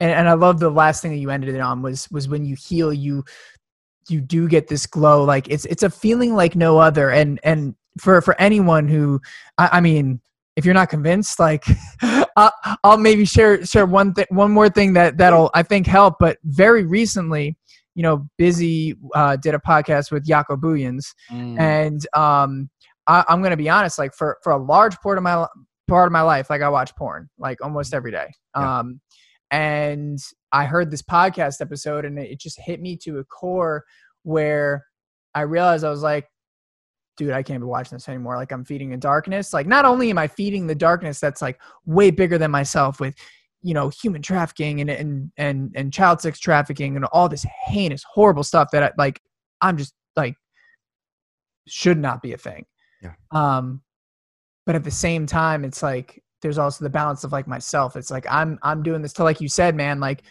And, 0.03 0.11
and 0.11 0.31
I 0.31 0.33
love 0.33 0.61
the 0.61 0.71
last 0.71 1.03
thing 1.03 1.11
that 1.11 1.19
you 1.19 1.29
ended 1.29 1.55
it 1.55 1.61
on 1.61 1.83
was 1.83 2.11
was 2.11 2.27
when 2.27 2.47
you 2.47 2.57
heal 2.57 2.91
you 2.91 3.23
you 4.09 4.21
do 4.21 4.49
get 4.49 4.69
this 4.69 4.87
glow 4.87 5.25
like 5.25 5.49
it's 5.49 5.65
it's 5.67 5.83
a 5.83 5.91
feeling 5.91 6.35
like 6.35 6.57
no 6.57 6.79
other 6.79 7.11
and 7.11 7.39
and 7.43 7.75
for 7.99 8.21
for 8.21 8.41
anyone 8.41 8.89
who 8.89 9.21
i, 9.59 9.69
I 9.73 9.81
mean 9.81 10.21
if 10.57 10.65
you're 10.65 10.75
not 10.75 10.91
convinced 10.91 11.39
like 11.39 11.65
I'll, 12.37 12.53
I'll, 12.85 12.97
maybe 12.99 13.25
share 13.25 13.65
share 13.65 13.87
one 13.87 14.15
thing 14.15 14.27
one 14.31 14.51
more 14.51 14.69
thing 14.69 14.95
that 14.95 15.19
that'll 15.19 15.51
i 15.55 15.63
think 15.63 15.87
help 15.87 16.17
but 16.19 16.39
very 16.45 16.85
recently 16.85 17.57
you 17.95 18.03
know 18.03 18.27
Bizzie 18.41 18.95
uh, 19.15 19.37
did 19.37 19.55
a 19.55 19.59
podcast 19.59 20.11
with 20.11 20.27
Jaco 20.27 20.57
Booyens 20.57 21.15
mm. 21.31 21.59
and 21.59 22.07
um 22.15 22.71
I, 23.07 23.25
i'm 23.29 23.43
gonna 23.43 23.57
be 23.57 23.69
honest 23.69 23.99
like 23.99 24.15
for 24.15 24.39
for 24.43 24.53
a 24.53 24.63
large 24.63 24.97
part 25.01 25.19
of 25.19 25.25
my 25.25 25.47
part 25.89 26.07
of 26.07 26.13
my 26.13 26.23
life 26.23 26.51
like 26.51 26.63
i 26.63 26.69
watch 26.69 26.95
porn 26.97 27.29
like 27.39 27.59
almost 27.63 27.95
every 27.95 28.13
day 28.13 28.29
yeah. 28.57 28.81
um 28.81 29.01
and 29.51 30.19
I 30.53 30.65
heard 30.65 30.91
this 30.91 31.03
podcast 31.03 31.61
episode 31.61 32.05
and 32.05 32.19
it 32.19 32.41
just 32.41 32.59
hit 32.61 32.81
me 32.81 32.97
to 32.99 33.19
a 33.19 33.25
core 33.25 33.85
where 34.23 34.85
I 35.35 35.43
realized 35.43 35.85
I 35.85 35.91
was 35.91 36.03
like, 36.03 36.29
dude, 37.17 37.33
I 37.33 37.43
can't 37.43 37.61
be 37.61 37.67
watching 37.67 37.97
this 37.97 38.09
anymore. 38.09 38.37
Like 38.37 38.53
I'm 38.53 38.65
feeding 38.65 38.91
the 38.91 38.97
darkness. 38.97 39.53
Like 39.53 39.67
not 39.67 39.85
only 39.85 40.11
am 40.11 40.19
I 40.19 40.27
feeding 40.27 40.67
the 40.67 40.75
darkness 40.75 41.21
that's 41.21 41.43
like 41.43 41.61
way 41.85 42.11
bigger 42.11 42.39
than 42.39 42.51
myself 42.51 42.99
with, 42.99 43.15
you 43.63 43.75
know, 43.75 43.91
human 43.91 44.23
trafficking 44.23 44.81
and 44.81 44.91
and 44.91 45.31
and 45.37 45.71
and 45.75 45.93
child 45.93 46.21
sex 46.21 46.41
trafficking 46.41 46.97
and 46.97 47.05
all 47.07 47.29
this 47.29 47.45
heinous, 47.67 48.03
horrible 48.11 48.43
stuff 48.43 48.71
that 48.73 48.83
I, 48.83 48.91
like 48.97 49.21
I'm 49.61 49.77
just 49.77 49.95
like 50.17 50.35
should 51.69 51.99
not 51.99 52.23
be 52.23 52.33
a 52.33 52.39
thing. 52.39 52.65
Yeah. 53.03 53.13
Um, 53.33 53.83
but 54.67 54.75
at 54.75 54.85
the 54.85 54.91
same 54.91 55.27
time, 55.27 55.65
it's 55.65 55.83
like 55.83 56.23
there's 56.43 56.59
also 56.59 56.85
the 56.85 56.91
balance 56.91 57.25
of 57.25 57.33
like 57.33 57.47
myself. 57.47 57.97
It's 57.97 58.11
like 58.11 58.27
I'm 58.31 58.59
I'm 58.63 58.83
doing 58.83 59.03
this 59.03 59.13
to 59.15 59.25
like 59.25 59.41
you 59.41 59.49
said, 59.49 59.75
man, 59.75 60.01
like 60.01 60.23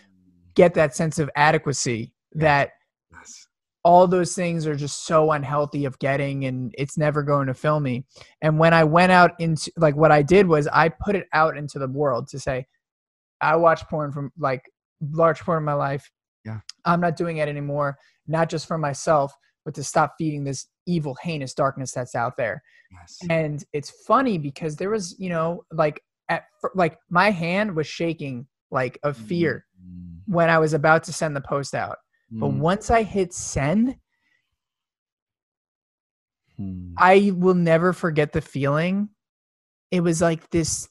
get 0.59 0.73
that 0.73 0.93
sense 0.93 1.19
of 1.19 1.29
adequacy 1.37 2.11
that 2.33 2.71
yes. 3.13 3.47
all 3.85 4.07
those 4.07 4.35
things 4.35 4.67
are 4.67 4.75
just 4.75 5.05
so 5.05 5.31
unhealthy 5.31 5.85
of 5.85 5.97
getting 5.99 6.43
and 6.43 6.75
it's 6.77 6.97
never 6.97 7.23
going 7.23 7.47
to 7.47 7.53
fill 7.53 7.79
me. 7.79 8.03
And 8.41 8.59
when 8.59 8.73
I 8.73 8.83
went 8.83 9.13
out 9.13 9.39
into 9.39 9.71
like 9.77 9.95
what 9.95 10.11
I 10.11 10.21
did 10.21 10.47
was 10.47 10.67
I 10.67 10.89
put 10.89 11.15
it 11.15 11.27
out 11.31 11.55
into 11.55 11.79
the 11.79 11.87
world 11.87 12.27
to 12.31 12.39
say, 12.39 12.65
I 13.39 13.55
watch 13.55 13.87
porn 13.87 14.11
from 14.11 14.33
like 14.37 14.61
large 15.13 15.39
part 15.39 15.59
of 15.59 15.63
my 15.63 15.75
life. 15.75 16.11
Yeah. 16.43 16.59
I'm 16.83 16.99
not 16.99 17.15
doing 17.15 17.37
it 17.37 17.47
anymore, 17.47 17.97
not 18.27 18.49
just 18.49 18.67
for 18.67 18.77
myself, 18.77 19.33
but 19.63 19.73
to 19.75 19.83
stop 19.83 20.15
feeding 20.17 20.43
this 20.43 20.67
evil, 20.87 21.15
heinous 21.21 21.53
darkness 21.53 21.93
that's 21.93 22.15
out 22.15 22.35
there. 22.35 22.61
Yes. 22.91 23.17
And 23.29 23.63
it's 23.71 23.91
funny 24.05 24.37
because 24.37 24.75
there 24.75 24.89
was, 24.89 25.15
you 25.17 25.29
know, 25.29 25.63
like 25.71 26.01
at 26.27 26.43
like 26.75 26.97
my 27.09 27.31
hand 27.31 27.77
was 27.77 27.87
shaking 27.87 28.45
like 28.71 28.99
of 29.03 29.15
fear 29.15 29.65
mm. 29.81 30.18
When 30.29 30.49
I 30.49 30.59
was 30.59 30.73
about 30.73 31.03
to 31.05 31.13
send 31.13 31.35
the 31.35 31.41
post 31.41 31.73
out. 31.73 31.97
Mm. 32.31 32.39
But 32.39 32.53
once 32.53 32.91
I 32.91 33.03
hit 33.03 33.33
send, 33.33 33.95
mm. 36.59 36.93
I 36.97 37.31
will 37.35 37.55
never 37.55 37.93
forget 37.93 38.31
the 38.31 38.41
feeling. 38.41 39.09
It 39.91 40.01
was 40.01 40.21
like 40.21 40.47
this 40.51 40.87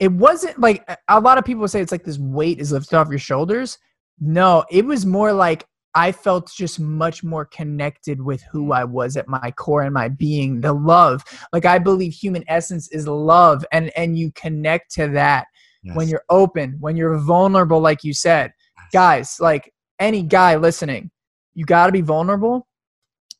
it 0.00 0.12
wasn't 0.12 0.58
like 0.60 0.88
a 1.08 1.20
lot 1.20 1.38
of 1.38 1.44
people 1.44 1.66
say 1.66 1.80
it's 1.80 1.92
like 1.92 2.04
this 2.04 2.18
weight 2.18 2.60
is 2.60 2.72
lifted 2.72 2.96
off 2.96 3.08
your 3.10 3.18
shoulders. 3.18 3.78
No, 4.20 4.64
it 4.70 4.84
was 4.84 5.04
more 5.04 5.32
like 5.32 5.66
I 5.94 6.12
felt 6.12 6.50
just 6.56 6.78
much 6.78 7.24
more 7.24 7.44
connected 7.44 8.22
with 8.22 8.42
who 8.52 8.72
I 8.72 8.84
was 8.84 9.16
at 9.16 9.28
my 9.28 9.50
core 9.50 9.82
and 9.82 9.92
my 9.92 10.08
being, 10.08 10.60
the 10.60 10.72
love. 10.72 11.24
Like 11.52 11.66
I 11.66 11.78
believe 11.78 12.12
human 12.12 12.44
essence 12.48 12.88
is 12.88 13.06
love 13.06 13.66
and 13.70 13.90
and 13.96 14.16
you 14.16 14.30
connect 14.32 14.92
to 14.94 15.08
that 15.08 15.46
yes. 15.82 15.96
when 15.96 16.08
you're 16.08 16.24
open, 16.30 16.76
when 16.80 16.96
you're 16.96 17.18
vulnerable 17.18 17.80
like 17.80 18.04
you 18.04 18.14
said. 18.14 18.52
Guys, 18.92 19.36
like 19.40 19.72
any 19.98 20.22
guy 20.22 20.56
listening, 20.56 21.10
you 21.54 21.64
got 21.64 21.86
to 21.86 21.92
be 21.92 22.00
vulnerable. 22.00 22.66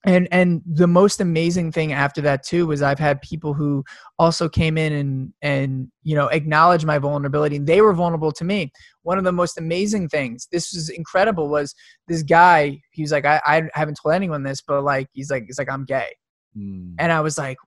And 0.04 0.28
and 0.30 0.62
the 0.64 0.86
most 0.86 1.20
amazing 1.20 1.72
thing 1.72 1.92
after 1.92 2.20
that 2.20 2.44
too 2.44 2.68
was 2.68 2.82
i've 2.82 3.00
had 3.00 3.20
people 3.20 3.52
who 3.52 3.82
also 4.16 4.48
came 4.48 4.78
in 4.78 4.92
and 4.92 5.32
and 5.42 5.88
you 6.04 6.14
know 6.14 6.28
acknowledge 6.28 6.84
my 6.84 6.98
vulnerability 6.98 7.56
and 7.56 7.66
they 7.66 7.80
were 7.80 7.92
vulnerable 7.92 8.30
to 8.30 8.44
me. 8.44 8.70
One 9.02 9.18
of 9.18 9.24
the 9.24 9.32
most 9.32 9.58
amazing 9.58 10.08
things 10.08 10.46
this 10.52 10.72
was 10.72 10.88
incredible 10.88 11.48
was 11.48 11.74
this 12.06 12.22
guy 12.22 12.80
he 12.92 13.02
was 13.02 13.10
like 13.10 13.24
i, 13.24 13.40
I 13.44 13.68
haven't 13.74 13.98
told 14.00 14.14
anyone 14.14 14.44
this 14.44 14.62
but 14.62 14.84
like 14.84 15.08
he's 15.14 15.32
like 15.32 15.44
he's 15.46 15.58
like 15.58 15.70
i'm 15.70 15.84
gay. 15.84 16.14
Mm. 16.56 16.94
and 16.98 17.12
i 17.12 17.20
was 17.20 17.36
like 17.36 17.58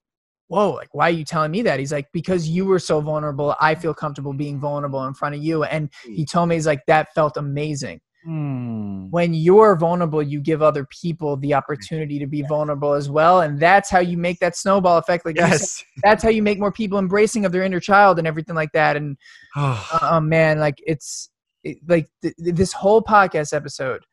whoa 0.51 0.71
like 0.71 0.93
why 0.93 1.07
are 1.07 1.11
you 1.11 1.23
telling 1.23 1.49
me 1.49 1.61
that? 1.61 1.79
He's 1.79 1.91
like 1.91 2.07
because 2.11 2.47
you 2.47 2.65
were 2.65 2.79
so 2.79 2.99
vulnerable 2.99 3.55
i 3.61 3.73
feel 3.73 3.93
comfortable 3.93 4.33
being 4.33 4.59
vulnerable 4.59 5.05
in 5.05 5.13
front 5.13 5.35
of 5.35 5.41
you. 5.41 5.63
And 5.63 5.89
he 6.03 6.25
told 6.25 6.49
me 6.49 6.55
he's 6.55 6.67
like 6.67 6.85
that 6.87 7.13
felt 7.15 7.37
amazing. 7.37 8.01
Hmm. 8.25 9.07
When 9.09 9.33
you're 9.33 9.75
vulnerable, 9.75 10.21
you 10.21 10.41
give 10.41 10.61
other 10.61 10.85
people 11.01 11.37
the 11.37 11.55
opportunity 11.55 12.19
to 12.19 12.27
be 12.27 12.43
vulnerable 12.43 12.93
as 12.93 13.09
well, 13.09 13.41
and 13.41 13.59
that's 13.59 13.89
how 13.89 13.99
you 13.99 14.15
make 14.15 14.37
that 14.39 14.55
snowball 14.55 14.99
effect. 14.99 15.25
Like 15.25 15.37
yes, 15.37 15.77
said, 15.77 15.85
that's 16.03 16.23
how 16.23 16.29
you 16.29 16.43
make 16.43 16.59
more 16.59 16.71
people 16.71 16.99
embracing 16.99 17.45
of 17.45 17.51
their 17.51 17.63
inner 17.63 17.79
child 17.79 18.19
and 18.19 18.27
everything 18.27 18.55
like 18.55 18.71
that. 18.73 18.95
And 18.95 19.17
oh 19.55 19.99
uh, 20.01 20.21
man, 20.21 20.59
like 20.59 20.75
it's 20.85 21.31
it, 21.63 21.77
like 21.87 22.09
th- 22.21 22.35
this 22.37 22.73
whole 22.73 23.01
podcast 23.01 23.55
episode 23.55 24.03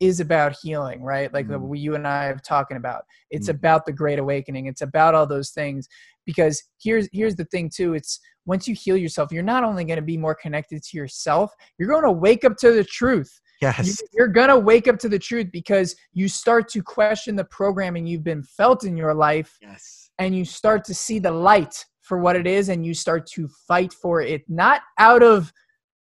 is 0.00 0.20
about 0.20 0.56
healing, 0.62 1.02
right? 1.02 1.32
Like 1.32 1.46
mm. 1.46 1.58
what 1.60 1.78
you 1.78 1.94
and 1.94 2.06
I 2.06 2.24
have 2.24 2.42
talking 2.42 2.76
about. 2.76 3.04
It's 3.30 3.48
mm. 3.48 3.54
about 3.54 3.86
the 3.86 3.92
great 3.92 4.18
awakening. 4.18 4.66
It's 4.66 4.82
about 4.82 5.14
all 5.14 5.26
those 5.26 5.50
things. 5.50 5.88
Because 6.26 6.62
here's 6.82 7.08
here's 7.12 7.36
the 7.36 7.44
thing 7.46 7.70
too. 7.74 7.94
It's 7.94 8.18
once 8.46 8.68
you 8.68 8.74
heal 8.74 8.96
yourself, 8.96 9.32
you're 9.32 9.42
not 9.42 9.64
only 9.64 9.84
going 9.84 9.96
to 9.96 10.02
be 10.02 10.16
more 10.16 10.34
connected 10.34 10.82
to 10.82 10.96
yourself, 10.96 11.52
you're 11.78 11.88
going 11.88 12.04
to 12.04 12.12
wake 12.12 12.44
up 12.44 12.56
to 12.58 12.72
the 12.72 12.84
truth 12.84 13.40
Yes. 13.60 14.02
You're 14.12 14.28
going 14.28 14.48
to 14.48 14.58
wake 14.58 14.88
up 14.88 14.98
to 15.00 15.08
the 15.08 15.18
truth 15.18 15.48
because 15.52 15.96
you 16.12 16.28
start 16.28 16.68
to 16.70 16.82
question 16.82 17.36
the 17.36 17.44
programming 17.44 18.06
you've 18.06 18.24
been 18.24 18.42
felt 18.42 18.84
in 18.84 18.96
your 18.96 19.14
life. 19.14 19.56
Yes. 19.62 20.10
And 20.18 20.34
you 20.34 20.44
start 20.44 20.84
to 20.84 20.94
see 20.94 21.18
the 21.18 21.30
light 21.30 21.84
for 22.02 22.18
what 22.18 22.36
it 22.36 22.46
is 22.46 22.68
and 22.68 22.84
you 22.84 22.94
start 22.94 23.26
to 23.28 23.48
fight 23.66 23.92
for 23.92 24.20
it, 24.20 24.42
not 24.48 24.82
out 24.98 25.22
of 25.22 25.52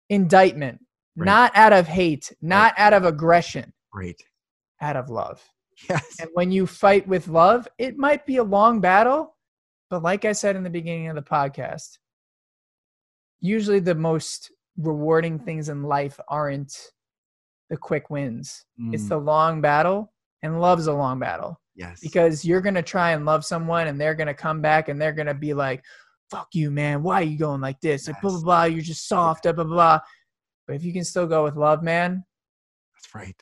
indictment, 0.10 0.80
right. 1.16 1.26
not 1.26 1.52
out 1.56 1.74
of 1.74 1.88
hate, 1.88 2.32
not 2.42 2.74
right. 2.74 2.86
out 2.86 2.94
of 2.94 3.06
aggression. 3.06 3.74
Right. 3.94 4.22
Out 4.82 4.96
of 4.96 5.10
love. 5.10 5.42
Yes. 5.90 6.18
And 6.20 6.30
when 6.34 6.52
you 6.52 6.68
fight 6.68 7.08
with 7.08 7.28
love, 7.28 7.68
it 7.78 7.98
might 7.98 8.26
be 8.26 8.38
a 8.38 8.44
long 8.44 8.80
battle, 8.80 9.36
but 9.90 10.04
like 10.04 10.26
I 10.26 10.32
said 10.32 10.56
in 10.56 10.64
the 10.64 10.70
beginning 10.70 11.08
of 11.08 11.16
the 11.16 11.22
podcast, 11.22 11.98
usually 13.42 13.80
the 13.80 13.96
most 13.96 14.52
rewarding 14.78 15.40
things 15.40 15.70
in 15.70 15.84
life 15.84 16.20
aren't 16.28 16.76
the 17.70 17.78
quick 17.78 18.10
wins. 18.10 18.66
Mm. 18.80 18.94
It's 18.94 19.10
the 19.10 19.18
long 19.18 19.62
battle, 19.62 20.14
and 20.42 20.62
love's 20.62 20.88
a 20.88 20.94
long 20.94 21.20
battle. 21.20 21.60
Yes. 21.76 22.00
Because 22.02 22.46
you're 22.46 22.62
going 22.62 22.76
to 22.76 22.84
try 22.84 23.12
and 23.12 23.26
love 23.26 23.44
someone 23.44 23.88
and 23.88 24.00
they're 24.00 24.16
going 24.16 24.28
to 24.28 24.34
come 24.34 24.62
back 24.62 24.90
and 24.90 25.02
they're 25.02 25.14
going 25.14 25.28
to 25.28 25.34
be 25.34 25.54
like, 25.54 25.84
fuck 26.30 26.48
you, 26.54 26.70
man. 26.70 27.02
Why 27.02 27.22
are 27.22 27.24
you 27.24 27.38
going 27.38 27.62
like 27.62 27.82
this? 27.82 28.08
Yes. 28.08 28.14
Like, 28.14 28.22
blah, 28.22 28.32
blah, 28.32 28.42
blah. 28.42 28.64
You're 28.66 28.82
just 28.82 29.08
soft, 29.08 29.44
blah, 29.44 29.54
blah, 29.54 29.64
blah. 29.64 30.00
But 30.68 30.76
if 30.76 30.84
you 30.84 30.94
can 30.94 31.04
still 31.04 31.28
go 31.28 31.44
with 31.44 31.56
love, 31.56 31.84
man. 31.84 32.24
That's 32.96 33.14
right. 33.16 33.36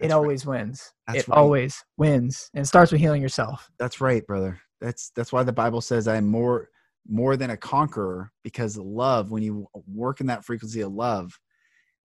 That's 0.00 0.12
it 0.12 0.14
always 0.14 0.44
right. 0.44 0.60
wins. 0.60 0.92
That's 1.06 1.20
it 1.20 1.28
right. 1.28 1.38
always 1.38 1.82
wins. 1.96 2.50
And 2.54 2.64
it 2.64 2.66
starts 2.66 2.92
with 2.92 3.00
healing 3.00 3.22
yourself. 3.22 3.70
That's 3.78 4.00
right, 4.00 4.26
brother. 4.26 4.60
That's 4.80 5.10
that's 5.16 5.32
why 5.32 5.42
the 5.42 5.52
Bible 5.52 5.80
says 5.80 6.06
I'm 6.06 6.26
more 6.26 6.68
more 7.08 7.36
than 7.36 7.50
a 7.50 7.56
conqueror 7.56 8.32
because 8.42 8.76
love, 8.76 9.30
when 9.30 9.42
you 9.42 9.68
work 9.86 10.20
in 10.20 10.26
that 10.26 10.44
frequency 10.44 10.80
of 10.82 10.92
love, 10.92 11.38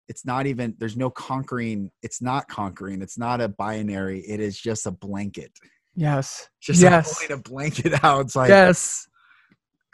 it's 0.09 0.25
not 0.25 0.47
even 0.47 0.75
there's 0.79 0.97
no 0.97 1.09
conquering 1.09 1.91
it's 2.01 2.21
not 2.21 2.47
conquering 2.49 3.01
it's 3.01 3.17
not 3.17 3.39
a 3.39 3.47
binary 3.47 4.21
it 4.21 4.41
is 4.41 4.59
just 4.59 4.87
a 4.87 4.91
blanket 4.91 5.51
yes 5.95 6.49
just 6.59 6.81
yes 6.81 7.19
pulling 7.19 7.39
a 7.39 7.41
blanket 7.41 7.93
out 8.03 8.21
it's 8.21 8.35
like 8.35 8.49
yes 8.49 9.07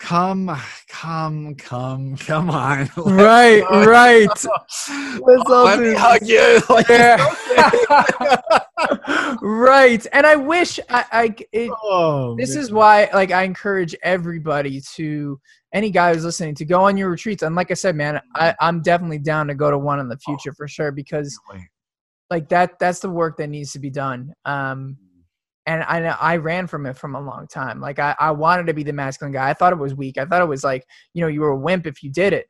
come 0.06 0.56
come 0.88 1.56
come 1.56 2.16
come 2.18 2.50
on. 2.50 2.90
Right 2.98 3.64
right. 3.70 4.28
Let's 4.28 4.88
all 4.90 5.66
let 5.66 5.80
me 5.80 5.94
hug 5.94 6.22
you. 6.22 6.62
Like, 6.70 6.88
yeah. 6.88 7.18
right 9.42 10.06
and 10.12 10.26
i 10.28 10.36
wish 10.36 10.80
i, 10.90 11.06
I 11.12 11.36
it, 11.52 11.72
oh, 11.84 12.36
this 12.38 12.56
man. 12.56 12.64
is 12.64 12.72
why 12.72 13.10
like 13.14 13.32
i 13.32 13.44
encourage 13.44 13.96
everybody 14.04 14.82
to 14.96 15.40
any 15.74 15.90
guy 15.90 16.14
who's 16.14 16.26
listening 16.26 16.56
to 16.56 16.66
go 16.66 16.82
on 16.82 16.98
your 16.98 17.10
retreats 17.10 17.44
and 17.44 17.56
like 17.56 17.72
i 17.72 17.74
said 17.74 17.96
man 17.96 18.20
I, 18.36 18.54
i'm 18.60 18.82
definitely 18.82 19.20
down 19.20 19.48
to 19.48 19.56
go 19.56 19.72
to 19.72 19.78
one 19.78 20.00
in 20.00 20.10
the 20.10 20.18
future 20.18 20.54
for 20.54 20.68
sure 20.68 20.92
because 20.92 21.38
like 22.30 22.50
that 22.50 22.80
that's 22.80 23.00
the 23.00 23.10
work 23.10 23.38
that 23.38 23.48
needs 23.48 23.72
to 23.74 23.80
be 23.80 23.90
done. 23.90 24.34
Um 24.46 24.98
and 25.66 25.84
I 25.84 26.00
I 26.20 26.38
ran 26.38 26.68
from 26.68 26.86
it 26.86 26.98
from 26.98 27.16
a 27.16 27.22
long 27.22 27.48
time. 27.48 27.80
Like 27.82 28.00
I, 28.00 28.16
I 28.20 28.32
wanted 28.32 28.68
to 28.68 28.74
be 28.74 28.84
the 28.84 28.94
masculine 28.94 29.34
guy. 29.34 29.50
I 29.50 29.54
thought 29.54 29.74
it 29.74 29.80
was 29.80 29.96
weak. 29.96 30.18
I 30.18 30.26
thought 30.26 30.42
it 30.42 30.48
was 30.48 30.64
like, 30.64 30.86
you 31.14 31.22
know, 31.22 31.28
you 31.28 31.42
were 31.42 31.50
a 31.50 31.58
wimp 31.58 31.88
if 31.88 32.04
you 32.04 32.12
did 32.12 32.34
it. 32.34 32.48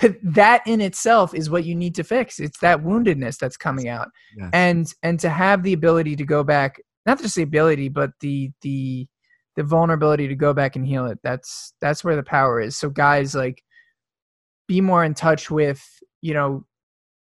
But 0.00 0.16
that 0.22 0.62
in 0.66 0.80
itself 0.80 1.34
is 1.34 1.50
what 1.50 1.64
you 1.64 1.74
need 1.74 1.96
to 1.96 2.04
fix. 2.04 2.38
It's 2.38 2.60
that 2.60 2.84
woundedness 2.84 3.36
that's 3.38 3.56
coming 3.56 3.88
out. 3.88 4.08
And 4.52 4.92
and 5.02 5.18
to 5.20 5.28
have 5.28 5.62
the 5.64 5.72
ability 5.72 6.14
to 6.16 6.24
go 6.24 6.44
back, 6.44 6.80
not 7.04 7.20
just 7.20 7.34
the 7.34 7.42
ability, 7.42 7.88
but 7.88 8.10
the 8.20 8.52
the 8.62 9.08
the 9.56 9.64
vulnerability 9.64 10.28
to 10.28 10.36
go 10.36 10.54
back 10.54 10.76
and 10.76 10.86
heal 10.86 11.06
it. 11.06 11.18
That's 11.24 11.72
that's 11.80 12.04
where 12.04 12.14
the 12.14 12.22
power 12.22 12.60
is. 12.60 12.76
So 12.76 12.90
guys 12.90 13.34
like 13.34 13.60
be 14.68 14.80
more 14.80 15.04
in 15.04 15.14
touch 15.14 15.50
with, 15.50 15.82
you 16.20 16.32
know, 16.32 16.64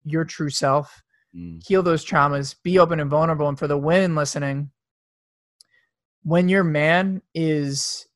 your 0.04 0.24
true 0.24 0.50
self 0.50 1.02
mm. 1.36 1.62
heal 1.66 1.82
those 1.82 2.04
traumas, 2.04 2.54
be 2.62 2.78
open 2.78 3.00
and 3.00 3.10
vulnerable. 3.10 3.48
And 3.48 3.58
for 3.58 3.68
the 3.68 3.78
women 3.78 4.14
listening, 4.14 4.70
when 6.22 6.48
your 6.48 6.64
man 6.64 7.22
is 7.34 8.06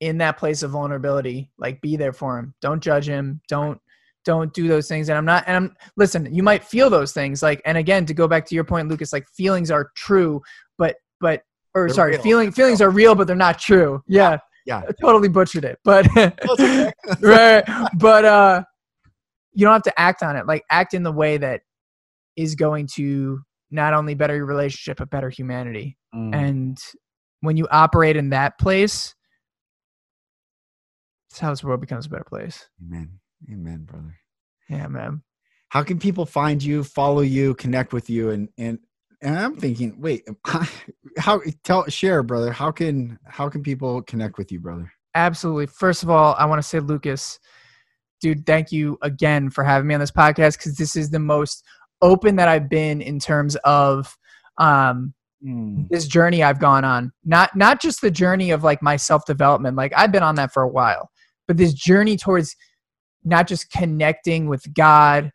in 0.00 0.18
that 0.18 0.38
place 0.38 0.62
of 0.62 0.70
vulnerability, 0.70 1.50
like 1.58 1.80
be 1.80 1.96
there 1.96 2.12
for 2.12 2.38
him. 2.38 2.54
Don't 2.60 2.82
judge 2.82 3.08
him. 3.08 3.40
Don't 3.48 3.80
don't 4.24 4.52
do 4.52 4.66
those 4.66 4.88
things. 4.88 5.08
And 5.08 5.16
I'm 5.16 5.24
not 5.24 5.44
and 5.46 5.56
I'm 5.56 5.76
listen, 5.96 6.32
you 6.34 6.42
might 6.42 6.64
feel 6.64 6.90
those 6.90 7.12
things. 7.12 7.42
Like 7.42 7.62
and 7.64 7.78
again, 7.78 8.04
to 8.06 8.14
go 8.14 8.28
back 8.28 8.46
to 8.46 8.54
your 8.54 8.64
point, 8.64 8.88
Lucas, 8.88 9.12
like 9.12 9.26
feelings 9.28 9.70
are 9.70 9.90
true, 9.96 10.42
but 10.78 10.96
but 11.20 11.42
or 11.74 11.86
they're 11.88 11.94
sorry, 11.94 12.12
real. 12.12 12.22
feeling 12.22 12.52
feelings 12.52 12.80
are 12.80 12.90
real, 12.90 13.14
but 13.14 13.26
they're 13.26 13.36
not 13.36 13.58
true. 13.58 14.02
Yeah. 14.06 14.38
Yeah. 14.66 14.82
I 14.88 14.92
totally 15.00 15.28
butchered 15.28 15.64
it. 15.64 15.78
But 15.84 16.06
right. 17.20 17.64
But 17.98 18.24
uh 18.24 18.62
you 19.54 19.64
don't 19.64 19.72
have 19.72 19.82
to 19.84 20.00
act 20.00 20.22
on 20.22 20.36
it. 20.36 20.46
Like 20.46 20.64
act 20.70 20.92
in 20.92 21.02
the 21.02 21.12
way 21.12 21.38
that 21.38 21.62
is 22.36 22.54
going 22.54 22.88
to 22.94 23.40
not 23.70 23.94
only 23.94 24.14
better 24.14 24.36
your 24.36 24.46
relationship 24.46 24.98
but 24.98 25.10
better 25.10 25.30
humanity. 25.30 25.96
Mm. 26.14 26.34
And 26.34 26.78
when 27.40 27.56
you 27.56 27.66
operate 27.70 28.16
in 28.16 28.30
that 28.30 28.58
place, 28.58 29.14
it's 31.30 31.40
how 31.40 31.50
this 31.50 31.64
world 31.64 31.80
becomes 31.80 32.06
a 32.06 32.08
better 32.08 32.24
place. 32.24 32.68
Amen. 32.82 33.18
Amen, 33.52 33.84
brother. 33.84 34.16
Yeah, 34.68 34.88
man. 34.88 35.22
How 35.68 35.82
can 35.82 35.98
people 35.98 36.26
find 36.26 36.62
you, 36.62 36.84
follow 36.84 37.20
you, 37.20 37.54
connect 37.54 37.92
with 37.92 38.08
you, 38.08 38.30
and 38.30 38.48
and 38.56 38.78
and 39.20 39.38
I'm 39.38 39.56
thinking, 39.56 40.00
wait, 40.00 40.26
how 41.18 41.40
tell 41.64 41.86
share, 41.88 42.22
brother? 42.22 42.52
How 42.52 42.70
can 42.70 43.18
how 43.26 43.48
can 43.48 43.62
people 43.62 44.02
connect 44.02 44.38
with 44.38 44.52
you, 44.52 44.60
brother? 44.60 44.90
Absolutely. 45.14 45.66
First 45.66 46.02
of 46.02 46.10
all, 46.10 46.34
I 46.38 46.44
want 46.46 46.60
to 46.60 46.68
say, 46.68 46.78
Lucas, 46.80 47.38
dude, 48.20 48.46
thank 48.46 48.72
you 48.72 48.98
again 49.02 49.50
for 49.50 49.64
having 49.64 49.88
me 49.88 49.94
on 49.94 50.00
this 50.00 50.10
podcast 50.10 50.58
because 50.58 50.76
this 50.76 50.96
is 50.96 51.10
the 51.10 51.18
most 51.18 51.64
open 52.02 52.36
that 52.36 52.48
I've 52.48 52.68
been 52.68 53.00
in 53.00 53.18
terms 53.18 53.56
of 53.64 54.16
um, 54.58 55.14
mm. 55.44 55.88
this 55.88 56.06
journey 56.06 56.42
I've 56.42 56.60
gone 56.60 56.84
on. 56.84 57.12
Not 57.24 57.54
not 57.56 57.80
just 57.80 58.00
the 58.00 58.10
journey 58.10 58.50
of 58.50 58.64
like 58.64 58.82
my 58.82 58.96
self 58.96 59.24
development. 59.26 59.76
Like 59.76 59.92
I've 59.96 60.12
been 60.12 60.22
on 60.22 60.34
that 60.36 60.52
for 60.52 60.62
a 60.62 60.68
while, 60.68 61.10
but 61.46 61.56
this 61.56 61.72
journey 61.72 62.16
towards 62.16 62.56
not 63.24 63.48
just 63.48 63.70
connecting 63.70 64.48
with 64.48 64.62
God, 64.74 65.30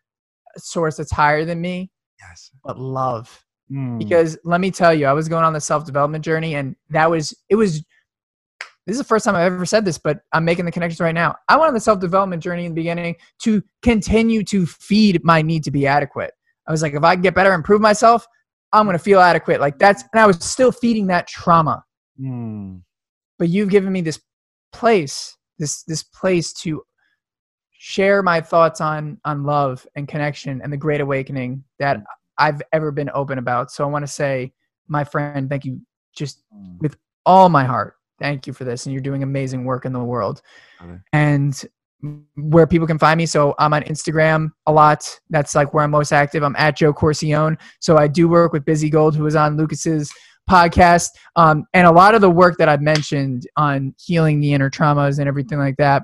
a 0.56 0.60
source 0.60 0.96
that's 0.96 1.12
higher 1.12 1.44
than 1.44 1.60
me, 1.60 1.90
yes, 2.20 2.50
but 2.64 2.78
love. 2.78 3.44
Mm. 3.70 3.98
Because 3.98 4.38
let 4.44 4.60
me 4.60 4.70
tell 4.70 4.92
you, 4.92 5.06
I 5.06 5.12
was 5.12 5.28
going 5.28 5.44
on 5.44 5.52
the 5.52 5.60
self 5.60 5.84
development 5.84 6.24
journey, 6.24 6.54
and 6.54 6.76
that 6.90 7.10
was 7.10 7.34
it 7.48 7.56
was 7.56 7.84
this 8.86 8.94
is 8.94 8.98
the 8.98 9.04
first 9.04 9.24
time 9.24 9.36
I've 9.36 9.52
ever 9.52 9.64
said 9.64 9.84
this, 9.84 9.98
but 9.98 10.20
I'm 10.32 10.44
making 10.44 10.64
the 10.64 10.72
connections 10.72 11.00
right 11.00 11.14
now. 11.14 11.36
I 11.48 11.56
went 11.56 11.68
on 11.68 11.74
the 11.74 11.80
self 11.80 12.00
development 12.00 12.42
journey 12.42 12.64
in 12.64 12.72
the 12.72 12.74
beginning 12.74 13.16
to 13.42 13.62
continue 13.82 14.42
to 14.44 14.66
feed 14.66 15.22
my 15.22 15.40
need 15.40 15.64
to 15.64 15.70
be 15.70 15.86
adequate. 15.86 16.32
I 16.66 16.70
was 16.70 16.82
like, 16.82 16.94
if 16.94 17.02
I 17.02 17.14
can 17.14 17.22
get 17.22 17.34
better, 17.34 17.50
and 17.50 17.60
improve 17.60 17.80
myself, 17.80 18.26
I'm 18.72 18.86
going 18.86 18.96
to 18.96 19.02
feel 19.02 19.20
adequate. 19.20 19.60
Like 19.60 19.78
that's, 19.78 20.04
and 20.12 20.20
I 20.20 20.26
was 20.26 20.42
still 20.44 20.72
feeding 20.72 21.08
that 21.08 21.26
trauma. 21.26 21.84
Mm. 22.20 22.82
But 23.38 23.48
you've 23.48 23.70
given 23.70 23.92
me 23.92 24.00
this 24.00 24.20
place, 24.72 25.36
this, 25.58 25.82
this 25.84 26.02
place 26.02 26.52
to 26.54 26.82
share 27.72 28.22
my 28.22 28.40
thoughts 28.40 28.80
on, 28.80 29.18
on 29.24 29.44
love 29.44 29.86
and 29.96 30.06
connection 30.06 30.60
and 30.62 30.72
the 30.72 30.76
great 30.76 31.00
awakening 31.00 31.64
that 31.78 31.98
mm. 31.98 32.04
I've 32.38 32.62
ever 32.72 32.92
been 32.92 33.10
open 33.12 33.38
about. 33.38 33.70
So 33.70 33.84
I 33.84 33.88
want 33.88 34.04
to 34.04 34.12
say, 34.12 34.52
my 34.88 35.04
friend, 35.04 35.50
thank 35.50 35.64
you 35.64 35.80
just 36.14 36.42
mm. 36.54 36.78
with 36.80 36.96
all 37.26 37.48
my 37.48 37.64
heart. 37.64 37.94
Thank 38.18 38.46
you 38.46 38.52
for 38.52 38.64
this. 38.64 38.86
And 38.86 38.92
you're 38.92 39.02
doing 39.02 39.22
amazing 39.22 39.64
work 39.64 39.84
in 39.84 39.92
the 39.92 40.02
world. 40.02 40.42
Okay. 40.80 40.98
And 41.12 41.64
where 42.36 42.66
people 42.66 42.86
can 42.86 42.98
find 42.98 43.18
me. 43.18 43.26
So 43.26 43.54
I'm 43.58 43.72
on 43.72 43.82
Instagram 43.82 44.50
a 44.66 44.72
lot. 44.72 45.08
That's 45.30 45.54
like 45.54 45.72
where 45.72 45.84
I'm 45.84 45.90
most 45.90 46.12
active. 46.12 46.42
I'm 46.42 46.56
at 46.56 46.76
Joe 46.76 46.92
Corcione. 46.92 47.56
So 47.80 47.96
I 47.96 48.08
do 48.08 48.28
work 48.28 48.52
with 48.52 48.64
Bizzie 48.64 48.90
Gold, 48.90 49.14
who 49.14 49.24
was 49.24 49.36
on 49.36 49.56
Lucas's 49.56 50.12
podcast. 50.50 51.10
Um, 51.36 51.64
and 51.72 51.86
a 51.86 51.92
lot 51.92 52.14
of 52.14 52.20
the 52.20 52.30
work 52.30 52.58
that 52.58 52.68
I've 52.68 52.82
mentioned 52.82 53.46
on 53.56 53.94
healing 53.98 54.40
the 54.40 54.52
inner 54.52 54.70
traumas 54.70 55.18
and 55.18 55.28
everything 55.28 55.58
like 55.58 55.76
that 55.76 56.02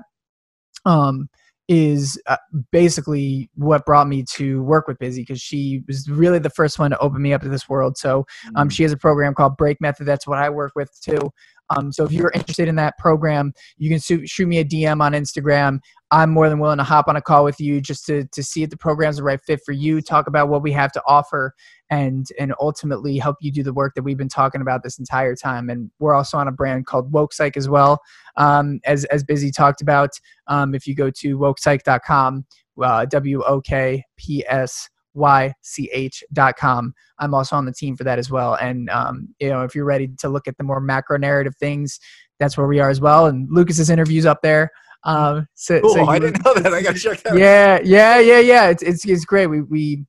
um, 0.85 1.29
is 1.67 2.19
uh, 2.27 2.37
basically 2.71 3.49
what 3.55 3.85
brought 3.85 4.07
me 4.07 4.23
to 4.37 4.63
work 4.63 4.87
with 4.87 4.97
Bizzie 4.97 5.17
because 5.17 5.41
she 5.41 5.83
was 5.87 6.09
really 6.09 6.39
the 6.39 6.49
first 6.49 6.79
one 6.79 6.91
to 6.91 6.97
open 6.99 7.21
me 7.21 7.33
up 7.33 7.41
to 7.41 7.49
this 7.49 7.69
world. 7.69 7.97
So 7.97 8.25
um, 8.55 8.69
mm. 8.69 8.71
she 8.71 8.83
has 8.83 8.91
a 8.91 8.97
program 8.97 9.35
called 9.35 9.57
Break 9.57 9.79
Method. 9.81 10.05
That's 10.05 10.25
what 10.25 10.39
I 10.39 10.49
work 10.49 10.71
with 10.75 10.89
too. 11.01 11.31
Um, 11.69 11.91
so 11.91 12.03
if 12.03 12.11
you're 12.11 12.31
interested 12.33 12.67
in 12.67 12.75
that 12.75 12.97
program, 12.97 13.53
you 13.77 13.89
can 13.89 13.99
shoot, 13.99 14.47
me 14.47 14.59
a 14.59 14.65
DM 14.65 15.01
on 15.01 15.13
Instagram. 15.13 15.79
I'm 16.11 16.31
more 16.31 16.49
than 16.49 16.59
willing 16.59 16.79
to 16.79 16.83
hop 16.83 17.07
on 17.07 17.15
a 17.15 17.21
call 17.21 17.43
with 17.43 17.59
you 17.59 17.79
just 17.81 18.05
to, 18.07 18.25
to 18.25 18.41
see 18.41 18.63
if 18.63 18.71
the 18.71 18.77
program's 18.77 19.17
the 19.17 19.23
right 19.23 19.39
fit 19.39 19.61
for 19.63 19.73
you, 19.73 20.01
talk 20.01 20.25
about 20.25 20.49
what 20.49 20.63
we 20.63 20.71
have 20.71 20.91
to 20.93 21.03
offer, 21.05 21.53
and 21.91 22.27
and 22.39 22.53
ultimately 22.59 23.17
help 23.17 23.37
you 23.41 23.51
do 23.51 23.61
the 23.61 23.73
work 23.73 23.93
that 23.95 24.01
we've 24.01 24.17
been 24.17 24.29
talking 24.29 24.61
about 24.61 24.81
this 24.81 24.97
entire 24.97 25.35
time. 25.35 25.69
And 25.69 25.91
we're 25.99 26.15
also 26.15 26.37
on 26.37 26.47
a 26.47 26.51
brand 26.51 26.87
called 26.87 27.11
Woke 27.11 27.33
Psych 27.33 27.57
as 27.57 27.69
well, 27.69 28.01
um, 28.37 28.79
as 28.85 29.05
as 29.05 29.23
Bizzie 29.23 29.53
talked 29.53 29.81
about. 29.81 30.11
Um, 30.47 30.73
if 30.73 30.87
you 30.87 30.95
go 30.95 31.11
to 31.11 31.37
wokepsych.com, 31.37 32.45
uh, 32.81 33.05
W 33.05 33.43
O 33.43 33.61
K 33.61 34.03
P 34.17 34.43
S 34.47 34.89
ych.com. 35.19 36.93
I'm 37.19 37.33
also 37.33 37.55
on 37.55 37.65
the 37.65 37.73
team 37.73 37.95
for 37.95 38.03
that 38.03 38.19
as 38.19 38.29
well. 38.29 38.55
And, 38.55 38.89
um, 38.89 39.33
you 39.39 39.49
know, 39.49 39.63
if 39.63 39.75
you're 39.75 39.85
ready 39.85 40.09
to 40.19 40.29
look 40.29 40.47
at 40.47 40.57
the 40.57 40.63
more 40.63 40.79
macro 40.79 41.17
narrative 41.17 41.55
things, 41.59 41.99
that's 42.39 42.57
where 42.57 42.67
we 42.67 42.79
are 42.79 42.89
as 42.89 43.01
well. 43.01 43.25
And 43.25 43.47
Lucas's 43.51 43.89
interviews 43.89 44.25
up 44.25 44.41
there. 44.41 44.71
Um, 45.03 45.47
so, 45.55 45.79
cool. 45.81 45.93
So 45.93 46.05
I 46.05 46.19
didn't 46.19 46.43
know 46.45 46.53
that. 46.55 46.73
I 46.73 46.81
got 46.81 46.95
to 46.95 46.99
check 46.99 47.21
that. 47.23 47.37
Yeah, 47.37 47.79
yeah, 47.83 48.19
yeah, 48.19 48.39
yeah. 48.39 48.69
It's, 48.69 48.83
it's, 48.83 49.05
it's 49.05 49.25
great. 49.25 49.47
We, 49.47 49.61
we, 49.61 50.05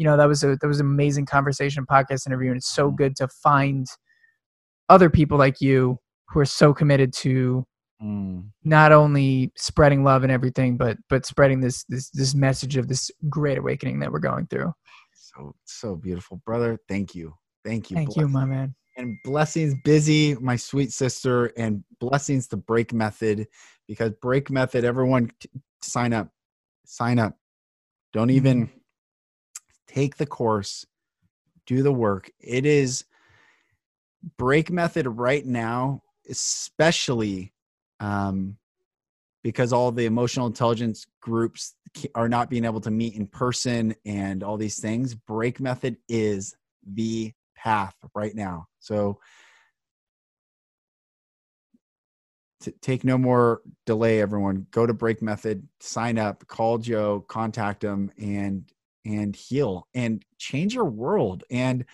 you 0.00 0.04
know 0.04 0.16
that 0.16 0.26
was 0.26 0.42
a 0.42 0.56
that 0.56 0.66
was 0.66 0.80
an 0.80 0.86
amazing 0.86 1.26
conversation 1.26 1.84
podcast 1.84 2.26
interview 2.26 2.48
and 2.48 2.56
it's 2.56 2.72
so 2.72 2.90
good 2.90 3.14
to 3.16 3.28
find 3.28 3.86
other 4.88 5.10
people 5.10 5.36
like 5.36 5.60
you 5.60 5.98
who 6.30 6.40
are 6.40 6.46
so 6.46 6.72
committed 6.72 7.12
to 7.12 7.66
mm. 8.02 8.44
not 8.64 8.92
only 8.92 9.52
spreading 9.56 10.04
love 10.04 10.22
and 10.22 10.32
everything 10.32 10.76
but 10.76 10.96
but 11.08 11.26
spreading 11.26 11.60
this 11.60 11.84
this 11.88 12.10
this 12.10 12.34
message 12.34 12.76
of 12.76 12.88
this 12.88 13.10
great 13.28 13.58
awakening 13.58 14.00
that 14.00 14.10
we're 14.10 14.18
going 14.18 14.46
through. 14.46 14.72
So 15.14 15.54
so 15.64 15.96
beautiful 15.96 16.40
brother. 16.44 16.78
Thank 16.88 17.14
you. 17.14 17.34
Thank 17.64 17.90
you 17.90 17.96
thank 17.96 18.16
you 18.16 18.28
my 18.28 18.44
man. 18.44 18.74
And 18.96 19.16
blessings 19.24 19.74
Bizzie 19.84 20.40
my 20.40 20.56
sweet 20.56 20.92
sister 20.92 21.46
and 21.56 21.84
blessings 22.00 22.48
to 22.48 22.56
break 22.56 22.92
method 22.92 23.46
because 23.86 24.12
break 24.20 24.50
method 24.50 24.84
everyone 24.84 25.30
t- 25.40 25.48
sign 25.82 26.12
up 26.12 26.28
sign 26.84 27.18
up. 27.18 27.36
Don't 28.12 28.30
even 28.30 28.66
mm-hmm. 28.66 28.78
take 29.86 30.16
the 30.16 30.26
course. 30.26 30.84
Do 31.66 31.82
the 31.82 31.92
work. 31.92 32.30
It 32.40 32.66
is 32.66 33.04
break 34.36 34.70
method 34.70 35.06
right 35.06 35.46
now 35.46 36.02
especially 36.30 37.52
um, 38.00 38.56
because 39.42 39.72
all 39.72 39.92
the 39.92 40.06
emotional 40.06 40.46
intelligence 40.46 41.06
groups 41.20 41.74
are 42.14 42.28
not 42.28 42.50
being 42.50 42.64
able 42.64 42.80
to 42.80 42.90
meet 42.90 43.14
in 43.14 43.26
person 43.26 43.94
and 44.04 44.42
all 44.42 44.56
these 44.56 44.80
things 44.80 45.14
break 45.14 45.60
method 45.60 45.96
is 46.08 46.54
the 46.86 47.32
path 47.56 47.94
right 48.14 48.34
now. 48.34 48.66
So 48.78 49.20
t- 52.62 52.74
take 52.80 53.04
no 53.04 53.18
more 53.18 53.62
delay 53.86 54.20
everyone. 54.20 54.66
Go 54.70 54.86
to 54.86 54.94
break 54.94 55.22
method 55.22 55.66
sign 55.80 56.18
up 56.18 56.46
call 56.46 56.78
joe 56.78 57.24
contact 57.28 57.82
him 57.82 58.10
and 58.18 58.70
and 59.04 59.34
heal 59.34 59.88
and 59.94 60.24
change 60.38 60.74
your 60.74 60.84
world 60.84 61.42
and 61.50 61.84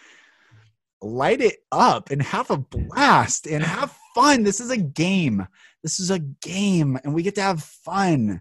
light 1.01 1.41
it 1.41 1.59
up 1.71 2.11
and 2.11 2.21
have 2.21 2.51
a 2.51 2.57
blast 2.57 3.47
and 3.47 3.63
have 3.63 3.97
fun 4.17 4.43
this 4.43 4.61
is 4.61 4.71
a 4.71 4.77
game 4.77 5.47
this 5.83 6.01
is 6.01 6.11
a 6.11 6.19
game 6.19 6.99
and 7.05 7.14
we 7.14 7.23
get 7.23 7.35
to 7.35 7.43
have 7.43 7.62
fun 7.62 8.41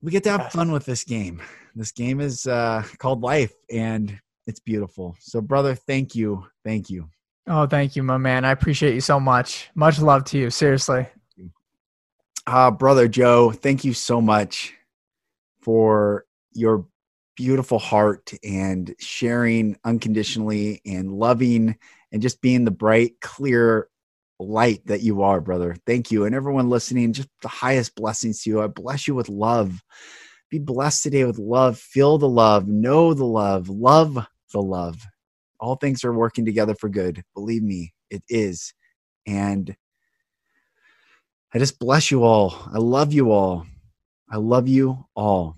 we 0.00 0.10
get 0.10 0.22
to 0.22 0.30
have 0.30 0.52
fun 0.52 0.70
with 0.70 0.86
this 0.86 1.04
game 1.04 1.42
this 1.74 1.92
game 1.92 2.20
is 2.20 2.46
uh 2.46 2.82
called 2.98 3.22
life 3.22 3.52
and 3.70 4.18
it's 4.46 4.60
beautiful 4.60 5.16
so 5.18 5.40
brother 5.40 5.74
thank 5.74 6.14
you 6.14 6.46
thank 6.64 6.88
you 6.88 7.08
Oh, 7.46 7.66
thank 7.66 7.96
you, 7.96 8.02
my 8.02 8.18
man. 8.18 8.44
I 8.44 8.52
appreciate 8.52 8.94
you 8.94 9.00
so 9.00 9.18
much. 9.18 9.70
Much 9.74 9.98
love 9.98 10.24
to 10.26 10.38
you. 10.38 10.50
Seriously. 10.50 11.08
Uh, 12.46 12.70
brother 12.70 13.08
Joe, 13.08 13.50
thank 13.50 13.84
you 13.84 13.94
so 13.94 14.20
much 14.20 14.74
for 15.60 16.24
your 16.52 16.86
beautiful 17.36 17.78
heart 17.78 18.32
and 18.44 18.94
sharing 18.98 19.76
unconditionally 19.84 20.82
and 20.84 21.12
loving 21.12 21.76
and 22.12 22.20
just 22.20 22.40
being 22.40 22.64
the 22.64 22.70
bright, 22.70 23.20
clear 23.20 23.88
light 24.42 24.86
that 24.86 25.02
you 25.02 25.22
are, 25.22 25.40
brother. 25.40 25.76
Thank 25.86 26.10
you. 26.10 26.24
And 26.24 26.34
everyone 26.34 26.68
listening, 26.68 27.12
just 27.12 27.28
the 27.40 27.48
highest 27.48 27.94
blessings 27.94 28.42
to 28.42 28.50
you. 28.50 28.62
I 28.62 28.66
bless 28.66 29.08
you 29.08 29.14
with 29.14 29.28
love. 29.28 29.82
Be 30.50 30.58
blessed 30.58 31.02
today 31.02 31.24
with 31.24 31.38
love. 31.38 31.78
Feel 31.78 32.18
the 32.18 32.28
love. 32.28 32.68
Know 32.68 33.14
the 33.14 33.24
love. 33.24 33.68
Love 33.68 34.26
the 34.52 34.60
love 34.60 34.98
all 35.62 35.76
things 35.76 36.04
are 36.04 36.12
working 36.12 36.44
together 36.44 36.74
for 36.74 36.88
good. 36.88 37.22
Believe 37.34 37.62
me, 37.62 37.94
it 38.10 38.22
is. 38.28 38.74
And 39.26 39.74
I 41.54 41.58
just 41.58 41.78
bless 41.78 42.10
you 42.10 42.24
all. 42.24 42.68
I 42.74 42.78
love 42.78 43.12
you 43.12 43.30
all. 43.30 43.64
I 44.30 44.36
love 44.36 44.66
you 44.66 45.06
all. 45.14 45.54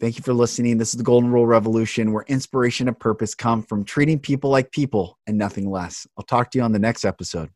Thank 0.00 0.16
you 0.16 0.22
for 0.22 0.34
listening. 0.34 0.78
This 0.78 0.92
is 0.92 0.98
the 0.98 1.04
Golden 1.04 1.30
Rule 1.30 1.46
Revolution, 1.46 2.12
where 2.12 2.24
inspiration 2.28 2.88
and 2.88 2.98
purpose 2.98 3.34
come 3.34 3.62
from 3.62 3.84
treating 3.84 4.18
people 4.18 4.50
like 4.50 4.72
people 4.72 5.18
and 5.26 5.38
nothing 5.38 5.70
less. 5.70 6.06
I'll 6.16 6.24
talk 6.24 6.50
to 6.52 6.58
you 6.58 6.64
on 6.64 6.72
the 6.72 6.78
next 6.78 7.04
episode. 7.04 7.50